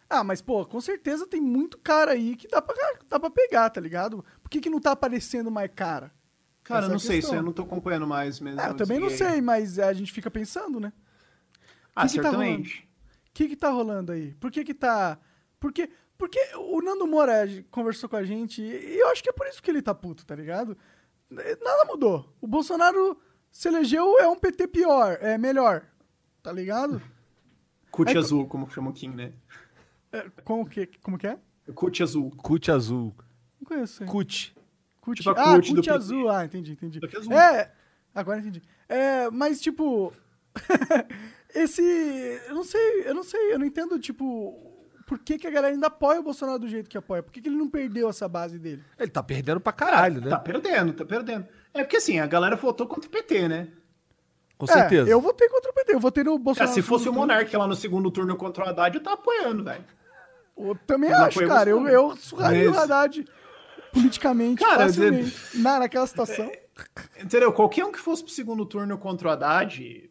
[0.09, 2.75] Ah, mas, pô, com certeza tem muito cara aí que dá pra,
[3.07, 4.25] dá pra pegar, tá ligado?
[4.43, 6.11] Por que, que não tá aparecendo mais cara?
[6.63, 8.59] Cara, Essa eu é não sei, isso eu não tô acompanhando mais mesmo.
[8.59, 10.91] Ah, eu também não sei, mas a gente fica pensando, né?
[11.95, 12.89] Ah, que que tá certamente.
[13.29, 14.33] O que que tá rolando aí?
[14.33, 15.17] Por que que tá...
[15.59, 19.47] Porque, porque o Nando Moura conversou com a gente e eu acho que é por
[19.47, 20.77] isso que ele tá puto, tá ligado?
[21.29, 22.35] Nada mudou.
[22.41, 23.17] O Bolsonaro
[23.49, 25.85] se elegeu, é um PT pior, é melhor,
[26.43, 27.01] tá ligado?
[27.91, 29.31] Cut É- azul, como chama o Kim, né?
[30.11, 31.37] É, como, que, como que é?
[31.75, 32.31] Cut azul.
[32.31, 33.13] Cut azul.
[33.59, 34.03] Não conheço.
[34.03, 34.09] hein?
[34.09, 34.55] Cut.
[34.99, 35.89] Cut, Tipo a ah, CUT do CUT PT.
[35.91, 36.29] azul.
[36.29, 36.99] Ah, entendi, entendi.
[36.99, 37.33] Só que azul.
[37.33, 37.71] É,
[38.13, 38.61] agora entendi.
[38.89, 40.13] É, mas, tipo,
[41.53, 41.81] esse...
[42.47, 44.67] Eu não sei, eu não sei, eu não entendo, tipo...
[45.07, 47.21] Por que, que a galera ainda apoia o Bolsonaro do jeito que apoia?
[47.21, 48.81] Por que, que ele não perdeu essa base dele?
[48.97, 50.29] Ele tá perdendo pra caralho, né?
[50.29, 51.45] Tá perdendo, tá perdendo.
[51.73, 53.67] É porque assim, a galera votou contra o PT, né?
[54.61, 55.09] Com certeza.
[55.09, 56.71] É, eu votei contra o PT, eu votei no Bolsonaro.
[56.73, 57.13] se no fosse o.
[57.13, 59.83] Monark lá no segundo turno contra o Haddad, eu tava apoiando, velho.
[60.57, 61.69] Eu também Eu acho, cara.
[61.69, 62.11] Eu, Bolsonaro.
[62.11, 63.25] eu surraria o Mas- Haddad
[63.91, 65.57] politicamente Cara, facilmente.
[65.57, 66.51] Na, naquela situação.
[67.21, 67.51] Entendeu?
[67.51, 70.09] Qualquer um que fosse pro segundo turno contra o Haddad,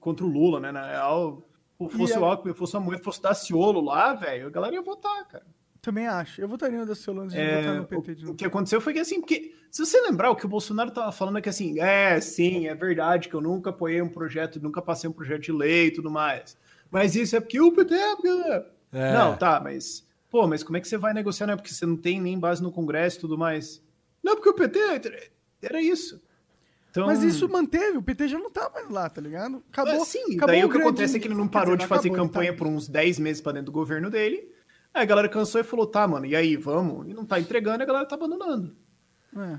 [0.00, 0.70] contra o Lula, né?
[0.72, 1.42] Na real,
[1.90, 4.82] fosse E o a- Alckmin, fosse a mulher, fosse Daciolo lá, velho, a galera ia
[4.82, 5.44] votar, cara.
[5.88, 6.40] Também acho.
[6.40, 8.36] Eu votaria no Daciolo antes de É, votar no PT de o, o novo.
[8.38, 11.38] que aconteceu foi que assim, porque se você lembrar, o que o Bolsonaro tava falando
[11.38, 15.08] é que assim, é, sim, é verdade que eu nunca apoiei um projeto, nunca passei
[15.08, 16.56] um projeto de lei e tudo mais.
[16.90, 17.94] Mas isso é porque o PT.
[17.94, 19.12] é porque- É.
[19.14, 20.06] Não, tá, mas.
[20.30, 21.56] Pô, mas como é que você vai negociar, né?
[21.56, 23.82] Porque você não tem nem base no Congresso e tudo mais.
[24.22, 24.78] Não, porque o PT
[25.62, 26.20] era isso.
[26.90, 29.62] Então, Mas isso manteve, o PT já não tá mais lá, tá ligado?
[29.70, 29.92] Acabou.
[29.94, 31.88] é, sim, acabou daí o que grande- acontece é que ele não parou dizer, de
[31.88, 34.50] fazer acabou, campanha tá- por uns 10 meses pra dentro do governo dele.
[34.94, 37.08] Aí a galera cansou e falou, tá, mano, e aí, vamos?
[37.08, 38.74] E não tá entregando, e a galera tá abandonando.
[39.36, 39.58] É.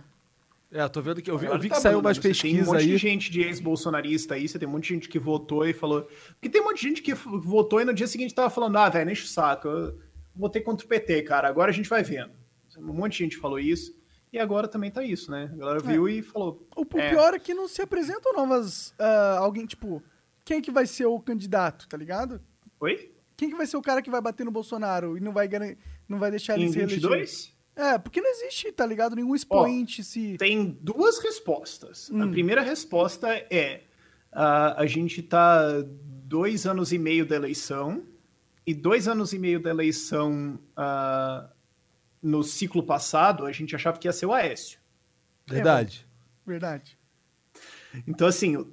[0.71, 2.07] É, tô vendo que eu vi, eu vi tá que saiu abandonando.
[2.07, 2.97] umas Você Tem um pesquisas monte de aí.
[2.97, 6.03] gente de ex-bolsonarista aí, você tem um monte de gente que votou e falou.
[6.33, 8.89] Porque tem um monte de gente que votou e no dia seguinte tava falando, ah,
[8.89, 9.67] velho, enche o saco.
[9.67, 9.99] Eu
[10.35, 11.47] votei contra o PT, cara.
[11.47, 12.31] Agora a gente vai vendo.
[12.77, 13.97] Um monte de gente falou isso.
[14.31, 15.49] E agora também tá isso, né?
[15.51, 16.67] A galera viu e falou.
[16.75, 18.93] O, é, pior é que não se apresentam novas.
[18.99, 20.03] ah, alguém, tipo,
[20.45, 22.39] quem que vai ser o candidato, tá ligado?
[22.79, 23.08] Oi?
[23.39, 25.47] Quem que vai ser o cara que vai bater no Bolsonaro e não vai,
[26.09, 26.99] não vai deixar ele Em se reeleger?
[27.09, 27.55] 22?
[27.73, 29.15] É, porque não existe, tá ligado?
[29.15, 30.35] Nenhum expoente se.
[30.37, 32.11] Tem duas respostas.
[32.11, 32.31] A Hum.
[32.31, 33.83] primeira resposta é:
[34.29, 35.81] ah, a gente tá
[36.25, 38.03] dois anos e meio da eleição,
[38.67, 41.49] e dois anos e meio da eleição ah,
[42.21, 44.81] no ciclo passado, a gente achava que ia ser o Aécio.
[45.47, 46.05] Verdade.
[46.45, 46.97] Verdade.
[48.05, 48.67] Então, assim,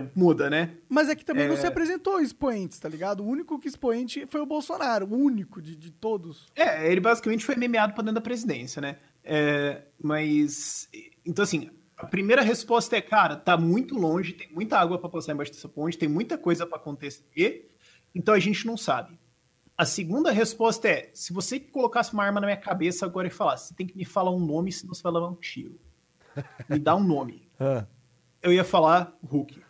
[0.00, 0.76] tempo muda, né?
[0.88, 1.58] Mas é que também não É.
[1.58, 3.22] se apresentou expoentes, tá ligado?
[3.22, 6.46] O único que expoente foi o Bolsonaro, o único de, de todos.
[6.54, 8.96] É, ele basicamente foi memeado para dentro da presidência, né?
[9.24, 10.88] É, mas,
[11.24, 15.32] então assim, a primeira resposta é, cara, tá muito longe, tem muita água para passar
[15.32, 17.74] embaixo dessa ponte, tem muita coisa para acontecer,
[18.14, 19.18] então a gente não sabe.
[19.78, 23.68] A segunda resposta é, se você colocasse uma arma na minha cabeça agora e falasse,
[23.68, 25.78] você tem que me falar um nome, senão você vai levar um tiro.
[26.68, 27.48] Me dá um nome.
[28.42, 29.62] Eu ia falar Hulk.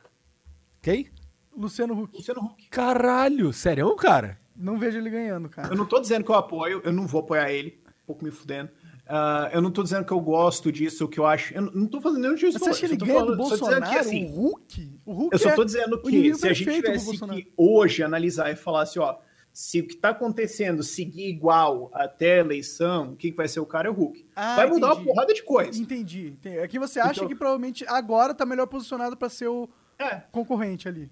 [0.86, 1.08] Quem?
[1.56, 2.16] Luciano Huck.
[2.16, 2.68] Luciano Huck.
[2.70, 4.38] Caralho, sério, cara?
[4.54, 5.72] Não vejo ele ganhando, cara.
[5.74, 8.30] Eu não tô dizendo que eu apoio, eu não vou apoiar ele, um pouco me
[8.30, 8.70] fudendo.
[9.08, 11.52] Ah, eu não tô dizendo que eu gosto disso, que eu acho.
[11.54, 12.34] Eu não- tô fazendo nenhum.
[12.40, 13.90] Mas você acha que ele eu tô ganha do falando- dizendo Bolsonaro?
[13.92, 15.00] que, assim, o Hulk?
[15.04, 17.52] O Hulk eu só é tô dizendo o que inimigo se a gente tivesse que
[17.56, 19.16] hoje analisar e falar assim, ó,
[19.52, 23.66] se o que tá acontecendo seguir igual até a eleição, quem que vai ser o
[23.66, 24.24] cara é o Hulk.
[24.36, 25.00] Ah, vai mudar entendi.
[25.02, 25.80] uma porrada de coisa.
[25.82, 26.28] Entendi.
[26.28, 26.58] entendi.
[26.58, 29.68] É que você acha Então- que provavelmente agora tá melhor posicionado pra ser o
[29.98, 30.22] É.
[30.30, 31.10] concorrente ali.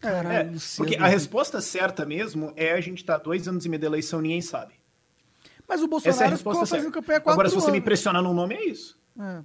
[0.00, 3.68] Caralho, É, Luciano porque a resposta certa mesmo é a gente tá dois anos e
[3.68, 4.74] meio da eleição ninguém sabe.
[5.66, 7.70] Mas o Essa é a Bolsonaro resposta ficou fazendo campanha há quatro Agora, se você
[7.70, 7.84] me anos.
[7.84, 8.98] pressionar num nome, é isso.
[9.18, 9.42] É.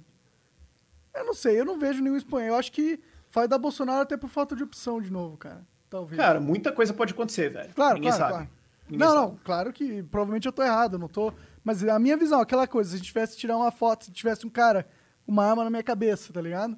[1.20, 2.48] Eu não sei, eu não vejo nenhum espanhol.
[2.48, 3.00] Eu acho que
[3.32, 5.66] vai dar Bolsonaro até por falta de opção de novo, cara.
[5.88, 6.20] Talvez.
[6.20, 7.72] Cara, muita coisa pode acontecer, velho.
[7.74, 8.32] Claro, Ninguém claro, sabe.
[8.34, 8.50] claro.
[8.88, 9.26] Ninguém não, sabe.
[9.32, 11.32] não, claro que provavelmente eu tô errado, eu não tô.
[11.64, 14.46] Mas a minha visão, aquela coisa, se a gente tivesse tirar uma foto, se tivesse
[14.46, 14.86] um cara,
[15.26, 16.76] uma arma na minha cabeça, tá ligado?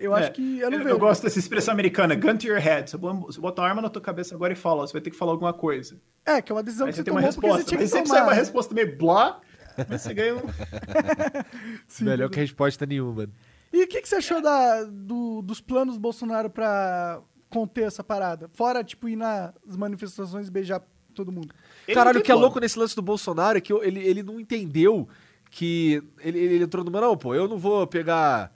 [0.00, 0.98] Eu É, acho que eu não eu, vejo.
[0.98, 2.90] gosto dessa expressão americana, gun to your head.
[2.90, 5.16] Você bota uma arma na tua cabeça agora e fala, ó, você vai ter que
[5.16, 6.00] falar alguma coisa.
[6.24, 7.58] É, que é uma decisão Aí que você tem uma resposta.
[7.58, 9.40] você tinha que Mas sempre sai uma resposta meio blá,
[9.88, 10.40] mas você ganha um...
[11.86, 12.34] Sim, Melhor tudo.
[12.34, 13.28] que resposta nenhuma.
[13.72, 18.02] E o que, que você achou da, do- dos planos do Bolsonaro pra conter essa
[18.02, 18.48] parada?
[18.54, 20.82] Fora, tipo, ir nas manifestações e beijar
[21.14, 21.54] todo mundo.
[21.86, 24.22] Ele Caralho, o que é louco nesse lance do Bolsonaro é que eu- ele, ele
[24.22, 25.08] não entendeu
[25.50, 26.02] que.
[26.20, 27.00] Ele, ele entrou numa.
[27.00, 28.52] Não, pô, eu não vou pegar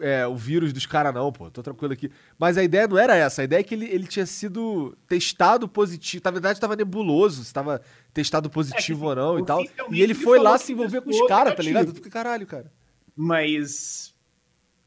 [0.00, 2.10] é, o vírus dos caras, não, pô, tô tranquilo aqui.
[2.38, 3.42] Mas a ideia não era essa.
[3.42, 6.22] A ideia é que ele, ele tinha sido testado positivo.
[6.24, 7.80] Na verdade, tava nebuloso se tava
[8.12, 9.60] testado positivo ou não e tal.
[9.60, 11.88] oficialmente E ele foi lá se que envolver com os caras, tá ligado?
[11.88, 12.72] Eu fiquei, caralho, cara.
[13.16, 14.14] Mas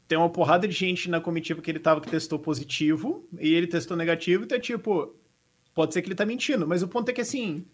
[0.08, 3.66] tem uma porrada de gente na comitiva que ele tava que testou positivo, e ele
[3.66, 5.14] testou negativo, então é tipo,
[5.74, 7.66] pode ser que ele tá mentindo, mas o ponto é que assim,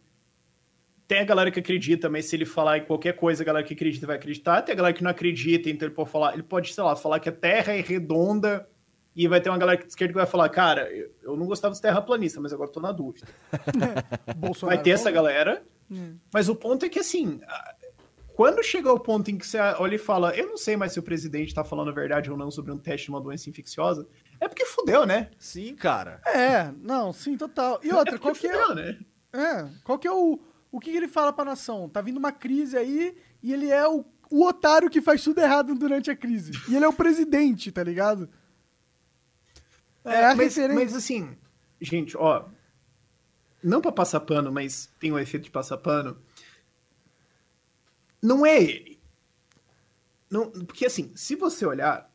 [1.07, 3.75] tem a galera que acredita, mas se ele falar em qualquer coisa, a galera que
[3.75, 6.73] acredita vai acreditar, tem a galera que não acredita, então ele pode falar, ele pode,
[6.73, 8.69] sei lá, falar que a Terra é redonda,
[9.17, 11.81] e vai ter uma galera de esquerda que vai falar, cara, eu- não gostava dos
[11.81, 13.27] terraplanistas, mas agora eu tô na dúvida.
[14.37, 14.77] Bolsonaro.
[14.77, 15.63] Vai ter essa galera.
[15.91, 16.17] Hum.
[16.33, 17.41] Mas o ponto é que, assim,
[18.35, 20.99] quando chega o ponto em que você olha e fala, eu não sei mais se
[20.99, 24.09] o presidente tá falando a verdade ou não sobre um teste de uma doença infecciosa,
[24.41, 25.31] é porque fudeu, né?
[25.39, 26.21] Sim, cara.
[26.27, 27.79] É, não, sim, total.
[27.85, 28.99] E outra, é qual porque que é, fudeu, né?
[29.33, 30.41] é, qual que é o...
[30.75, 31.89] O que que ele fala pra nação?
[31.89, 35.73] Tá vindo uma crise aí e ele é o, o otário que faz tudo errado
[35.77, 36.51] durante a crise.
[36.69, 38.29] E ele é o presidente, tá ligado?
[40.05, 40.75] É, a mas, referência.
[40.75, 41.37] mas assim,
[41.81, 42.47] gente, ó,
[43.63, 46.19] não pra passar pano, mas tem o efeito de passar pano,
[48.21, 49.01] não é ele.
[50.29, 52.13] Não, porque assim, se você olhar,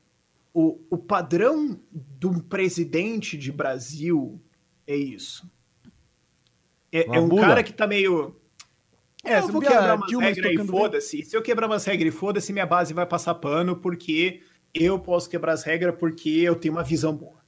[0.54, 4.38] o, o padrão de um presidente de Brasil
[4.86, 5.50] é isso.
[6.92, 8.36] É, é um cara que tá meio.
[9.24, 11.24] É, É, eu vou quebrar umas regras e foda-se.
[11.24, 14.42] Se eu quebrar umas regras e foda-se, minha base vai passar pano, porque
[14.74, 17.40] eu posso quebrar as regras porque eu tenho uma visão boa.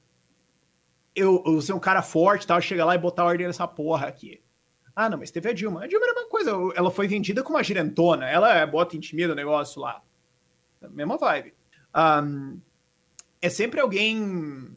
[1.14, 4.42] Eu, eu sou um cara forte, tal, chega lá e botar ordem nessa porra aqui.
[4.94, 5.84] Ah, não, mas teve a Dilma.
[5.84, 6.50] A Dilma era a mesma coisa.
[6.74, 8.28] Ela foi vendida como uma girantona.
[8.28, 10.02] Ela bota intimida o negócio lá.
[10.90, 11.54] Mesma vibe.
[11.94, 12.60] Um,
[13.40, 14.70] é sempre alguém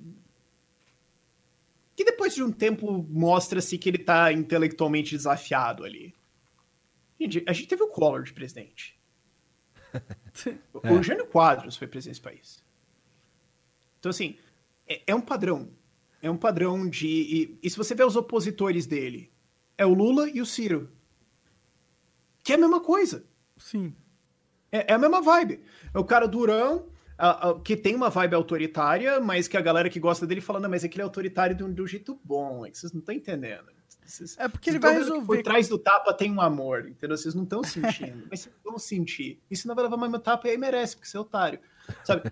[1.96, 6.14] que depois de um tempo mostra-se que ele tá intelectualmente desafiado ali.
[7.20, 9.00] Gente, a gente teve o Collor de presidente.
[10.74, 11.04] o É.
[11.04, 12.64] Jânio Quadros foi presidente desse país.
[14.00, 14.38] Então, assim,
[14.88, 15.72] é, é um padrão.
[16.22, 17.08] É um padrão de.
[17.08, 19.32] E, e se você vê os opositores dele,
[19.78, 20.92] é o Lula e o Ciro.
[22.44, 23.26] Que é a mesma coisa.
[23.58, 23.96] Sim.
[24.72, 25.62] É, é a mesma vibe.
[25.94, 29.90] É o cara durão, a- a- que tem uma vibe autoritária, mas que a galera
[29.90, 31.88] que gosta dele fala, não, mas é que ele é autoritário de um, de um
[31.88, 33.72] jeito bom, é que vocês não estão entendendo.
[34.06, 35.26] Vocês- É porque ele vai resolver.
[35.26, 37.18] Por trás do tapa tem um amor, entendeu?
[37.18, 39.40] Vocês não estão sentindo, mas vocês vão sentir.
[39.50, 41.60] E se não vai levar mais meu tapa, aí merece, porque você é otário.
[42.04, 42.24] Sabe?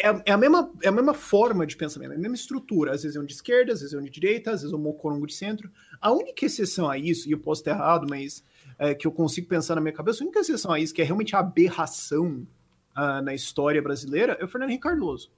[0.00, 2.92] É, é a mesma, é a mesma forma de pensamento, é a mesma estrutura.
[2.92, 4.76] Às vezes é um de esquerda, às vezes é um de direita, às vezes é
[4.76, 5.70] um mocorongo de centro.
[6.00, 8.42] A única exceção a isso, e eu posso estar errado, mas
[8.78, 11.04] é, que eu consigo pensar na minha cabeça, a única exceção a isso, que é
[11.04, 12.46] realmente a aberração
[12.94, 15.30] ah, na história brasileira, é o Fernando Henrique Cardoso.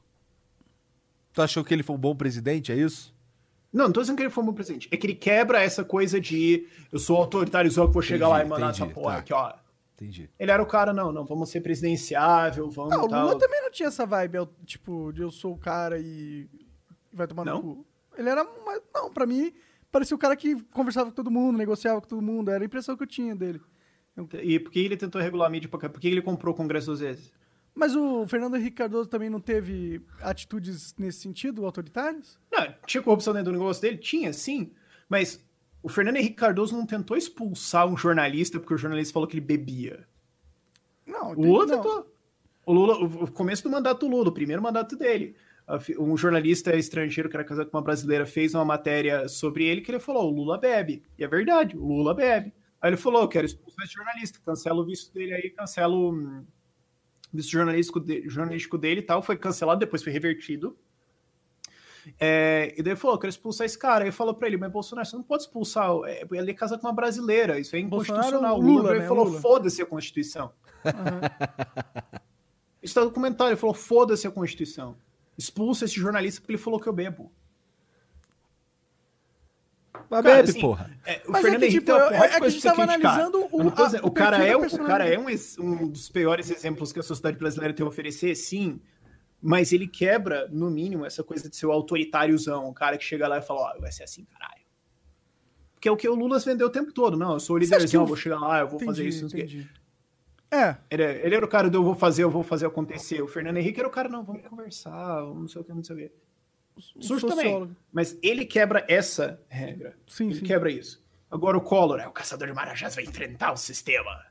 [1.33, 3.15] Tu achou que ele foi um bom presidente, é isso?
[3.73, 4.89] Não, não tô dizendo que ele foi um bom presidente.
[4.91, 8.41] É que ele quebra essa coisa de eu sou autoritáriozão que vou chegar lá e
[8.41, 9.19] Entendi, mandar entendi, essa porra tá.
[9.21, 9.53] aqui, ó.
[9.95, 10.31] Entendi.
[10.39, 13.07] Ele era o cara, não, não, vamos ser presidenciável, vamos Ah, o.
[13.07, 16.49] Lula também não tinha essa vibe, eu- tipo, de eu sou o cara e
[17.13, 17.57] vai tomar Não?
[17.57, 17.87] no cu.
[18.17, 18.81] Ele era uma...
[18.95, 19.53] Não, pra mim,
[19.93, 22.51] parecia o cara que conversava com todo mundo, negociava com todo mundo.
[22.51, 23.61] Era a impressão que eu tinha dele.
[24.43, 25.69] E por que ele tentou regular a mídia?
[25.69, 25.89] pra cá?
[25.89, 27.33] Por que ele comprou o Congresso duas vezes?
[27.75, 32.39] Mas o Fernando Henrique Cardoso também não teve atitudes nesse sentido, autoritárias?
[32.51, 33.97] Não, tinha corrupção dentro do negócio dele?
[33.97, 34.73] Tinha, sim.
[35.09, 35.43] Mas
[35.83, 39.41] o Fernando Henrique Cardoso não tentou expulsar um jornalista porque o jornalista falou que ele
[39.47, 40.07] bebia.
[41.07, 41.77] Não, O Lula não.
[41.77, 42.15] tentou.
[42.67, 45.35] O Lula, o começo do mandato do Lula, o primeiro mandato dele.
[45.99, 49.91] Um jornalista estrangeiro que era casado com uma brasileira fez uma matéria sobre ele que
[49.91, 51.03] ele falou: o Lula bebe.
[51.17, 52.53] E é verdade, o Lula bebe.
[52.81, 56.45] Aí ele falou: eu quero expulsar esse jornalista, cancela o visto dele aí, cancela o
[57.33, 59.23] visto jornalístico, de- jornalístico dele e tal.
[59.23, 60.77] Foi cancelado, depois foi revertido.
[62.19, 64.05] É, e daí ele falou: eu quero expulsar esse cara.
[64.05, 65.91] Aí falou pra ele: mas Bolsonaro, você não pode expulsar.
[66.07, 68.59] é, Ele é casado com uma brasileira, isso é inconstitucional.
[68.59, 70.51] Lula, Lula, ele né, falou: foda-se a Constituição.
[72.83, 74.97] Isso tá no documentário, ele falou: foda-se a Constituição.
[75.37, 77.31] Expulsa esse jornalista porque ele falou que eu bebo.
[80.11, 80.91] Mas Cara, bebe, assim, porra.
[81.07, 82.37] É, o Mas é Fernando que, Henrique tipo, tem uma é- porrada é de que
[82.37, 83.13] a coisa gente tava criticar.
[83.15, 85.27] analisando o- Eu a- dizendo- o o cara é um, o cara é um,
[85.61, 88.81] um dos piores exemplos que a sociedade brasileira tem a oferecer, sim.
[89.41, 93.27] Mas ele quebra, no mínimo, essa coisa de ser o autoritáriozão, o cara que chega
[93.29, 94.61] lá e fala, ó, vai ser assim, caralho.
[95.75, 97.17] Porque é o que o Lula vendeu o tempo todo.
[97.17, 99.09] Não, eu sou o que líderzão, o- eu vou chegar lá, eu vou fazer Entendi,
[99.09, 99.23] isso.
[99.23, 99.55] não sei o quê.
[99.55, 99.71] entendi.
[100.51, 103.23] É, Ele, é- ele era o cara do eu vou fazer, eu vou fazer acontecer.
[103.23, 105.95] O Fernando Henrique era o cara, não, vamos conversar, não sei o que, não sei
[105.95, 106.13] o que.
[107.01, 107.45] Sujo também.
[107.47, 107.77] sociólogo.
[107.93, 109.95] Mas ele quebra essa regra.
[110.07, 110.45] Sim, ele sim.
[110.45, 111.03] quebra isso.
[111.31, 114.25] Agora o Collor é o caçador de marajás, vai enfrentar o sistema.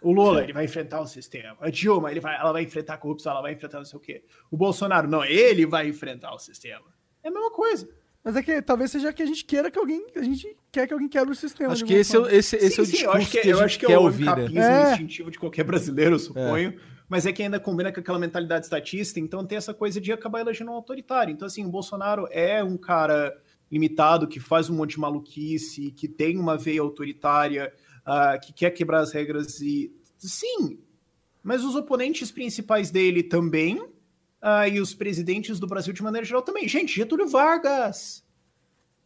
[0.00, 1.56] O Lula, ele vai enfrentar o sistema.
[1.60, 4.00] A Dilma, ele vai, ela vai enfrentar a corrupção, ela vai enfrentar não sei o
[4.00, 4.24] quê.
[4.50, 6.86] O Bolsonaro, não, ele vai enfrentar o sistema.
[7.22, 7.88] É a mesma coisa.
[8.24, 10.04] mas é que talvez seja que a gente queira que alguém.
[10.16, 11.72] A gente quer que alguém quebre o sistema.
[11.72, 13.46] Acho que esse é, esse, esse é o Sim, sim, discurso eu acho que, que,
[13.46, 14.30] a eu gente acho que quer é o ouvir, né?
[14.34, 14.92] capismo É.
[14.92, 16.80] instintivo de qualquer brasileiro, eu suponho.
[17.12, 20.40] Mas é que ainda combina com aquela mentalidade estatista, então tem essa coisa de acabar
[20.40, 21.30] elegendo um autoritário.
[21.30, 23.38] Então, assim, o Bolsonaro é um cara
[23.70, 27.70] limitado, que faz um monte de maluquice, que tem uma veia autoritária,
[28.02, 29.94] ah, que quer quebrar as regras e.
[30.16, 30.78] Sim,
[31.42, 33.86] mas os oponentes principais dele também,
[34.40, 36.66] ah, e os presidentes do Brasil de maneira geral também.
[36.66, 38.24] Gente, Getúlio Vargas!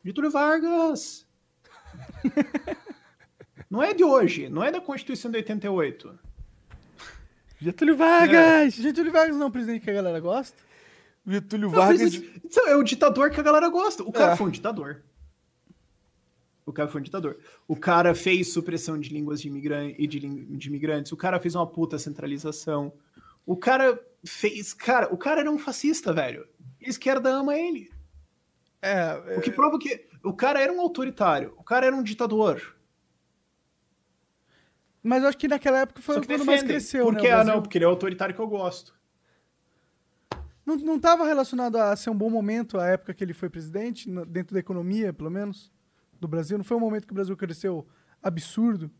[0.04, 1.26] Getúlio Vargas!
[3.68, 6.25] Não é de hoje, não é da Constituição de 88.
[7.60, 8.74] Getúlio Vargas!
[8.74, 10.56] Getúlio Vargas não é um presidente que a galera gosta?
[11.26, 11.98] Getúlio Não, Vargas.
[11.98, 14.02] presidente- é o ditador que a galera gosta.
[14.02, 14.36] O cara É.
[14.36, 15.02] foi um ditador.
[16.64, 17.38] O cara foi um ditador.
[17.66, 21.12] O cara fez supressão de línguas de, imigran- e de, de imigrantes.
[21.12, 22.92] O cara fez uma puta centralização.
[23.44, 24.74] O cara fez.
[24.74, 26.46] Cara, o cara era um fascista, velho.
[26.84, 27.88] A esquerda ama ele.
[28.82, 30.06] É, O que prova que.
[30.24, 31.54] O cara era um autoritário.
[31.56, 32.75] O cara era um ditador.
[35.06, 36.66] Mas eu acho que naquela época foi quando mais defendem.
[36.66, 37.04] cresceu.
[37.04, 37.28] Por né, que?
[37.28, 38.94] o Ah, não, porque ele é o autoritário que eu gosto.
[40.64, 44.10] Não, não tava relacionado a ser um bom momento a época que ele foi presidente,
[44.26, 45.72] dentro da economia, pelo menos,
[46.20, 46.58] do Brasil?
[46.58, 47.86] Não foi um momento que o Brasil cresceu
[48.20, 48.90] absurdo?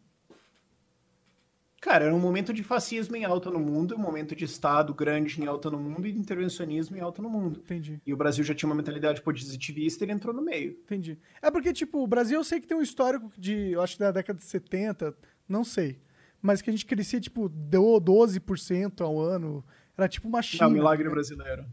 [1.80, 5.40] Cara, era um momento de fascismo em alta no mundo, um momento de Estado grande
[5.40, 7.60] em alta no mundo e de intervencionismo em alta no mundo.
[7.64, 10.72] Entendi, E o Brasil já tinha uma mentalidade positivista e ele entrou no meio.
[10.84, 11.18] entendi.
[11.42, 14.00] É porque, tipo, o Brasil eu sei que tem um histórico de, eu acho que
[14.00, 15.14] da década de 70,
[15.48, 16.00] não sei.
[16.40, 19.64] Mas que a gente crescia, tipo, do 12% ao ano.
[19.96, 20.64] Era tipo uma China.
[20.64, 21.10] Não, milagre né?
[21.10, 21.64] brasileiro.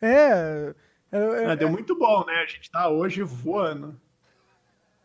[0.00, 0.74] É.
[1.10, 2.34] é, é- Ah, deu muito bom, né?
[2.34, 4.00] A gente tá hoje voando.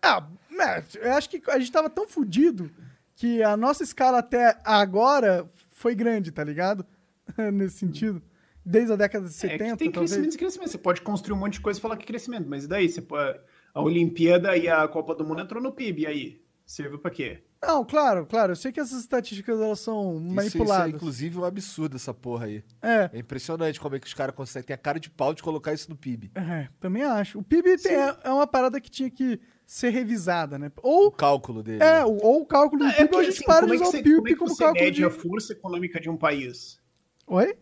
[0.02, 2.70] Ah, mas eu acho que a gente tava tão fudido
[3.16, 6.86] que a nossa escala até agora foi grande, tá ligado?
[7.54, 8.22] Nesse sentido.
[8.64, 10.12] Desde a década de 70, é tem talvez.
[10.12, 10.70] crescimento e crescimento.
[10.70, 12.90] Você pode construir um monte de coisa e falar que é crescimento, mas e daí?
[12.90, 13.40] Você pode...
[13.74, 16.42] A Olimpíada e a Copa do Mundo entrou no PIB, e aí?
[16.66, 17.44] Serviu pra quê?
[17.62, 18.52] Não, claro, claro.
[18.52, 20.86] Eu sei que essas estatísticas elas são Isso, isso manipuladas.
[20.94, 22.64] é inclusive um absurdo, essa porra aí.
[22.82, 24.68] É, É impressionante como é que os caras conseguem.
[24.68, 26.32] Tem a cara de pau de colocar isso no PIB.
[26.36, 27.40] é, também acho.
[27.40, 30.72] O PIB tem- é, é uma parada que tinha que ser revisada, né?
[30.84, 31.84] O Ou, cálculo dele.
[31.84, 32.06] é, né?
[32.06, 33.76] o- ou o cálculo do É PIB, porque, ou a gente assim, para como de
[33.76, 35.04] é que usar você, o PIB como é que como você cálculo mede de...
[35.06, 36.80] a força econômica de um país?
[37.26, 37.58] Oi?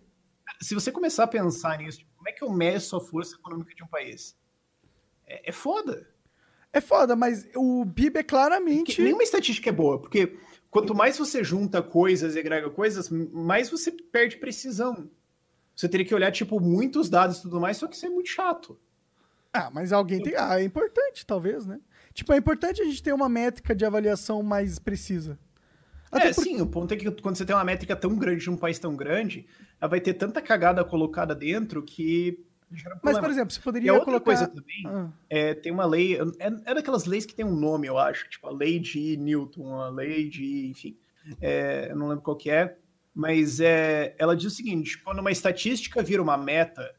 [0.62, 3.74] Se você começar a pensar nisso, tipo, como é que eu meço a força econômica
[3.74, 4.36] de um país?
[5.26, 6.08] É, é foda.
[6.76, 9.02] É foda, mas o PIB é claramente...
[9.02, 10.36] nenhuma estatística é boa, porque
[10.70, 15.10] quanto mais você junta coisas e agrega coisas, mais você perde precisão.
[15.74, 18.28] Você teria que olhar, tipo, muitos dados e tudo mais, só que isso é muito
[18.28, 18.78] chato.
[19.54, 20.36] Ah, mas alguém tem...
[20.36, 21.80] Ah, é importante, talvez, né?
[22.14, 25.40] Tipo, é importante a gente ter uma métrica de avaliação mais precisa.
[26.12, 28.50] Até é, sim, o ponto é que quando você tem uma métrica tão grande de
[28.50, 29.48] um país tão grande,
[29.80, 32.45] ela vai ter tanta cagada colocada dentro que
[33.02, 34.26] Mas, por exemplo, você poderia outra colocar...
[34.26, 37.88] coisa também, Ah, é, tem uma lei, é, é daquelas leis que tem um nome,
[37.88, 40.98] eu acho, tipo a lei de Newton, a lei de, enfim,
[41.40, 42.78] é, eu não lembro qual que é,
[43.14, 46.94] mas é, ela diz o seguinte, quando uma estatística vira uma meta,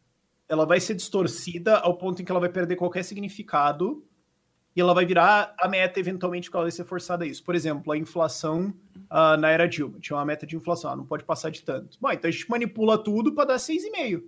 [0.48, 4.04] ela vai ser distorcida ao ponto em que ela vai perder qualquer significado
[4.74, 7.42] e ela vai virar a meta eventualmente porque ela vai ser forçada a isso.
[7.42, 8.74] Por exemplo, a inflação
[9.08, 11.98] ah, na era Dilma, tinha uma meta de inflação, ah, não pode passar de tanto.
[12.00, 14.22] Bom, então a gente manipula tudo para dar 6,5.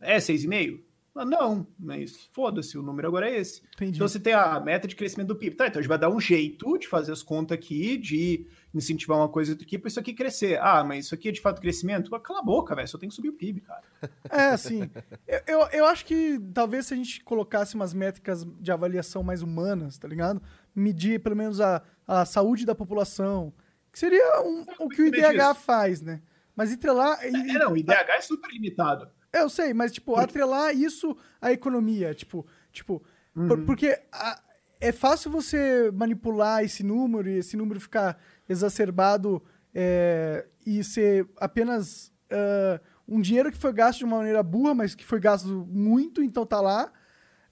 [0.00, 0.80] É 6,5?
[1.20, 3.60] Ah, não, mas foda-se, o número agora é esse.
[3.74, 3.96] entendi.
[3.96, 5.56] Então você tem a meta de crescimento do PIB.
[5.56, 9.18] Tá, então a gente vai dar um jeito de fazer as contas aqui, de incentivar
[9.18, 10.60] uma coisa aqui para isso aqui crescer.
[10.60, 12.08] Ah, mas isso aqui é de fato crescimento?
[12.20, 13.82] Cala a boca, velho, só tem que subir o PIB, cara.
[14.30, 14.88] É, assim.
[15.26, 19.42] eu, eu, eu acho que talvez se a gente colocasse umas métricas de avaliação mais
[19.42, 20.40] humanas, tá ligado?
[20.72, 23.52] Medir pelo menos a, a saúde da população.
[23.92, 26.22] Que seria um- o que o IDH faz, né?
[26.54, 27.18] Mas entrelar.
[27.24, 29.10] e- É, não, o IDH é super limitado.
[29.32, 32.14] É, eu sei, mas, tipo, atrelar isso à economia.
[32.14, 33.02] Tipo, tipo
[33.46, 34.40] por- porque a-
[34.80, 38.18] é fácil você manipular esse número e esse número ficar
[38.48, 39.42] exacerbado
[39.74, 44.94] é, e ser apenas ah, um dinheiro que foi gasto de uma maneira burra, mas
[44.94, 46.92] que foi gasto muito, então tá lá.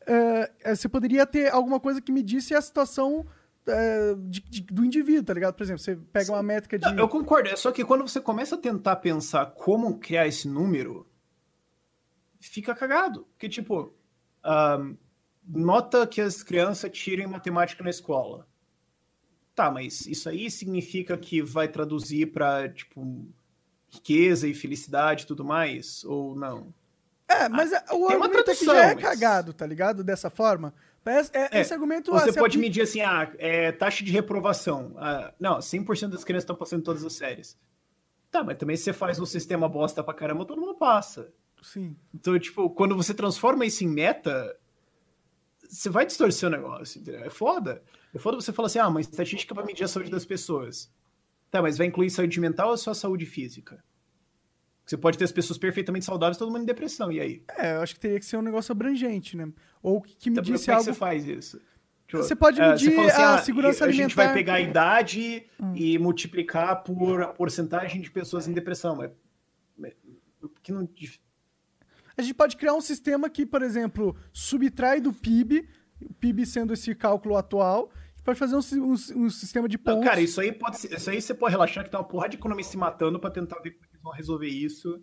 [0.07, 3.27] É, você poderia ter alguma coisa que medisse a situação
[3.69, 5.55] é, de- de- do indivíduo, tá ligado?
[5.55, 6.85] Por exemplo, você pega uma métrica de.
[6.87, 10.47] Não, eu concordo, é só que quando você começa a tentar pensar como criar esse
[10.47, 11.05] número,
[12.49, 13.27] fica cagado.
[13.33, 13.95] Porque, tipo,
[15.47, 18.47] nota que as crianças tirem matemática na escola.
[19.55, 23.27] Tá, mas isso aí significa que vai traduzir para tipo,
[23.89, 26.05] riqueza e felicidade e tudo mais?
[26.05, 26.75] Ou não?
[27.29, 30.05] É, mas é- o argumento é que tradução, já é mas- cagado, tá ligado?
[30.05, 30.75] Dessa forma.
[31.03, 32.11] Parece, é, É, esse argumento...
[32.11, 34.93] Você ah, pode medir assim, ah, é, taxa de reprovação.
[34.97, 37.57] Ah, não, 100% das crianças estão passando todas as séries.
[38.31, 41.33] Tá, mas também se você faz um sistema bosta pra caramba, todo mundo passa.
[41.63, 41.97] Sim.
[42.15, 44.57] Então, tipo, quando você transforma isso em meta,
[45.69, 47.25] você vai distorcer o negócio, entendeu?
[47.25, 47.83] É foda.
[48.15, 50.93] É foda você falar assim, ah, uma estatística pra medir a saúde das pessoas.
[51.51, 53.83] Tá, mas vai incluir saúde mental ou só saúde física?
[54.85, 57.43] Você pode ter as pessoas perfeitamente saudáveis, todo mundo em depressão, e aí?
[57.57, 59.49] É, eu acho que teria que ser um negócio abrangente, né?
[59.83, 60.85] Ou que, que Então, como é que algo...
[60.85, 61.61] você faz isso?
[62.07, 64.33] Tipo, Você pode é, medir fala assim, a ah, segurança A gente vai alimentar.
[64.33, 64.35] Hum.
[64.35, 68.95] pegar a idade e multiplicar por a porcentagem de pessoas em depressão.
[68.95, 69.11] Mas,
[69.77, 69.95] mas-
[70.63, 70.89] que não,
[72.17, 75.69] A gente pode criar um sistema que, por exemplo, subtrai do PIB,
[76.01, 77.91] o PIB sendo esse cálculo atual,
[78.25, 78.93] pode fazer um, um,
[79.25, 80.09] um sistema de Não, pontos.
[80.09, 82.37] cara, isso aí pode ser, isso aí você pode relaxar que tem uma porrada de
[82.37, 85.03] economia se matando pra tentar ver como é eles vão resolver isso.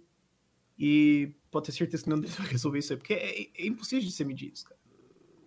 [0.78, 4.12] E pode ter certeza que não vai resolver isso aí, porque é, é impossível de
[4.12, 4.82] você medir isso, cara.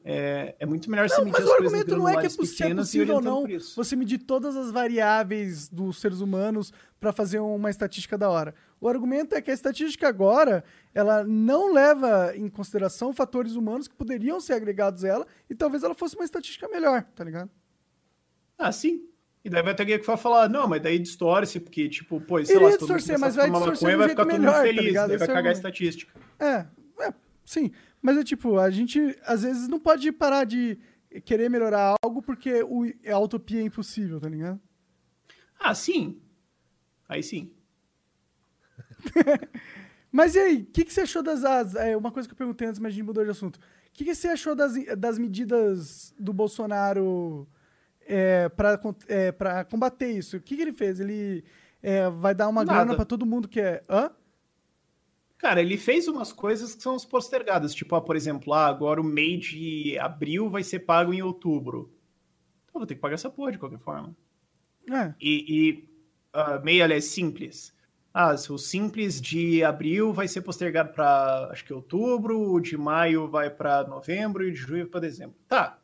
[0.09, 2.12] É, é muito melhor você Não, medir mas as o coisas em argumento não é
[2.12, 3.44] que é, granulares poss- se é possível ou não
[3.74, 8.55] você medir todas as variáveis dos seres humanos para fazer uma estatística da hora.
[8.81, 10.62] O argumento é que a estatística agora,
[10.94, 15.82] ela não leva em consideração fatores humanos que poderiam ser agregados a ela e talvez
[15.82, 17.51] ela fosse uma estatística melhor, tá ligado?
[18.59, 19.09] Ah, sim.
[19.44, 22.44] E daí vai ter alguém que vai falar, não, mas daí distorce, porque, tipo, pô,
[22.44, 24.32] sei Iria lá, se todo distorcer, mas a vai distorcer maconha, um vai ficar todo
[24.32, 25.09] melhor, mundo tá feliz, ligado?
[25.09, 25.57] daí vai é cagar a argumento.
[25.57, 26.20] estatística.
[26.39, 26.66] É,
[27.05, 27.70] é, sim.
[28.03, 30.78] Mas é tipo, a gente às vezes não pode parar de
[31.24, 34.61] querer melhorar algo porque o, a utopia é impossível, tá ligado?
[35.59, 36.20] Ah, sim.
[37.09, 37.51] Aí sim.
[40.10, 41.44] Mas e aí, o que, que você achou das.
[41.44, 43.56] As, é, uma coisa que eu perguntei antes, mas a gente mudou de assunto.
[43.56, 43.60] O
[43.93, 47.47] que, que você achou das, das medidas do Bolsonaro
[48.01, 50.39] é, para é, pra combater isso?
[50.39, 51.01] O que, que ele fez?
[51.01, 51.44] Ele
[51.82, 52.78] é, vai dar uma Nada.
[52.78, 53.85] grana pra todo mundo que é.
[53.89, 54.10] Hã?
[55.36, 57.74] Cara, ele fez umas coisas que são as postergadas.
[57.74, 61.93] Tipo, ah, por exemplo, ah, agora o mês de abril vai ser pago em outubro.
[62.64, 64.16] Então vou ter que pagar essa porra de qualquer forma.
[64.90, 65.14] É.
[65.20, 65.89] E, e
[66.35, 67.76] uh, MEI, aliás, simples.
[68.18, 73.28] Ah, o simples de abril vai ser postergado para acho que outubro, o de maio
[73.28, 75.36] vai para novembro e o de junho para dezembro.
[75.47, 75.78] Tá.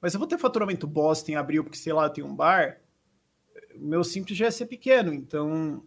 [0.00, 2.78] Mas eu vou ter faturamento bosta em abril porque, sei lá, tem um bar.
[3.74, 5.82] Meu simples já ia ser pequeno, então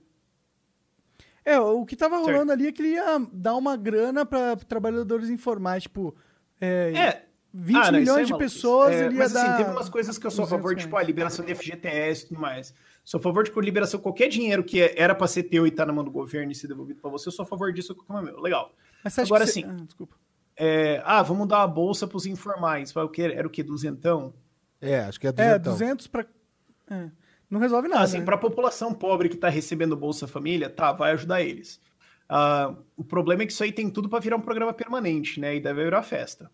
[1.45, 2.29] É, o que tava Certo.
[2.29, 6.13] rolando ali é que ele ia dar uma grana pra trabalhadores informais, tipo,
[6.59, 7.25] é, É.
[7.53, 9.45] 20 Ah, não, isso milhões é de pessoas, É, ele ia mas dar...
[9.47, 11.07] assim, teve umas coisas que eu sou a 200 favor, tipo, a reais.
[11.07, 12.73] liberação de FGTS e tudo mais.
[13.03, 15.85] Sou a favor de liberação de qualquer dinheiro que era pra ser teu e tá
[15.85, 18.13] na mão do governo e ser devolvido pra você, eu sou a favor disso com
[18.13, 18.39] o meu.
[18.39, 18.73] Legal.
[19.03, 19.65] Mas Agora que você- sim.
[19.67, 20.15] Ah, desculpa.
[20.55, 22.91] É, ah, vamos dar uma bolsa pros informais.
[22.93, 23.23] Vai o quê?
[23.23, 23.61] Era o quê?
[23.63, 24.33] Duzentão?
[24.79, 25.73] É, acho que é É, duzentão.
[25.73, 26.25] 200 pra...
[26.89, 27.09] é,
[27.49, 28.25] Não resolve nada, assim, né?
[28.25, 31.81] pra população pobre que tá recebendo Bolsa Família, tá, vai ajudar eles.
[32.29, 35.55] Ah, o problema é que isso aí tem tudo pra virar um programa permanente, né?
[35.55, 36.49] E deve virar festa.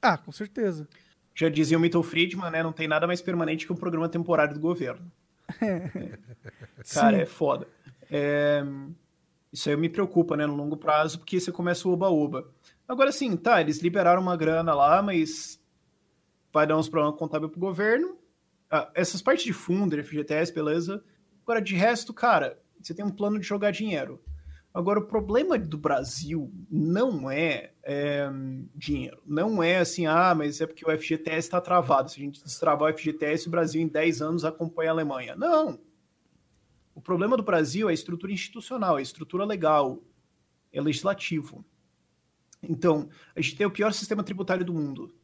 [0.00, 0.88] Ah, com certeza.
[1.34, 2.62] Já dizia o Milton Friedman, né?
[2.62, 5.10] Não tem nada mais permanente que um programa temporário do governo.
[6.92, 7.22] Cara, Sim.
[7.22, 7.66] é foda.
[8.10, 8.62] É,
[9.52, 12.50] Isso aí me preocupa, né, no longo prazo, porque você começa o oba-oba.
[12.86, 15.60] Agora sim, tá, eles liberaram uma grana lá, mas
[16.52, 18.18] vai dar uns problemas contábeis pro governo.
[18.70, 21.02] Ah, essas partes de fundo, FGTS, beleza.
[21.42, 24.20] Agora, de resto, cara, você tem um plano de jogar dinheiro.
[24.74, 28.30] Agora, o problema do Brasil não é, é,
[28.74, 29.22] dinheiro.
[29.26, 32.10] Não é assim, ah, mas é porque o FGTS está travado.
[32.10, 35.36] Se a gente destravar o FGTS, o Brasil em 10 anos acompanha a Alemanha.
[35.36, 35.78] Não.
[36.94, 40.02] O problema do Brasil é a estrutura institucional, é a estrutura legal,
[40.72, 41.64] é legislativo.
[42.62, 45.14] Então, a gente tem o pior sistema tributário do mundo.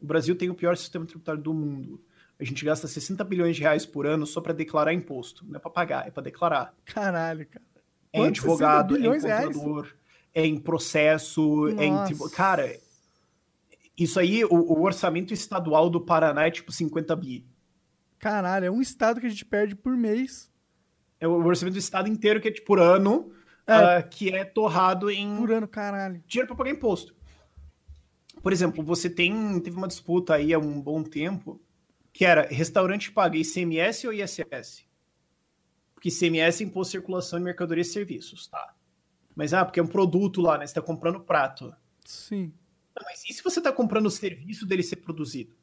[0.00, 2.02] O Brasil tem o pior sistema tributário do mundo.
[2.38, 5.44] A gente gasta 60 bilhões de reais por ano só para declarar imposto.
[5.46, 6.74] Não é para pagar, é para declarar.
[6.84, 7.71] Caralho, cara.
[8.12, 8.36] É em Quanto?
[8.36, 9.56] 60 advogado, é em reais?
[9.56, 9.94] contador,
[10.34, 11.92] é em processo, é em.
[11.92, 12.04] Nossa.
[12.06, 12.78] tribu- Cara,
[13.96, 17.44] isso aí, o, o orçamento estadual do Paraná é tipo 50 bi.
[18.18, 20.50] Caralho, é um estado que a gente perde por mês.
[21.20, 23.32] É o orçamento do estado inteiro que é tipo por ano,
[23.66, 23.72] É.
[23.74, 26.22] ah, que é torrado em Por ano, caralho.
[26.26, 27.14] dinheiro para pagar imposto.
[28.42, 31.60] Por exemplo, você tem teve uma disputa aí há um bom tempo
[32.12, 34.84] que era restaurante paga ICMS ou ISS?
[36.02, 38.74] Porque ICMS é imposto de circulação de mercadorias e serviços, tá?
[39.36, 40.66] Mas ah, porque é um produto lá, né?
[40.66, 41.72] Você tá comprando prato.
[42.04, 42.52] Sim.
[42.96, 45.54] Não, mas e se você tá comprando o serviço dele ser produzido?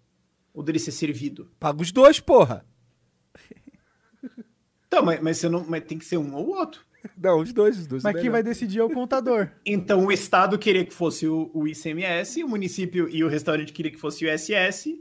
[0.54, 1.52] Ou dele ser servido?
[1.60, 2.66] Paga os dois, porra.
[4.88, 6.84] Então, mas, mas, você não, mas tem que ser um ou o outro.
[7.16, 8.02] Não, os dois, os dois.
[8.02, 9.52] Mas são quem vai decidir é o contador.
[9.64, 13.92] Então o Estado queria que fosse o, o ICMS, o município e o restaurante queria
[13.92, 15.00] que fosse o ISS,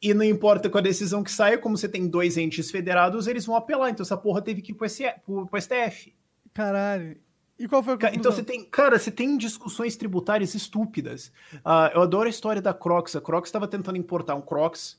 [0.00, 3.44] e não importa com a decisão que saia, como você tem dois entes federados, eles
[3.44, 3.90] vão apelar.
[3.90, 6.14] Então essa porra teve que ir pro, SE pro, pro STF.
[6.54, 7.16] Caralho.
[7.58, 8.18] E qual foi a conclusão?
[8.20, 11.32] Então você tem, cara, você tem discussões tributárias estúpidas.
[11.64, 13.16] Ah, eu adoro a história da Crocs.
[13.16, 14.98] A Crocs estava tentando importar um Crocs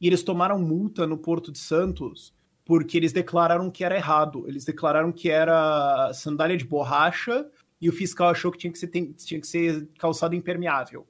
[0.00, 2.32] e eles tomaram multa no Porto de Santos
[2.64, 4.44] porque eles declararam que era errado.
[4.48, 7.46] Eles declararam que era sandália de borracha
[7.80, 11.06] e o fiscal achou que tinha que ser, tem- tinha que ser calçado impermeável.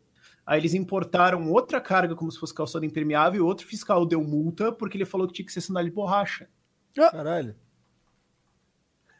[0.50, 4.72] Aí eles importaram outra carga como se fosse calçado impermeável e outro fiscal deu multa
[4.72, 6.48] porque ele falou que tinha que ser sandália de borracha.
[6.92, 7.54] Caralho.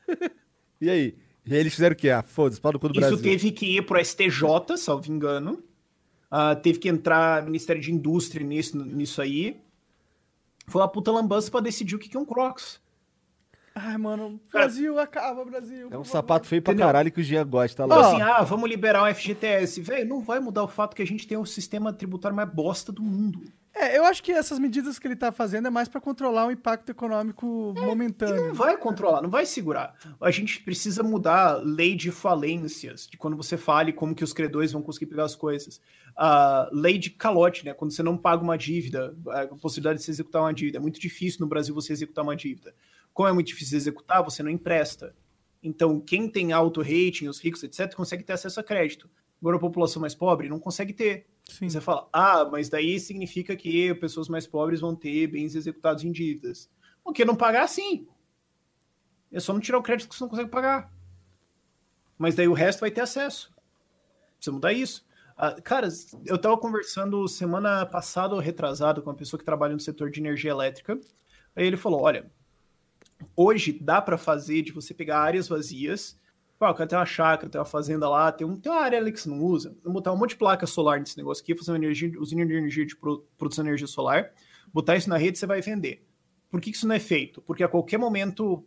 [0.81, 1.17] e aí?
[1.47, 2.11] E aí eles fizeram o quê?
[2.11, 3.23] Ah, foda-se, pau no cu do Isso Brasil.
[3.23, 5.63] teve que ir pro STJ, salvo engano.
[6.29, 9.63] Ah, teve que entrar Ministério de Indústria nisso, nisso aí.
[10.67, 12.81] Foi uma puta lambança pra decidir o que que é um Crocs.
[13.83, 15.89] Ai, mano, Brasil, acaba, Brasil.
[15.91, 16.87] É um sapato feio pra Entendeu?
[16.87, 18.01] caralho que o Jean gosta lá.
[18.01, 19.81] assim, ah, vamos liberar o FGTS.
[19.81, 22.93] Velho, não vai mudar o fato que a gente tem o sistema tributário mais bosta
[22.93, 23.41] do mundo.
[23.73, 26.51] É, eu acho que essas medidas que ele tá fazendo é mais pra controlar o
[26.51, 28.53] impacto econômico não momentâneo.
[28.53, 29.95] vai controlar, não vai segurar.
[30.21, 34.33] A gente precisa mudar a lei de falências, de quando você fale como que os
[34.33, 35.81] credores vão conseguir pegar as coisas.
[36.17, 37.73] A lei de calote, né?
[37.73, 40.79] Quando você não paga uma dívida, a possibilidade de você executar uma dívida.
[40.79, 42.75] É muito difícil no Brasil você executar uma dívida.
[43.13, 45.15] Como é muito difícil executar, você não empresta.
[45.63, 49.11] Então, quem tem alto rating, os ricos, etc., consegue ter acesso a crédito.
[49.41, 51.27] Agora, a população mais pobre não consegue ter.
[51.49, 51.69] Sim.
[51.69, 56.13] Você fala, ah, mas daí significa que pessoas mais pobres vão ter bens executados em
[56.13, 56.71] dívidas.
[57.03, 58.07] Porque não pagar, sim.
[59.33, 60.93] É só não tirar o crédito que você não consegue pagar.
[62.19, 63.53] Mas daí o resto vai ter acesso.
[64.37, 65.07] Precisa mudar isso.
[65.37, 65.89] Ah, cara,
[66.27, 70.21] eu tava conversando semana passada ou retrasada com uma pessoa que trabalha no setor de
[70.21, 71.01] energia elétrica.
[71.57, 72.31] Aí ele falou: olha,
[73.37, 76.19] hoje dá para fazer de você pegar áreas vazias.
[76.59, 78.99] Pô, o cara tem uma chácara, tem uma fazenda lá, tem, um, tem uma área
[78.99, 79.75] ali que você não usa.
[79.83, 82.53] Vou botar um monte de placa solar nesse negócio aqui, fazer uma energia, usina de
[82.53, 84.31] energia de pro- produção de energia solar,
[84.73, 86.07] botar isso na rede você vai vender.
[86.51, 87.41] Por que isso não é feito?
[87.43, 88.63] Porque a qualquer momento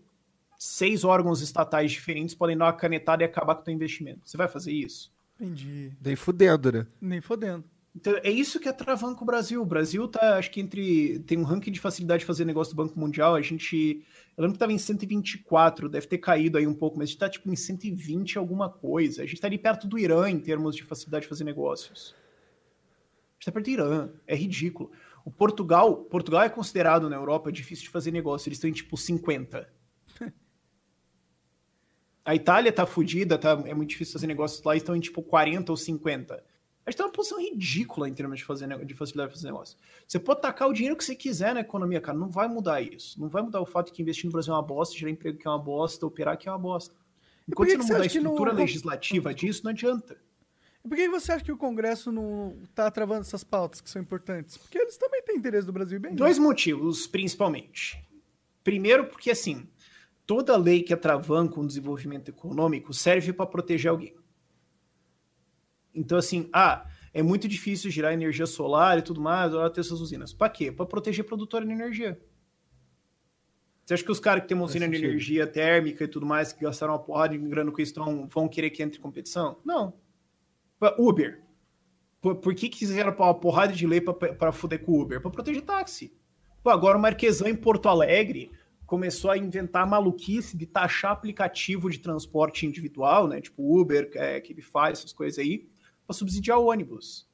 [0.58, 4.22] seis órgãos estatais diferentes podem dar uma canetada e acabar com o teu investimento.
[4.24, 5.14] Você vai fazer isso?
[5.40, 5.92] Entendi.
[6.02, 6.88] Nem fudendo, né?
[7.02, 7.64] Nem fodendo.
[7.96, 9.62] Então, é isso que atravanca o Brasil.
[9.62, 11.20] O Brasil tá, acho que entre.
[11.20, 13.36] Tem um ranking de facilidade de fazer negócio do Banco Mundial.
[13.36, 14.04] A gente.
[14.36, 17.20] Eu lembro que tava em 124, deve ter caído aí um pouco, mas a gente
[17.20, 19.22] tá tipo em 120 alguma coisa.
[19.22, 22.16] A gente tá ali perto do Irã em termos de facilidade de fazer negócios.
[22.16, 24.10] A gente tá perto do Irã.
[24.26, 24.92] É ridículo.
[25.24, 25.98] O Portugal.
[25.98, 28.50] Portugal é considerado na Europa difícil de fazer negócio.
[28.50, 29.72] Eles estão em tipo 50.
[32.26, 35.72] A Itália tá fodida, tá, é muito difícil fazer negócios lá, estão em tipo 40
[35.74, 36.42] ou 50.
[36.86, 39.78] A gente tá numa posição ridícula em termos de, fazer, de facilidade de fazer negócio.
[40.06, 42.18] Você pode tacar o dinheiro que você quiser na economia, cara.
[42.18, 43.20] Não vai mudar isso.
[43.22, 45.38] Não vai mudar o fato de que investir no Brasil é uma bosta, gerar emprego
[45.38, 46.94] que é uma bosta, operar que é uma bosta.
[47.48, 50.18] Enquanto você não mudar a que não- estrutura legislativa disso, não adianta.
[50.84, 54.02] E por que você acha que o Congresso não tá travando essas pautas que são
[54.02, 54.58] importantes?
[54.58, 56.12] Porque eles também têm interesse do Brasil bem.
[56.12, 56.18] né?
[56.18, 58.04] Dois motivos, principalmente.
[58.62, 59.66] Primeiro, porque assim,
[60.26, 64.14] toda lei que atravanca um desenvolvimento econômico serve para proteger alguém.
[65.94, 70.02] Então, assim, ah, é muito difícil gerar energia solar e tudo mais, ou ter essas
[70.02, 70.34] usinas.
[70.34, 70.72] Para quê?
[70.72, 72.20] Para proteger produtora de energia.
[73.86, 76.54] Você acha que os caras que têm uma usina de energia térmica e tudo mais,
[76.54, 77.94] que gastaram uma porrada de grana com isso,
[78.30, 79.58] vão querer que entre em competição?
[79.66, 79.94] Não.
[80.98, 81.42] Uber.
[82.22, 85.22] Por, por que, que fizeram uma porrada de lei para fuder com o Uber?
[85.22, 86.14] Para proteger táxi.
[86.64, 88.50] Pô, agora o Marquesão em Porto Alegre
[88.86, 93.42] começou a inventar maluquice de taxar aplicativo de transporte individual, né?
[93.42, 95.68] Tipo Uber, é, Cabify, essas coisas aí,
[96.06, 97.28] para subsidiar o ônibus.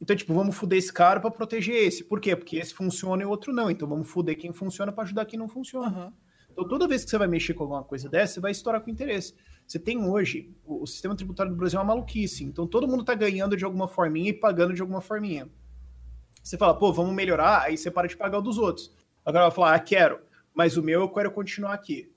[0.00, 2.04] Então, tipo, vamos fuder esse cara para proteger esse.
[2.04, 2.36] Por quê?
[2.36, 3.70] Porque esse funciona e o outro não.
[3.70, 5.86] Então vamos fuder quem funciona para ajudar quem não funciona.
[5.86, 6.12] Aham.
[6.56, 8.88] Então, toda vez que você vai mexer com alguma coisa dessa, você vai estourar com
[8.88, 9.34] interesse.
[9.66, 12.44] Você tem hoje, o, o sistema tributário do Brasil é uma maluquice.
[12.44, 15.50] Então, todo mundo está ganhando de alguma forminha e pagando de alguma forminha.
[16.42, 18.90] Você fala, pô, vamos melhorar, aí você para de pagar o dos outros.
[19.22, 20.20] Agora vai falar, ah, quero,
[20.54, 22.10] mas o meu eu quero continuar aqui.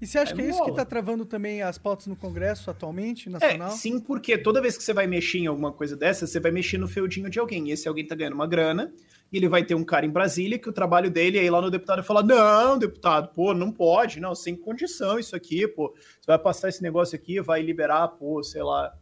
[0.00, 0.76] E você acha É que é isso que mola.
[0.76, 3.70] tá travando também as pautas no Congresso atualmente, É, nacional?
[3.72, 6.78] sim, porque toda vez que você vai mexer em alguma coisa dessa, você vai mexer
[6.78, 7.68] no feudinho de alguém.
[7.68, 8.92] E esse alguém tá ganhando uma grana,
[9.32, 11.60] e ele vai ter um cara em Brasília que o trabalho dele é ir lá
[11.60, 15.92] no deputado e falar: não, deputado, pô, não pode, não, sem condição isso aqui, pô.
[16.20, 18.92] Você vai passar esse negócio aqui, vai liberar, pô, sei lá,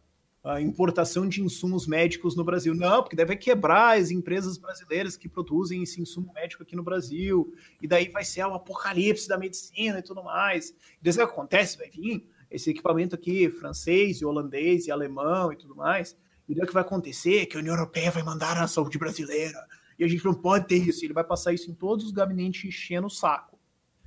[0.42, 2.74] a importação de insumos médicos no Brasil.
[2.74, 7.52] Não, porque deve quebrar as empresas brasileiras que produzem esse insumo médico aqui no Brasil.
[7.82, 10.70] E daí vai ser o apocalipse da medicina e tudo mais.
[10.70, 11.76] E daí sabe o que acontece?
[11.76, 16.16] Vai vir esse equipamento aqui, francês e holandês e alemão e tudo mais.
[16.48, 18.96] E daí o que vai acontecer é que a União Europeia vai mandar a saúde
[18.98, 19.58] brasileira.
[19.98, 21.04] E a gente não pode ter isso.
[21.04, 23.57] Ele vai passar isso em todos os gabinetes enchendo o saco.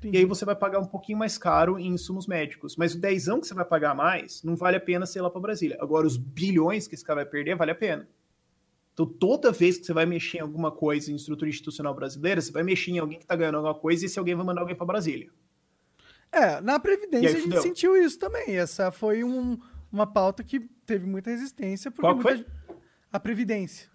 [0.04, 2.76] E aí você vai pagar um pouquinho mais caro em insumos médicos.
[2.76, 5.40] Mas o dezão que você vai pagar mais, não vale a pena ser lá para
[5.42, 5.78] Brasília.
[5.80, 8.08] Agora, os bilhões que esse cara vai perder, vale a pena.
[8.94, 12.52] Então, toda vez que você vai mexer em alguma coisa em estrutura institucional brasileira, você
[12.52, 14.76] vai mexer em alguém que tá ganhando alguma coisa e esse alguém vai mandar alguém
[14.76, 15.30] para Brasília.
[16.32, 18.56] É, na Previdência aí, a gente sentiu isso também.
[18.56, 19.58] Essa foi um-
[19.92, 21.92] uma pauta que teve muita resistência.
[21.92, 22.46] Porque Qual muita foi?
[23.12, 23.90] A Previdência.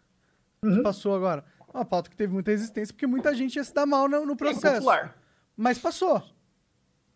[0.62, 0.76] Uhum.
[0.76, 1.44] Que passou agora.
[1.72, 4.32] Uma pauta que teve muita resistência porque muita gente ia se dar mal no, no
[4.32, 4.74] É processo.
[4.76, 5.16] popular.
[5.56, 6.22] Mas passou.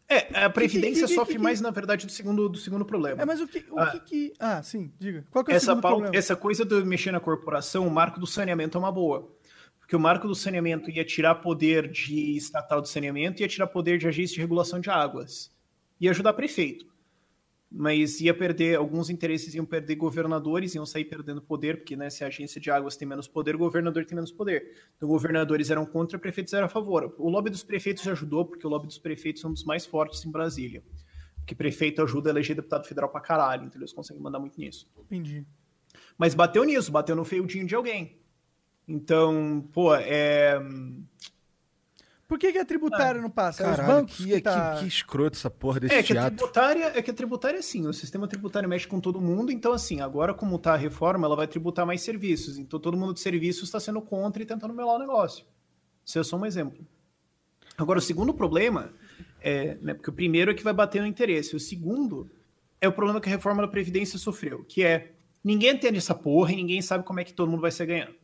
[0.08, 3.22] É, a Previdência que- que- sofre que- mais, na verdade, do segundo, do segundo problema.
[3.22, 3.64] É, mas o que.
[3.70, 4.00] O Ah.
[4.00, 5.24] que, Ah, sim, diga.
[5.30, 6.16] Qual que é o essa, pauta- problema?
[6.16, 9.30] essa coisa de mexer na corporação, o marco do saneamento é uma boa.
[9.78, 13.66] Porque o marco do saneamento ia tirar poder de estatal de saneamento e ia tirar
[13.68, 15.52] poder de agência de regulação de águas.
[16.00, 16.86] Ia ajudar prefeito.
[17.72, 22.24] Mas ia perder, alguns interesses iam perder governadores, iam sair perdendo poder, porque né, se
[22.24, 24.72] a agência de águas tem menos poder, o governador tem menos poder.
[24.96, 27.14] Então, governadores eram contra, prefeitos eram a favor.
[27.16, 30.24] O lobby dos prefeitos ajudou, porque o lobby dos prefeitos é um dos mais fortes
[30.24, 30.82] em Brasília.
[31.36, 34.90] Porque prefeito ajuda a eleger deputado federal pra caralho, então eles conseguem mandar muito nisso.
[35.04, 35.46] Entendi.
[36.18, 38.18] Mas bateu nisso, bateu no feudinho de alguém.
[38.86, 40.60] Então, pô, é.
[42.30, 43.64] Por que, que a tributária não passa?
[43.64, 44.76] É os Caralho, bancos que, que, que, tá...
[44.78, 47.88] que escroto essa porra desse É que, a tributária, é que a tributária é assim,
[47.88, 51.34] o sistema tributário mexe com todo mundo, então assim, agora como tá a reforma, ela
[51.34, 54.94] vai tributar mais serviços, então todo mundo de serviços está sendo contra e tentando melar
[54.94, 55.44] o negócio.
[56.06, 56.86] Isso é só um exemplo.
[57.76, 58.92] Agora, o segundo problema,
[59.40, 62.30] é, né, porque o primeiro é que vai bater no interesse, o segundo
[62.80, 65.10] é o problema que a reforma da Previdência sofreu, que é,
[65.42, 68.14] ninguém entende essa porra e ninguém sabe como é que todo mundo vai ser ganhando.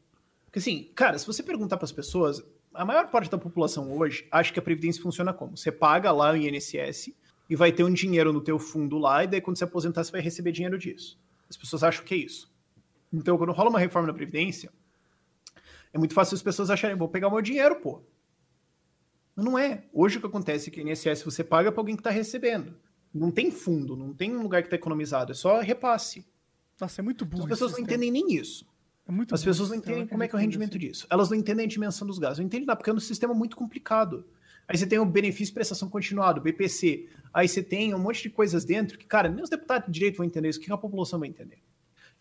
[0.44, 2.40] Porque assim, cara, se você perguntar para as pessoas,
[2.76, 5.56] a maior parte da população hoje acha que a Previdência funciona como?
[5.56, 7.12] Você paga lá o INSS
[7.48, 10.12] e vai ter um dinheiro no teu fundo lá, e daí quando você aposentar, você
[10.12, 11.18] vai receber dinheiro disso.
[11.48, 12.52] As pessoas acham que é isso.
[13.12, 14.70] Então, quando rola uma reforma da Previdência,
[15.92, 18.02] é muito fácil as pessoas acharem, vou pegar o meu dinheiro, pô.
[19.34, 19.84] Mas não é.
[19.92, 22.74] Hoje o que acontece é que o INSS você paga para alguém que está recebendo.
[23.14, 26.26] Não tem fundo, não tem um lugar que está economizado, é só repasse.
[26.80, 27.44] Nossa, é muito Então, burro.
[27.44, 28.66] as pessoas não entendem nem isso.
[29.08, 30.88] É As pessoas não entendem como é que é o rendimento nisso.
[30.88, 31.06] disso.
[31.08, 32.38] Elas não entendem a dimensão dos gastos.
[32.38, 34.24] Não entendem nada, porque é um sistema muito complicado.
[34.68, 37.08] Aí você tem o benefício prestação continuada, o BPC.
[37.32, 40.16] Aí você tem um monte de coisas dentro que, cara, nem os deputados de direito
[40.16, 41.58] vão entender isso, que a população vai entender.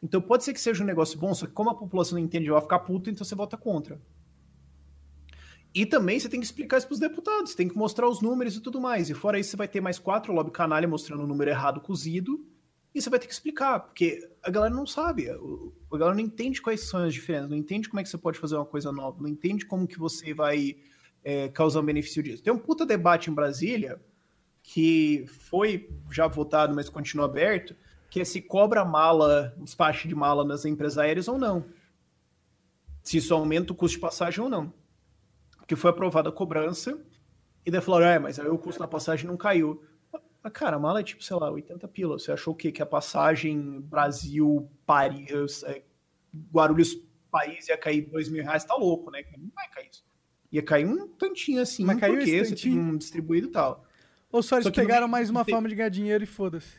[0.02, 2.50] Então pode ser que seja um negócio bom, só que como a população não entende,
[2.50, 4.00] vai ficar puta, então você vota contra.
[5.74, 8.56] E também você tem que explicar isso para os deputados, tem que mostrar os números
[8.56, 9.10] e tudo mais.
[9.10, 12.46] E fora isso, você vai ter mais quatro lobby canalha mostrando o número errado cozido,
[12.96, 16.62] e você vai ter que explicar, porque a galera não sabe, a galera não entende
[16.62, 19.22] quais são as diferenças, não entende como é que você pode fazer uma coisa nova,
[19.22, 20.78] não entende como que você vai
[21.24, 22.42] é, causar um benefício disso.
[22.42, 24.02] Tem um puta debate em Brasília,
[24.64, 27.76] que foi já votado, mas continua aberto,
[28.10, 31.66] que é se cobra mala, despacho de mala nas empresas aéreas ou não.
[33.04, 34.74] Se isso aumenta o custo de passagem ou não
[35.68, 37.00] que foi aprovada a cobrança,
[37.66, 39.84] e daí falaram, é, mas aí o custo da passagem não caiu.
[40.46, 42.20] Mas, cara, a mala é tipo, sei lá, 80 pila.
[42.20, 42.72] Você achou o quê?
[42.72, 45.82] Que a passagem Brasil, Paris, é,
[46.54, 46.96] Guarulhos,
[47.32, 48.64] país ia cair 2 mil reais?
[48.64, 49.24] Tá louco, né?
[49.40, 50.06] Não vai cair isso.
[50.52, 52.80] Ia cair um tantinho assim, Mas caiu porque esse você tantinho?
[52.80, 53.88] um distribuído e tal.
[54.32, 56.78] Ou só eles Só no pegaram meio mais uma forma de ganhar dinheiro e foda-se.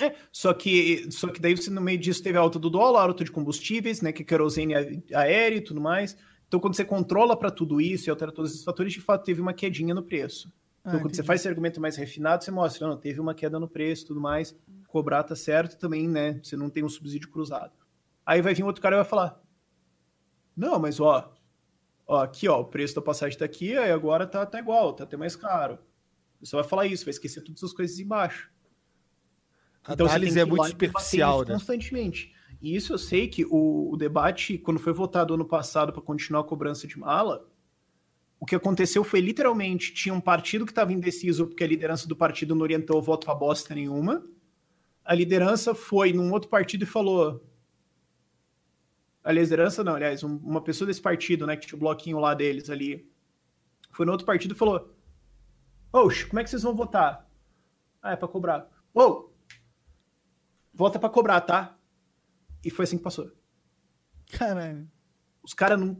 [0.00, 3.02] É, só que, só que daí você no meio disso teve a alta do dólar,
[3.02, 4.74] alta de combustíveis, né, que é querosene
[5.14, 6.16] aéreo e tudo mais.
[6.48, 9.40] Então, quando você controla para tudo isso e altera todos esses fatores, de fato teve
[9.40, 10.52] uma quedinha no preço.
[10.88, 13.58] Então, Ah, quando você faz esse argumento mais refinado, você mostra, não, teve uma queda
[13.60, 14.56] no preço e tudo mais,
[14.86, 17.72] cobrar tá certo também, né, você não tem um subsídio cruzado.
[18.24, 19.40] Aí vai vir outro cara e vai falar,
[20.56, 21.32] não, mas ó,
[22.06, 25.04] ó, aqui ó, o preço da passagem tá aqui, aí agora tá, tá igual, tá
[25.04, 25.78] até mais caro.
[26.40, 28.50] Você vai falar isso, vai esquecer todas as coisas embaixo.
[29.84, 31.54] A Então, análise é muito superficial, né?
[31.54, 32.32] Constantemente.
[32.60, 36.40] E isso eu sei que o, o debate, quando foi votado ano passado para continuar
[36.40, 37.48] a cobrança de mala,
[38.40, 42.16] o que aconteceu foi literalmente: tinha um partido que estava indeciso porque a liderança do
[42.16, 44.24] partido não orientou o voto para bosta nenhuma.
[45.04, 47.44] A liderança foi num outro partido e falou.
[49.24, 52.32] A liderança, não, aliás, um- uma pessoa desse partido, né, que tinha o bloquinho lá
[52.34, 53.10] deles ali,
[53.90, 54.94] foi no outro partido e falou:
[55.92, 57.28] Oxe, como é que vocês vão votar?
[58.00, 58.68] Ah, é para cobrar.
[58.94, 59.30] Ô,
[60.72, 61.76] vota para cobrar, tá?
[62.64, 63.30] E foi assim que passou.
[64.30, 64.88] Caralho.
[65.42, 65.98] Os caras não,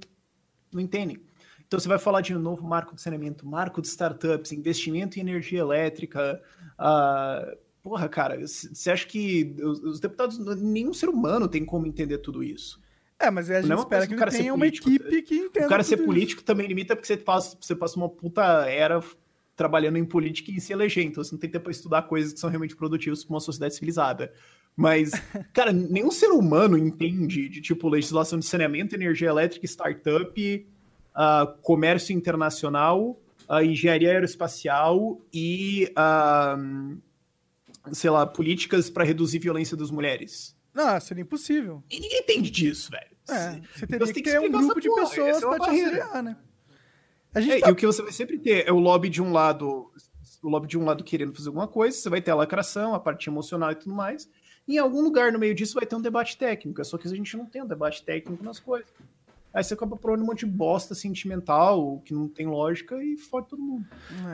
[0.73, 1.28] não entendem.
[1.69, 5.23] Então você vai falar de um novo marco de saneamento, marco de startups, investimento em
[5.23, 6.43] energia elétrica.
[6.79, 12.19] ah, porra, cara, você acha que os, os deputados, nenhum ser humano tem como entender
[12.19, 12.81] tudo isso?
[13.19, 15.67] É, mas a gente Não é espera que cara tenha uma político, equipe que entenda.
[15.67, 16.07] o cara ser tudo isso.
[16.07, 19.03] político também limita porque você passa, você passa uma puta era
[19.55, 22.39] trabalhando em política e se eleger, então você não tem tempo pra estudar coisas que
[22.39, 24.33] são realmente produtivas para uma sociedade civilizada.
[24.77, 25.11] Mas,
[25.53, 30.67] cara, nenhum ser humano entende de tipo legislação de saneamento, energia elétrica, startup,
[31.21, 36.57] ah, comércio internacional, ah, engenharia aeroespacial e, ah,
[37.91, 40.57] sei lá, políticas para reduzir violência das mulheres.
[40.73, 41.83] Não, seria impossível.
[41.91, 43.09] E ninguém entende disso, velho.
[43.29, 45.57] É, você teria Então que tem que ter um grupo de porra, pessoas é uma
[45.57, 46.37] pra te auxiliar, né?
[47.35, 47.69] A gente É, tá...
[47.69, 49.91] E o que você vai sempre ter é o lobby de um lado,
[50.41, 53.01] o lobby de um lado querendo fazer alguma coisa, você vai ter a lacração, a
[53.01, 54.31] parte emocional e tudo mais.
[54.69, 56.81] E em algum lugar no meio disso vai ter um debate técnico.
[56.81, 58.89] é Só que a gente não tem um debate técnico nas coisas.
[59.53, 63.49] Aí você acaba provando um monte de bosta sentimental, que não tem lógica, e fode
[63.49, 63.87] todo mundo.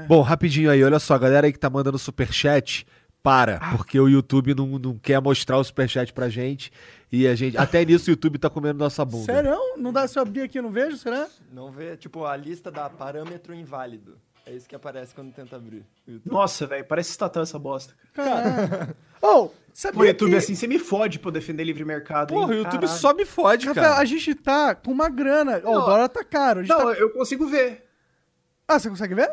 [0.09, 2.86] Bom, rapidinho aí, olha só, a galera aí que tá mandando superchat,
[3.23, 3.74] para, Ah.
[3.74, 6.70] porque o YouTube não, não quer mostrar o superchat pra gente.
[7.11, 7.57] E a gente.
[7.57, 9.24] Até nisso o YouTube tá comendo nossa bunda.
[9.24, 9.57] Sério?
[9.78, 11.27] Não dá se eu abrir aqui, eu não vejo, será?
[11.51, 14.19] Não vê, tipo, a lista da parâmetro inválido.
[14.47, 16.33] É isso que aparece quando tenta abrir o YouTube.
[16.33, 17.95] Nossa, velho, parece estatal essa bosta.
[18.12, 18.95] Caralho.
[19.23, 20.37] oh, sabia O YouTube, que...
[20.37, 22.35] assim, você me fode pra eu defender livre mercado.
[22.35, 22.41] hein?
[22.41, 23.01] Porra, o YouTube Caralho.
[23.01, 23.97] só me fode, cara.
[23.99, 25.62] a gente tá com uma grana.
[25.65, 25.81] Ó, o Não.
[25.87, 26.61] dólar tá caro.
[26.61, 27.89] A gente Não, tá- eu consigo ver.
[28.69, 29.33] Ah, você consegue ver?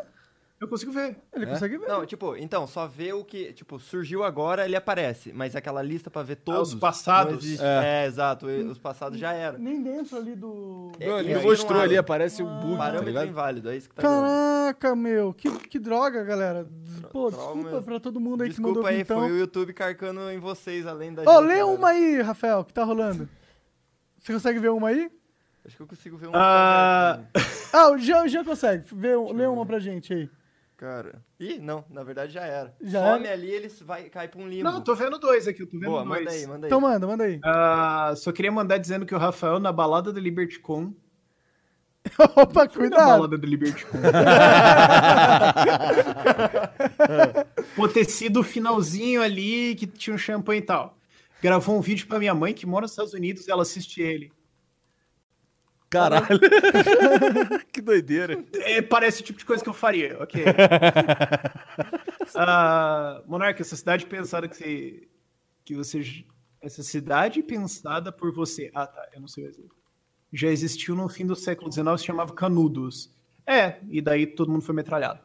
[0.62, 1.16] Eu consigo ver.
[1.34, 1.88] Ele consegue ver.
[1.88, 5.32] Não, tipo, então, só vê o que, tipo, surgiu agora, ele aparece.
[5.32, 6.72] Mas aquela lista pra ver todos...
[6.72, 7.44] os passados.
[7.44, 7.64] existe.
[7.64, 8.06] É.
[8.06, 8.46] exato.
[8.46, 9.58] Os passados já eram.
[9.58, 10.92] Nem dentro ali do...
[11.00, 13.28] É, ele mostrou ali, aparece um bug, tá Parâmetro ligado?
[13.28, 14.02] inválido, é isso que tá.
[14.02, 15.34] Caraca, meu.
[15.34, 16.64] Que, que droga, galera.
[17.10, 17.82] Pô, desculpa mesmo.
[17.82, 19.18] pra todo mundo aí que mandou Desculpa aí, então.
[19.20, 21.66] foi o YouTube carcando em vocês, além da Ó, gente, lê galera.
[21.66, 23.28] uma aí, Rafael, que tá rolando.
[24.20, 25.10] Você consegue ver uma aí?
[25.66, 27.18] Acho que eu consigo ver um Ah,
[27.72, 28.84] Ah, o Jean, o Jean consegue.
[28.94, 30.30] Vê, um- lê uma pra gente aí.
[30.82, 31.22] Cara.
[31.38, 32.74] Ih, não, na verdade já era.
[32.80, 34.64] Já Some ali, ele vai cair pra um limbo.
[34.64, 36.18] Não, tô vendo dois aqui, eu tô vendo Boa, dois.
[36.18, 36.68] manda aí, manda aí.
[36.68, 37.38] Então manda, manda aí.
[37.44, 40.92] Ah, só queria mandar dizendo que o Rafael, na balada do LibertyCon,
[42.34, 43.06] Opa, Fui na cuidado.
[43.06, 43.96] balada do LibertyCon.
[47.76, 50.98] Pode ter sido o finalzinho ali, que tinha um champanhe e tal.
[51.40, 54.32] Gravou um vídeo pra minha mãe, que mora nos Estados Unidos, e ela assiste ele.
[55.92, 56.40] Caralho.
[57.70, 58.42] que doideira.
[58.54, 60.42] É, parece o tipo de coisa que eu faria, ok.
[62.34, 65.08] Ah, Monarca, essa cidade pensada que você,
[65.64, 66.24] que você.
[66.62, 68.70] Essa cidade pensada por você.
[68.74, 69.76] Ah, tá, eu não sei o exemplo.
[70.32, 73.14] Já existiu no fim do século XIX, se chamava Canudos.
[73.46, 75.20] É, e daí todo mundo foi metralhado.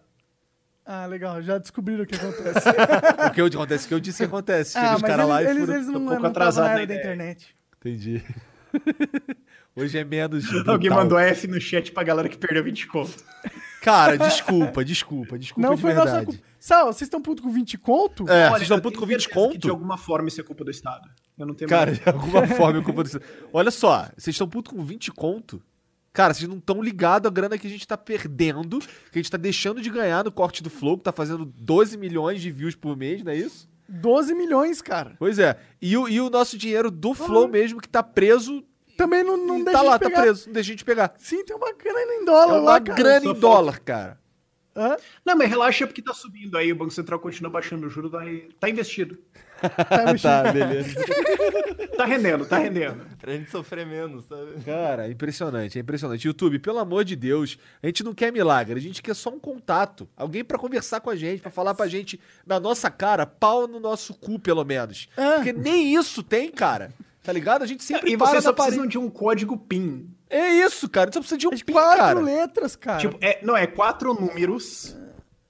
[0.86, 2.68] Ah, legal, já descobriram o que acontece.
[3.30, 3.86] O que acontece?
[3.86, 4.74] O que eu disse que acontece.
[4.74, 5.76] Chega ah, os mas caras eles, lá e eles, furam.
[5.76, 7.56] eles não, um não pouco estavam atrasado na internet.
[7.80, 8.24] Entendi.
[9.78, 10.46] Hoje é menos.
[10.68, 10.98] Alguém brutal.
[10.98, 13.14] mandou F no chat pra galera que perdeu 20 conto.
[13.82, 16.26] Cara, desculpa, desculpa, desculpa Não de foi nossa verdade.
[16.26, 16.42] culpa.
[16.60, 18.28] Sal, vocês estão putos com 20 conto?
[18.28, 19.70] É, Olha, vocês estão puto com 20 certeza que De conto?
[19.72, 21.08] alguma forma isso é culpa do Estado.
[21.38, 23.22] Eu não tenho Cara, mais- de alguma forma eu culpa do...
[23.54, 25.62] Olha só, vocês estão puto com 20 conto?
[26.12, 29.30] Cara, vocês não estão ligados à grana que a gente tá perdendo, que a gente
[29.30, 32.76] tá deixando de ganhar no corte do Flow, que tá fazendo 12 milhões de views
[32.76, 33.70] por mês, não é isso?
[33.88, 35.16] 12 milhões, cara.
[35.20, 35.58] Pois é.
[35.80, 38.64] E o, e o nosso dinheiro do Flow mesmo, que tá preso,
[38.98, 40.16] Também não, não e deixa tá lá, de pegar.
[40.16, 41.14] tá preso, não deixa a gente pegar.
[41.18, 42.98] Sim, tem uma grana em É dólar uma lá, cara.
[42.98, 44.20] grana em dólar, cara.
[44.76, 44.96] Hã?
[45.26, 48.48] Não, mas relaxa porque tá subindo aí, o Banco Central continua baixando o juro, vai...
[48.60, 49.18] tá investido.
[49.60, 50.16] Tá.
[50.44, 50.94] Tá, beleza.
[51.98, 53.04] Tá rendendo, tá rendendo.
[53.20, 54.52] Pra gente sofrer menos, sabe?
[54.64, 56.28] Cara, é impressionante, é impressionante.
[56.28, 59.40] YouTube, pelo amor de Deus, a gente não quer milagre, a gente quer só um
[59.40, 60.08] contato.
[60.16, 63.80] Alguém pra conversar com a gente, pra falar pra gente na nossa cara, pau no
[63.80, 65.10] nosso cu, pelo menos.
[65.18, 65.36] É.
[65.38, 66.94] Porque nem isso tem, cara.
[67.28, 67.62] Tá ligado?
[67.62, 68.78] A gente sempre E para vocês só parede.
[68.78, 70.10] precisam de um código PIN.
[70.30, 71.12] É isso, cara.
[71.12, 72.20] Você precisa de um PIN, Quatro cara.
[72.22, 73.00] letras, cara.
[73.00, 74.96] Tipo, é, não, é quatro números.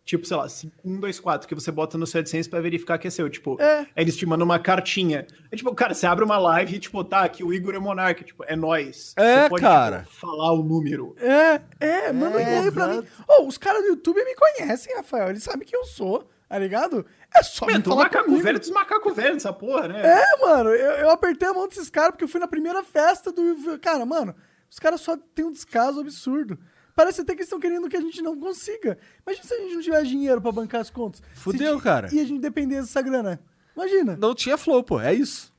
[0.04, 0.48] Tipo, sei lá,
[0.84, 3.30] 1, 2, 4, que você bota no seu AdSense pra verificar que é seu.
[3.30, 3.82] Tipo, É.
[3.82, 5.28] aí eles te mandam uma cartinha.
[5.52, 8.24] É tipo, cara, você abre uma live e, tipo, tá, aqui o Igor é Monarca.
[8.24, 9.14] Tipo, é nós.
[9.16, 9.99] É, você pode, cara.
[9.99, 11.16] Tipo, falar o número.
[11.20, 13.04] É, é, manda um e-mail pra mim.
[13.28, 15.30] Ô, os caras do YouTube me conhecem, Rafael.
[15.30, 17.06] Eles sabem quem eu sou, tá ligado?
[17.38, 18.44] É só me Mano, falar macaco comigo.
[18.44, 20.02] velho dos macacos velhos dessa porra, né?
[20.02, 23.32] É, mano, eu, eu apertei a mão desses caras porque eu fui na primeira festa
[23.32, 23.78] do.
[23.80, 24.36] Cara, mano,
[24.70, 26.58] os caras só têm um descaso absurdo.
[26.96, 28.98] Parece até que eles estão querendo que a gente não consiga.
[29.26, 31.22] Imagina se a gente não tiver dinheiro pra bancar as contas.
[31.36, 32.10] Fudeu, Se- cara.
[32.12, 33.40] E a gente depender dessa grana.
[33.76, 34.18] Imagina.
[34.18, 35.00] Não tinha Flow, pô.
[35.00, 35.54] É isso.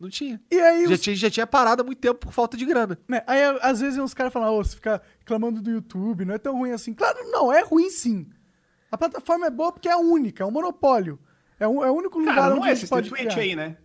[0.00, 0.40] Não tinha.
[0.50, 2.98] E aí, Já os- tinha, já tinha parado há muito tempo por falta de grana.
[3.06, 6.38] né, aí às vezes uns caras falam, ô, você fica reclamando do YouTube, não é
[6.38, 6.92] tão ruim assim.
[6.94, 8.26] Claro, não, é ruim sim.
[8.90, 11.18] A plataforma é boa porque é a única, é um monopólio.
[11.58, 13.36] É, um, é o único lugar Cara, não onde é, a gente pode Twitch criar.
[13.38, 13.76] aí, né?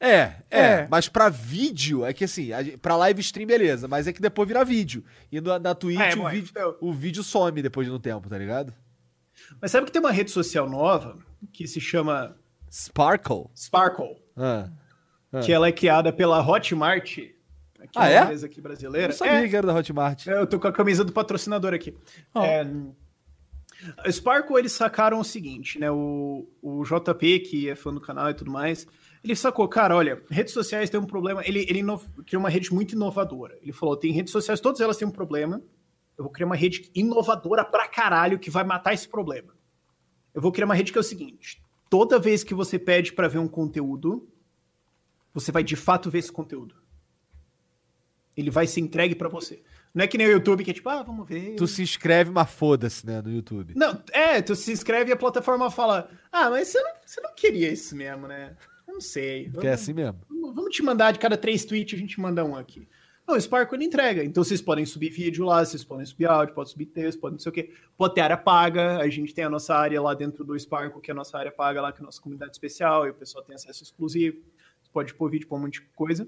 [0.00, 0.10] É,
[0.50, 0.88] é, É.
[0.90, 2.50] Mas pra vídeo, é que assim,
[2.80, 3.88] pra live stream, beleza.
[3.88, 5.04] Mas é que depois vira vídeo.
[5.30, 7.98] E na, na Twitch, É, o, bom, vídeo, então- o vídeo some depois de um
[7.98, 8.72] tempo, tá ligado?
[9.60, 11.18] Mas sabe que tem uma rede social nova
[11.52, 12.36] que se chama
[12.70, 13.46] Sparkle.
[13.56, 14.68] Sparkle, Ah.
[15.44, 17.34] que ela é criada pela Hotmart, que
[17.96, 18.22] Ah, uma é?
[18.22, 19.12] empresa aqui brasileira.
[19.12, 20.26] Eu sabia É, que era da Hotmart.
[20.26, 21.96] Eu tô com a camisa do patrocinador aqui.
[22.34, 22.44] Ó.
[22.44, 22.64] É,
[23.98, 25.90] a Sparkle, eles sacaram o seguinte, né?
[25.90, 28.86] O, o JP, que é fã do canal e tudo mais,
[29.22, 31.42] ele sacou, cara, olha, redes sociais tem um problema.
[31.46, 33.58] Ele, ele ino- criou uma rede muito inovadora.
[33.62, 35.62] Ele falou: tem redes sociais, todas elas têm um problema.
[36.16, 39.54] Eu vou criar uma rede inovadora pra caralho que vai matar esse problema.
[40.34, 43.28] Eu vou criar uma rede que é o seguinte: toda vez que você pede pra
[43.28, 44.28] ver um conteúdo,
[45.32, 46.74] você vai de fato ver esse conteúdo.
[48.36, 49.62] Ele vai ser entregue pra você.
[49.94, 51.56] Não é que nem o YouTube que é tipo, ah, vamos ver.
[51.56, 53.74] Tu se inscreve, mas foda-se, né, no YouTube.
[53.76, 57.34] Não, é, tu se inscreve e a plataforma fala, ah, mas você não, você não
[57.34, 58.56] queria isso mesmo, né?
[58.86, 59.50] Eu não sei.
[59.50, 60.20] Porque é assim mesmo.
[60.28, 62.88] Vamos, vamos te mandar de cada três tweets, a gente manda um aqui.
[63.28, 64.24] Não, o Sparkle ele entrega.
[64.24, 67.38] Então vocês podem subir vídeo lá, vocês podem subir áudio, pode subir texto, pode não
[67.38, 67.74] sei o quê.
[67.94, 71.10] Pode ter área paga, a gente tem a nossa área lá dentro do Sparkle, que
[71.10, 73.44] é a nossa área paga lá, que é a nossa comunidade especial, e o pessoal
[73.44, 74.38] tem acesso exclusivo.
[74.82, 76.26] Você pode pôr vídeo, pôr um monte de coisa.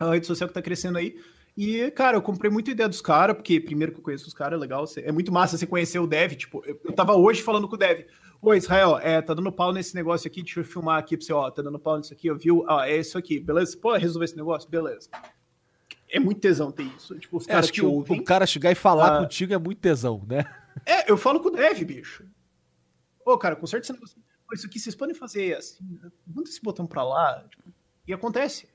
[0.00, 1.16] É uma rede social que tá crescendo aí.
[1.56, 4.58] E, cara, eu comprei muita ideia dos caras, porque primeiro que eu conheço os caras,
[4.58, 4.84] é legal.
[4.98, 6.32] É muito massa você conhecer o Dev.
[6.34, 8.06] Tipo, eu, eu tava hoje falando com o Dev.
[8.42, 11.32] Ô, Israel, é, tá dando pau nesse negócio aqui, deixa eu filmar aqui pra você,
[11.32, 11.50] ó.
[11.50, 12.64] Tá dando pau nisso aqui, ó, viu?
[12.68, 13.74] Ah, é isso aqui, beleza?
[13.78, 14.68] Pô, resolver esse negócio?
[14.68, 15.08] Beleza.
[16.10, 17.18] É muito tesão ter isso.
[17.18, 18.20] Tipo, os É, caras acho que o, ouvem.
[18.20, 19.22] o cara chegar e falar Ah.
[19.22, 20.44] contigo é muito tesão, né?
[20.84, 22.22] É, eu falo com o Dev, bicho.
[23.24, 24.16] Ô, cara, conserta esse negócio.
[24.46, 25.82] Pô, isso aqui vocês podem fazer assim,
[26.26, 27.42] manda esse botão pra lá.
[27.50, 27.64] tipo,
[28.06, 28.68] e acontece.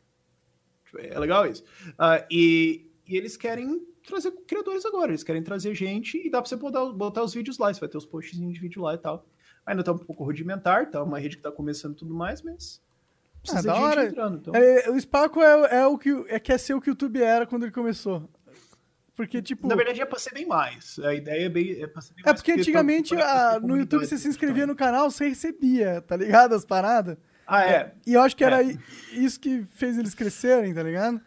[0.97, 1.63] É legal isso.
[1.97, 6.49] Ah, e, e eles querem trazer criadores agora, eles querem trazer gente e dá pra
[6.49, 8.97] você botar, botar os vídeos lá, você vai ter os posts de vídeo lá e
[8.97, 9.25] tal.
[9.65, 12.81] Ainda tá um pouco rudimentar, tá uma rede que tá começando tudo mais, mas
[13.43, 14.05] precisa Ah, da de gente hora.
[14.07, 14.37] entrando.
[14.37, 14.55] Então.
[14.55, 17.45] É, o Sparkle é, é o que é, quer ser o que o YouTube era
[17.45, 18.27] quando ele começou.
[19.15, 19.67] Porque, tipo.
[19.67, 20.97] Na verdade, é pra ser bem mais.
[20.99, 22.39] A ideia é, bem, é pra ser bem É mais.
[22.41, 26.55] porque antigamente a- no YouTube você se inscrevia no canal, você recebia, tá ligado?
[26.55, 27.17] As paradas.
[27.45, 27.93] Ah, é.
[28.05, 28.77] E eu acho que era É.
[29.13, 31.19] isso que fez eles crescerem, tá ligado?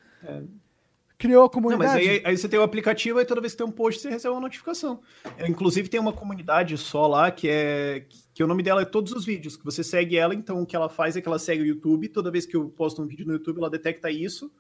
[1.17, 1.93] Criou a Não, comunidade.
[1.93, 4.11] mas aí, aí você tem o aplicativo e toda vez que tem um post você
[4.11, 5.01] recebe uma notificação.
[5.39, 8.05] É, inclusive tem uma comunidade só lá que é
[8.35, 10.75] que o nome dela é todos os vídeos, que você segue ela, então o que
[10.75, 13.25] ela faz é que ela segue o YouTube, toda vez que eu posto um vídeo
[13.25, 14.53] no YouTube, ela detecta isso,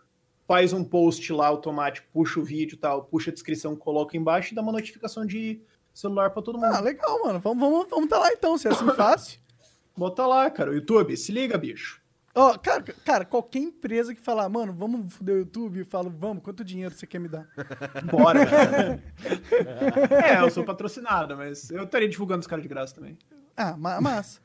[0.46, 4.52] faz um post lá automático, puxa o vídeo e tal, puxa a descrição, coloca embaixo
[4.52, 5.60] e dá uma notificação de
[5.92, 6.72] celular pra todo mundo.
[6.72, 7.40] Ah, legal, mano.
[7.40, 9.40] Vamos, vamos, vamos tá lá então, se é assim fácil.
[9.96, 12.00] Bota lá, cara, o YouTube, se liga, bicho.
[12.34, 16.42] Ó, cara, cara, qualquer empresa que falar, mano, vamos foder o YouTube, eu falo, vamos,
[16.42, 17.46] quanto dinheiro você quer me dar?
[18.10, 18.40] Bora.
[20.10, 23.16] é, eu sou patrocinado, mas eu estaria divulgando os caras de graça também.
[23.56, 24.40] Ah, ma massa.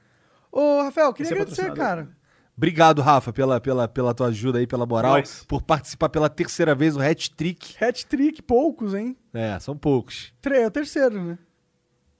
[0.51, 2.05] Ô, Rafael, queria é agradecer, patrocinador.
[2.05, 2.19] cara.
[2.55, 5.45] Obrigado, Rafa, pela, pela, pela tua ajuda aí, pela moral, Nós.
[5.47, 7.81] por participar pela terceira vez no hat-trick.
[7.83, 9.17] Hat-trick, poucos, hein?
[9.33, 10.31] É, são poucos.
[10.41, 11.39] Tre é o terceiro, né?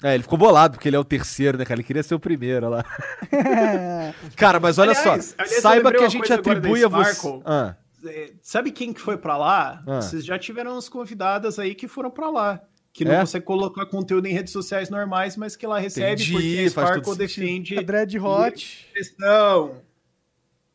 [0.01, 1.79] É, ele ficou bolado porque ele é o terceiro, né, cara?
[1.79, 2.85] Ele queria ser o primeiro olha lá.
[4.35, 7.13] cara, mas olha Aliás, só, aliás, saiba que a gente atribui a você.
[7.15, 7.41] Sparkle.
[7.45, 9.83] Ah, É, Sabe quem que foi pra lá?
[9.85, 10.01] Ah.
[10.01, 12.61] Vocês já tiveram uns convidadas aí que foram pra lá.
[12.93, 13.19] Que não É?
[13.19, 17.15] consegue colocar conteúdo em redes sociais normais, mas que lá recebe Entendi, porque a Sparkle
[17.17, 18.89] defende A Dread Hot.
[18.93, 19.81] questão.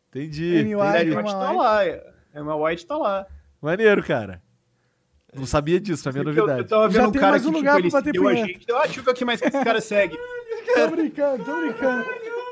[0.09, 0.57] entendi.
[0.57, 0.85] A Emma
[1.23, 1.85] White tá lá.
[1.87, 2.07] é.
[2.35, 3.27] A Emma White tá lá.
[3.61, 4.43] Maneiro, cara.
[5.35, 6.69] Não sabia disso, pra mim é Eu, eu novidade.
[6.69, 8.29] tava Já vendo um tem cara mais que, um tipo, lugar ele pra bater seguiu
[8.29, 8.67] a gente.
[8.67, 10.19] Deu, ah, deixa eu ver o que mais que esse cara segue.
[10.75, 12.05] Tô brincando, tô brincando.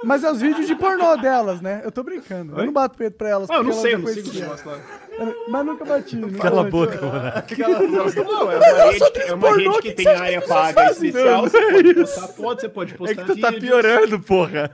[0.04, 1.80] Mas é os vídeos de pornô delas, né?
[1.84, 2.58] Eu tô brincando.
[2.58, 3.48] Eu não bato peito pra elas.
[3.48, 4.78] Ah, eu não sei, eu não já sigo os lá.
[5.16, 6.16] Eu não- Mas nunca bati.
[6.16, 7.22] nunca Cala a boca, mano.
[8.32, 11.24] Não, é uma rede, que- é uma rede que que tem área que paga especial.
[11.24, 12.00] Não, Você não é pode isso.
[12.00, 14.70] postar foto, você pode postar É que tu tá piorando, porra.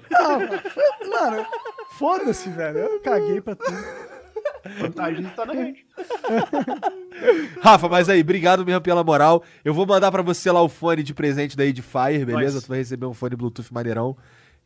[1.10, 1.46] Mano,
[1.98, 2.78] foda-se, velho.
[2.78, 3.76] Eu caguei pra tudo.
[4.78, 5.86] Vantagem tá na rede.
[7.60, 9.42] Rafa, mas aí, obrigado mesmo pela moral.
[9.64, 12.54] Eu vou mandar pra você lá o fone de presente da Edifier, beleza?
[12.54, 12.64] Nós.
[12.64, 14.16] Tu vai receber um fone Bluetooth maneirão.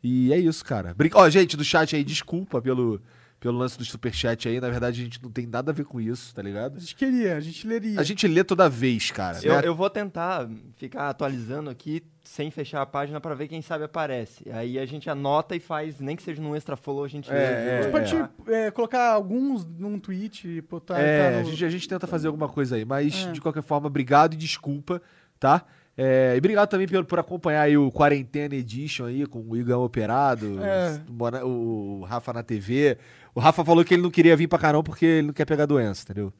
[0.03, 0.93] E é isso, cara.
[0.93, 3.01] Brin- Ó, gente do chat aí, desculpa pelo,
[3.39, 4.59] pelo lance do superchat aí.
[4.59, 6.77] Na verdade, a gente não tem nada a ver com isso, tá ligado?
[6.77, 7.99] A gente queria, a gente leria.
[7.99, 9.39] A gente lê toda vez, cara.
[9.41, 9.61] Eu, né?
[9.65, 14.49] eu vou tentar ficar atualizando aqui sem fechar a página pra ver quem sabe aparece.
[14.51, 17.81] Aí a gente anota e faz, nem que seja num extra follow, a gente É,
[17.83, 18.15] é, A pode
[18.47, 20.99] é, colocar alguns num tweet e botar.
[20.99, 23.31] É, tá a no- gente, a gente tenta fazer alguma coisa aí, mas É.
[23.33, 25.01] de qualquer forma, obrigado e desculpa,
[25.39, 25.65] tá?
[25.97, 29.83] É, e obrigado também por, por acompanhar aí o Quarentena Edition aí, com o Igão
[29.83, 30.99] Operado, É.
[31.43, 32.97] o, o Rafa na TV.
[33.35, 35.45] O Rafa falou que ele não queria vir pra cá não porque ele não quer
[35.45, 36.31] pegar doença, entendeu?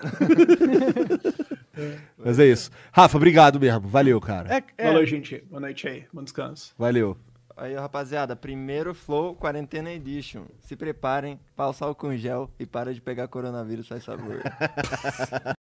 [2.18, 2.70] Mas é isso.
[2.92, 3.88] Rafa, obrigado mesmo.
[3.88, 4.54] Valeu, cara.
[4.54, 5.42] É, é, Valeu, gente.
[5.48, 6.04] Boa noite aí.
[6.12, 6.74] Bom descanso.
[6.78, 7.16] Valeu.
[7.56, 10.44] Aí, rapaziada, primeiro Flow Quarentena Edition.
[10.62, 14.40] Se preparem, passa álcool com gel e para de pegar coronavírus, faz sabor.